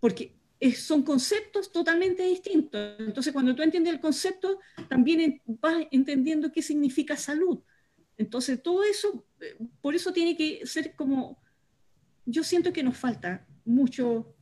[0.00, 0.34] porque
[0.76, 2.96] son conceptos totalmente distintos.
[2.98, 7.60] Entonces, cuando tú entiendes el concepto, también vas entendiendo qué significa salud.
[8.16, 11.42] Entonces, todo eso, eh, por eso tiene que ser como,
[12.24, 14.34] yo siento que nos falta mucho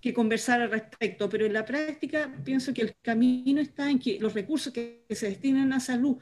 [0.00, 4.18] que conversar al respecto, pero en la práctica pienso que el camino está en que
[4.20, 6.18] los recursos que se destinan a salud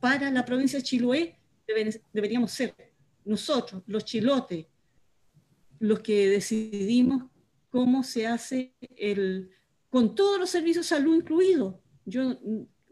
[0.00, 1.36] para la provincia de Chiloé
[2.12, 2.74] deberíamos ser
[3.24, 4.66] nosotros, los chilotes,
[5.78, 7.30] los que decidimos
[7.68, 9.50] cómo se hace el,
[9.88, 11.76] con todos los servicios de salud incluidos.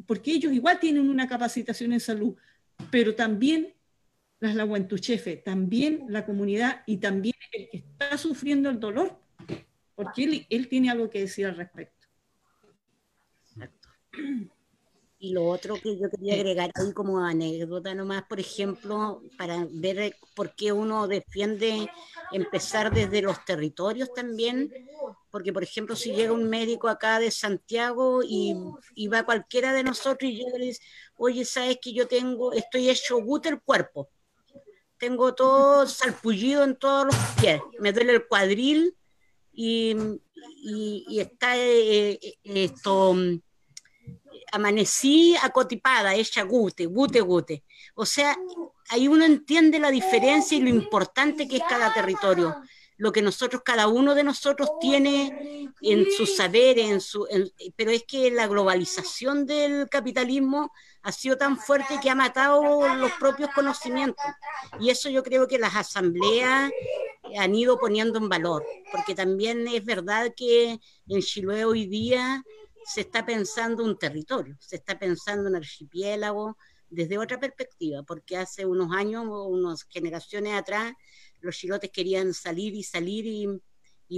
[0.07, 2.37] Porque ellos igual tienen una capacitación en salud,
[2.91, 3.75] pero también
[4.40, 9.19] las laguantuchefe, también la comunidad y también el que está sufriendo el dolor,
[9.94, 12.06] porque él, él tiene algo que decir al respecto.
[13.43, 13.89] Exacto.
[15.20, 20.15] Y lo otro que yo quería agregar ahí como anécdota nomás, por ejemplo, para ver
[20.36, 21.90] por qué uno defiende
[22.31, 24.73] empezar desde los territorios también,
[25.32, 28.55] porque por ejemplo si llega un médico acá de Santiago y,
[29.09, 30.82] va cualquiera de nosotros y llega y le dice,
[31.16, 34.09] oye, sabes que yo tengo, estoy hecho guter el cuerpo,
[34.99, 38.97] tengo todo salpullido en todos los pies, me duele el cuadril
[39.53, 39.97] y,
[41.19, 43.15] está eh, eh, esto
[44.53, 47.65] amanecí acotipada, hecha gute, gute, gute.
[47.95, 48.37] O sea,
[48.91, 52.57] ahí uno entiende la diferencia y lo importante que es cada territorio,
[52.99, 57.27] lo que nosotros, cada uno de nosotros tiene en su saber, en su,
[57.77, 60.73] pero es que la globalización del capitalismo
[61.03, 64.25] ha sido tan fuerte que ha matado los propios conocimientos.
[64.81, 66.73] Y eso yo creo que las asambleas
[67.39, 72.43] han ido poniendo en valor, porque también es verdad que en Chiloé hoy día
[72.85, 76.57] se está pensando un territorio, se está pensando un archipiélago
[76.91, 80.95] desde otra perspectiva, porque hace unos años, unas generaciones atrás,
[81.40, 83.60] los chilotes querían salir y salir y,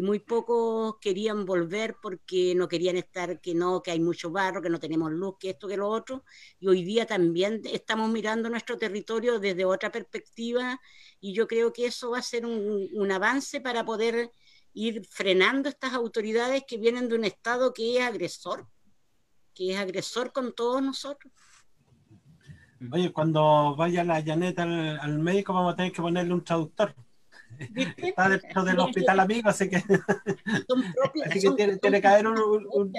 [0.03, 4.71] muy pocos querían volver porque no querían estar, que no, que hay mucho barro, que
[4.71, 6.25] no tenemos luz, que esto, que lo otro.
[6.61, 10.81] Y hoy día también estamos mirando nuestro territorio desde otra perspectiva
[11.21, 14.31] y yo creo que eso va a ser un, avance para poder
[14.73, 18.69] ir frenando estas autoridades que vienen de un Estado que es agresor,
[19.53, 21.33] que es agresor con todos nosotros.
[22.93, 26.95] Oye, cuando vaya la Janet al, médico vamos a tener que ponerle un traductor.
[27.97, 29.83] Está dentro del hospital amigo, así que,
[31.81, 32.93] tiene, que haber un,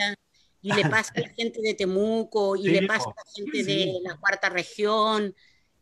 [0.62, 4.00] Y le pasa a la gente de Temuco, y le pasa a la gente de
[4.04, 5.34] la cuarta región,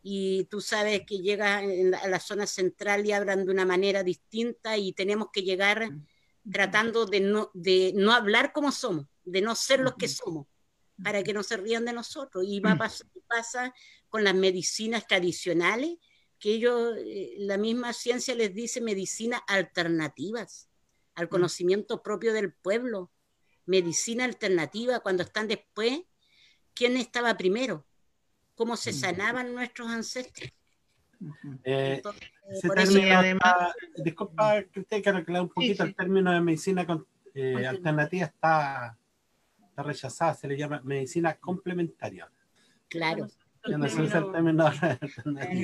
[0.02, 1.64] y tú sabes que llegas
[2.02, 5.90] a la zona central y hablan de una manera distinta y tenemos que llegar
[6.52, 10.48] tratando de no, de no hablar como somos, de no ser los que somos,
[11.04, 12.46] para que no se rían de nosotros.
[12.48, 12.78] Y va
[13.28, 13.74] pasa
[14.08, 15.98] con las medicinas tradicionales,
[16.40, 20.70] que ellos, eh, la misma ciencia les dice medicinas alternativas
[21.16, 21.30] al mm.
[21.30, 23.12] conocimiento propio del pueblo,
[23.66, 26.02] medicina alternativa, cuando están después,
[26.74, 27.86] ¿quién estaba primero?
[28.60, 30.52] cómo se sanaban nuestros ancestros.
[31.64, 32.02] Eh,
[33.16, 36.86] además, disculpa que usted que arreglar un poquito el término de medicina
[37.34, 38.98] eh, alternativa está,
[39.70, 42.30] está rechazada, se le llama medicina complementaria.
[42.90, 43.30] Claro.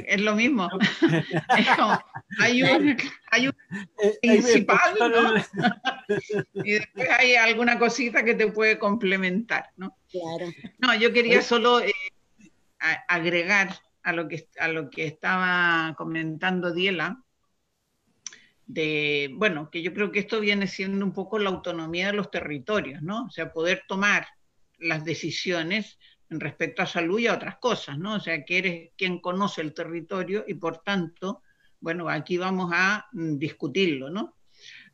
[0.08, 0.70] Es lo mismo.
[2.40, 2.98] hay un,
[3.32, 3.56] hay un
[4.02, 5.36] eh, principal, ¿no?
[6.64, 9.98] y después hay alguna cosita que te puede complementar, ¿no?
[10.12, 10.52] Claro.
[10.80, 11.94] No, yo quería solo eh,
[13.08, 17.22] agregar a lo, que, a lo que estaba comentando Diela,
[18.68, 22.32] de, bueno, que yo creo que esto viene siendo un poco la autonomía de los
[22.32, 23.26] territorios, ¿no?
[23.26, 24.28] O sea, poder tomar
[24.78, 25.98] las decisiones
[26.30, 28.16] respecto a salud y a otras cosas, ¿no?
[28.16, 31.42] O sea, que eres quien conoce el territorio y por tanto,
[31.80, 34.36] bueno, aquí vamos a mm, discutirlo, ¿no?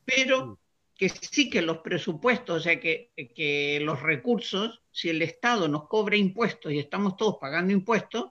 [0.04, 0.60] Pero
[0.96, 5.88] que sí que los presupuestos, o sea, que, que, los recursos, si el Estado nos
[5.88, 8.26] cobra impuestos y estamos todos pagando impuestos,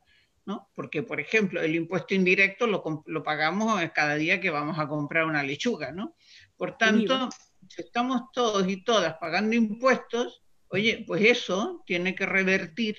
[0.47, 0.71] ¿no?
[0.75, 5.25] Porque, por ejemplo, el impuesto indirecto lo, lo pagamos cada día que vamos a comprar
[5.25, 6.15] una lechuga, ¿no?
[6.57, 7.29] Por tanto,
[7.67, 10.40] Si estamos todos y todas pagando impuestos,
[10.71, 12.97] oye, pues eso tiene que revertir.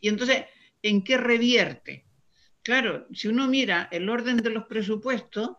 [0.00, 0.44] Y entonces,
[0.82, 2.06] ¿en qué revierte?
[2.62, 5.50] Claro, si uno mira el orden de los presupuestos,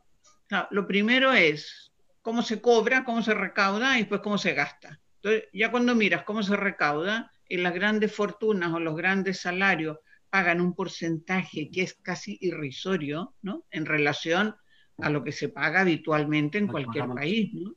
[0.71, 4.99] lo primero es cómo se cobra, cómo se recauda y después cómo se gasta.
[5.21, 9.99] Entonces, ya cuando miras cómo se recauda, en las grandes fortunas o los grandes salarios
[10.31, 13.65] pagan un porcentaje que es casi irrisorio, ¿no?
[13.69, 14.55] En relación
[14.97, 17.75] a lo que se paga habitualmente en cualquier país, ¿no?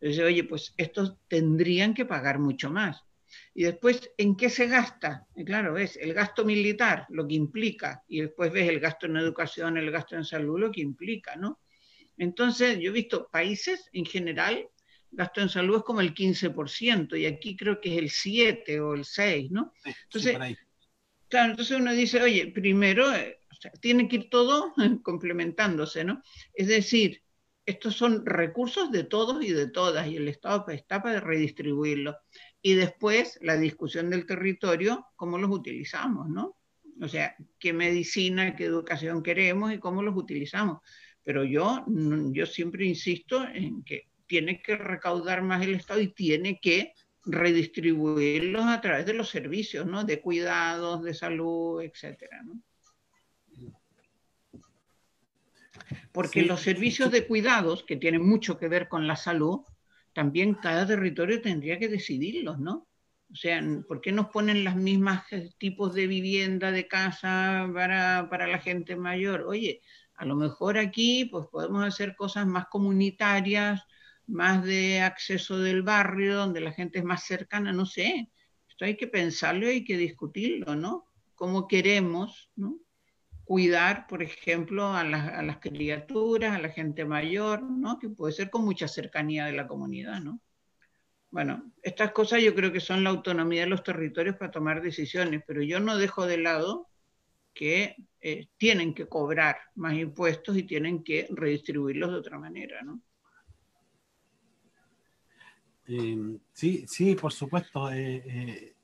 [0.00, 3.04] Entonces, oye, pues estos tendrían que pagar mucho más.
[3.54, 5.26] Y después, ¿en qué se gasta?
[5.36, 9.16] Y claro, ves el gasto militar, lo que implica, y después ves el gasto en
[9.16, 11.60] educación, el gasto en salud, lo que implica, ¿no?
[12.16, 14.68] Entonces, yo he visto países en general
[15.10, 18.94] gasto en salud es como el 15%, y aquí creo que es el 7 o
[18.94, 19.72] el 6, ¿no?
[19.84, 20.38] entonces,
[21.28, 23.40] claro, entonces uno dice, oye, primero, eh,
[23.80, 24.72] tiene que ir todo
[25.02, 26.22] complementándose, ¿no?
[26.54, 27.22] Es decir,
[27.70, 32.16] estos son recursos de todos y de todas, y el Estado está para redistribuirlos.
[32.62, 36.56] Y después la discusión del territorio, cómo los utilizamos, ¿no?
[37.00, 40.80] O sea, qué medicina, qué educación queremos y cómo los utilizamos.
[41.22, 46.58] Pero yo, yo siempre insisto en que tiene que recaudar más el Estado y tiene
[46.60, 46.92] que
[47.24, 50.04] redistribuirlos a través de los servicios, ¿no?
[50.04, 52.60] De cuidados, de salud, etcétera, ¿no?
[56.12, 59.60] Porque los servicios de cuidados, que tienen mucho que ver con la salud,
[60.12, 62.88] también cada territorio tendría que decidirlos, ¿no?
[63.32, 65.24] O sea, ¿por qué nos ponen las mismas
[65.58, 69.42] tipos de vivienda, de casa para, para la gente mayor?
[69.42, 69.82] Oye,
[70.14, 73.86] a lo mejor aquí pues podemos hacer cosas más comunitarias,
[74.26, 78.30] más de acceso del barrio, donde la gente es más cercana, no sé.
[78.68, 81.06] Esto hay que pensarlo y hay que discutirlo, ¿no?
[81.36, 82.80] ¿Cómo queremos, ¿no?
[83.50, 87.98] Cuidar, por ejemplo, a las, criaturas, a la gente mayor, ¿no?
[87.98, 90.40] Que puede ser con mucha cercanía de la comunidad, ¿no?
[91.32, 95.42] Bueno, estas cosas yo creo que son la autonomía de los territorios para tomar decisiones,
[95.44, 96.86] pero yo no dejo de lado
[97.52, 103.02] que eh, tienen que cobrar más impuestos y tienen que redistribuirlos de otra manera, ¿no?
[105.88, 107.90] Eh, sí, sí, por supuesto.
[107.90, 108.74] Eh, eh,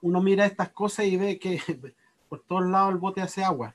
[0.00, 1.60] uno mira estas cosas y ve que
[2.28, 3.74] por todos lados el bote hace agua.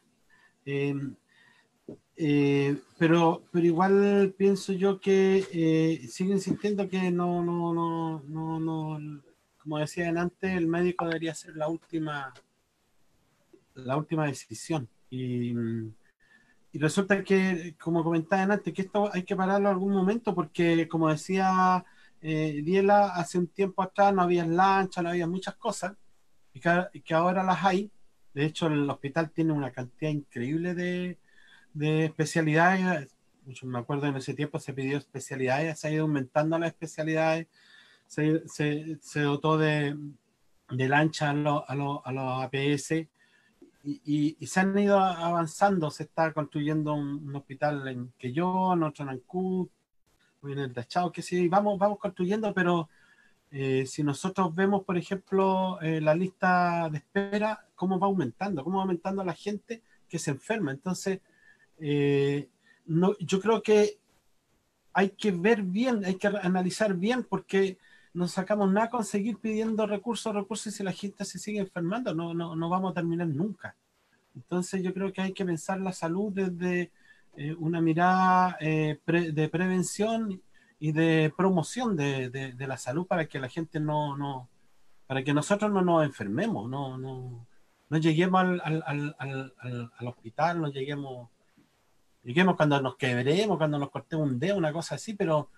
[2.97, 9.21] pero, pero igual pienso yo que sigo insistiendo que no, no, no, no, no,
[9.57, 12.33] como decía antes, el médico debería ser la última,
[13.75, 14.87] la última decisión.
[15.09, 15.53] Y,
[16.73, 21.09] y resulta que, como comentaba antes, que esto hay que pararlo algún momento porque, como
[21.09, 21.83] decía
[22.21, 25.93] eh, Diela, hace un tiempo atrás no había lancha, no había muchas cosas,
[26.53, 26.59] y
[27.01, 27.91] que, ahora las hay.
[28.33, 31.17] De hecho, el hospital tiene una cantidad increíble de,
[32.05, 33.15] especialidades.
[33.63, 37.47] me acuerdo en ese tiempo se pidió especialidades, se ha ido aumentando las especialidades,
[38.07, 39.97] se, se, dotó de,
[40.69, 42.91] lancha a, los APS
[43.83, 45.91] y, y, se han ido avanzando.
[45.91, 49.69] Se está construyendo un, hospital en Quellón, otro en Ancud,
[50.43, 52.89] en el tachado, que sí, vamos, vamos construyendo, pero
[53.51, 58.77] eh, si nosotros vemos, por ejemplo, eh, la lista de espera, cómo va aumentando, cómo
[58.77, 60.71] va aumentando la gente que se enferma.
[60.71, 61.19] Entonces,
[61.77, 62.49] eh,
[62.85, 63.99] no, yo creo que
[64.93, 67.77] hay que ver bien, hay que analizar bien, porque
[68.13, 72.13] no sacamos nada con seguir pidiendo recursos, recursos, y si la gente se sigue enfermando,
[72.13, 73.75] no, no, no vamos a terminar nunca.
[74.35, 76.91] Entonces, yo creo que hay que pensar la salud desde
[77.35, 80.41] eh, una mirada eh, de prevención
[80.81, 84.49] y de promoción de, de, la salud para que la gente no, no,
[85.05, 87.45] para que nosotros no nos enfermemos, no, no,
[87.87, 89.53] no lleguemos al, al, al,
[89.95, 91.29] al, hospital, no lleguemos,
[92.23, 95.51] lleguemos cuando nos quebremos, cuando nos cortemos un dedo, una cosa así, pero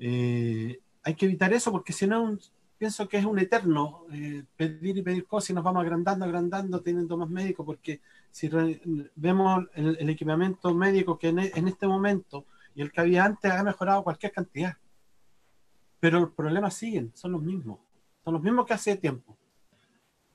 [0.00, 2.36] eh, hay que evitar eso porque si no
[2.76, 4.04] pienso que es un eterno
[4.56, 8.00] pedir y pedir cosas y nos vamos agrandando, agrandando, teniendo más médicos, porque
[8.32, 8.50] si
[9.14, 13.62] vemos el, equipamiento médico que e, en, este momento y el que había antes ha
[13.62, 14.76] mejorado cualquier cantidad.
[15.98, 17.78] Pero los problemas siguen, son los mismos.
[18.24, 19.36] Son los mismos que hace tiempo.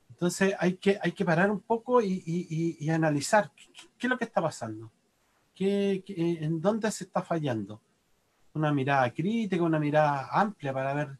[0.09, 3.51] Entonces hay que, hay que parar un poco y, analizar
[3.97, 4.91] qué, es lo que está pasando.
[5.53, 7.81] ¿Qué, en dónde se está fallando?
[8.53, 11.17] Una mirada crítica, una mirada amplia para ver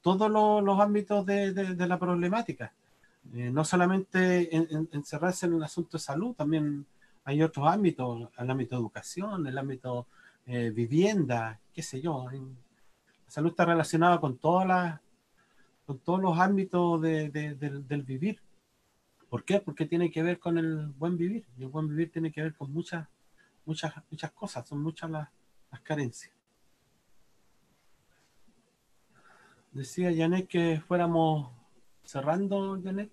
[0.00, 2.72] todos los, ámbitos de la problemática.
[3.34, 4.50] Eh, no solamente
[4.92, 6.84] encerrarse en el asunto de salud, también
[7.24, 10.06] hay otros ámbitos, el ámbito de educación, el ámbito
[10.46, 12.26] eh, vivienda, qué sé yo.
[12.30, 15.00] la salud está relacionada con todas las,
[15.86, 18.40] con todos los ámbitos del, vivir.
[19.28, 19.60] ¿Por qué?
[19.60, 21.46] Porque tiene que ver con el buen vivir.
[21.56, 23.08] Y el buen vivir tiene que ver con muchas,
[23.64, 25.28] muchas, muchas cosas, son muchas las,
[25.70, 26.34] las carencias.
[29.70, 31.50] Decía Janet que fuéramos
[32.04, 33.10] cerrando, Janet.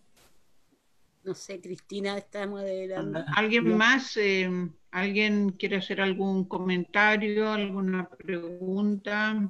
[1.23, 3.23] No sé, Cristina, estamos adelante.
[3.35, 4.18] ¿Alguien más?
[4.18, 9.49] Eh, ¿Alguien quiere hacer algún comentario, alguna pregunta?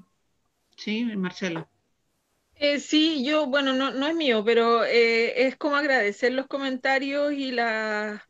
[0.78, 1.68] Sí, Marcela.
[2.56, 7.32] Eh, sí, yo, bueno, no, no es mío, pero eh, es como agradecer los comentarios
[7.34, 8.22] y las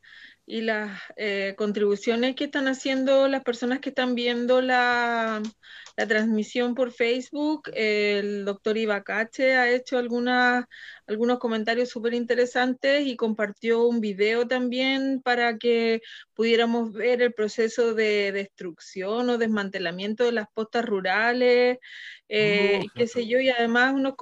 [0.46, 5.42] y las eh, contribuciones que están haciendo las personas que están viendo la,
[6.00, 7.70] la transmisión por Facebook.
[7.74, 10.64] El doctor Ibacache ha hecho algunas,
[11.08, 16.02] algunos comentarios súper interesantes y compartió un video también para que
[16.34, 21.80] pudiéramos ver el proceso de destrucción o desmantelamiento de las postas rurales
[22.30, 24.14] eh, qué sé yo, y además unos,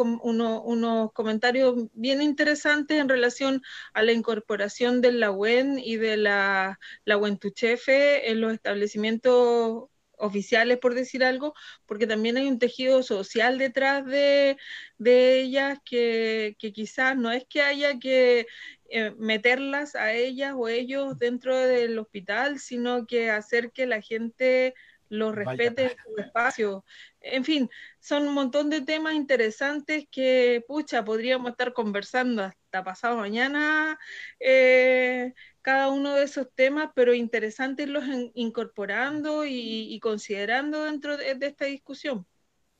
[0.63, 3.61] unos comentarios bien interesantes en relación
[3.93, 10.77] a la incorporación del la UEN y de la, la UENTUCHEFE en los establecimientos oficiales,
[10.77, 11.53] por decir algo,
[11.85, 14.57] porque también hay un tejido social detrás de,
[14.97, 18.47] de ellas que, que, quizás no es que haya que
[18.89, 24.73] eh, meterlas a ellas o ellos dentro del hospital, sino que hacer que la gente
[25.09, 26.85] los respete en su espacio.
[27.21, 27.69] En fin,
[27.99, 33.97] son un montón de temas interesantes que, pucha, podríamos estar conversando hasta pasado mañana
[34.39, 35.33] eh,
[35.67, 42.25] cada uno de esos temas, pero interesantes los incorporando y, considerando dentro de, esta discusión.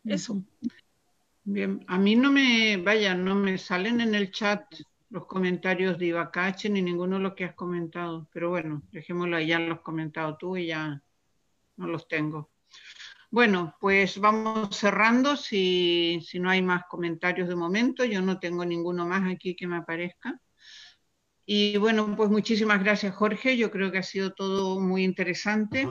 [0.06, 0.42] Eso.
[1.44, 4.64] Bien, a mí no me, vaya, no me salen en el chat
[5.10, 9.60] los comentarios de Ibacache ni ninguno de los que has comentado, pero bueno, dejémoslo, ya
[9.60, 11.04] los has comentado tú y ya
[11.76, 12.52] no los tengo.
[13.30, 15.36] Bueno, pues vamos cerrando.
[15.36, 19.68] Si, si, no hay más comentarios de momento, yo no tengo ninguno más aquí que
[19.68, 20.40] me aparezca.
[21.50, 23.56] Y bueno, pues muchísimas gracias, Jorge.
[23.56, 25.88] Yo creo que ha sido todo muy interesante.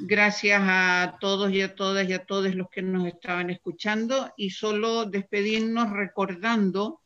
[0.00, 4.34] Gracias a todos y a todas y a todos los que nos estaban escuchando.
[4.36, 7.02] Y solo despedirnos recordando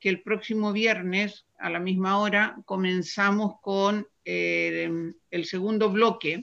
[0.00, 4.90] que el próximo viernes a la misma hora comenzamos con eh,
[5.30, 6.42] el segundo bloque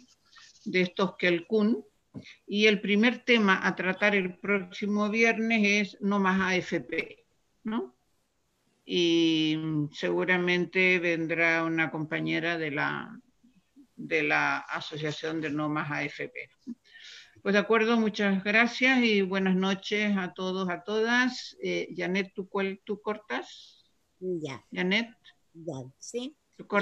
[0.64, 1.84] de estos Kelkun.
[2.48, 7.26] Y el primer tema a tratar el próximo viernes es no más AFP,
[7.66, 7.93] ¿no?
[8.86, 9.58] Y
[9.94, 13.20] seguramente vendrá una compañera de la,
[13.96, 16.50] de la Asociación de No más AFP.
[17.42, 21.58] Pues de acuerdo, muchas gracias y buenas noches a todos, a todas.
[21.62, 23.84] Eh, Janet, ¿tú, cuál, ¿tú cortas?
[24.20, 24.64] Ya.
[24.72, 25.10] Janet.
[25.54, 26.38] Ya, sí.
[26.56, 26.82] ¿Tú cortas?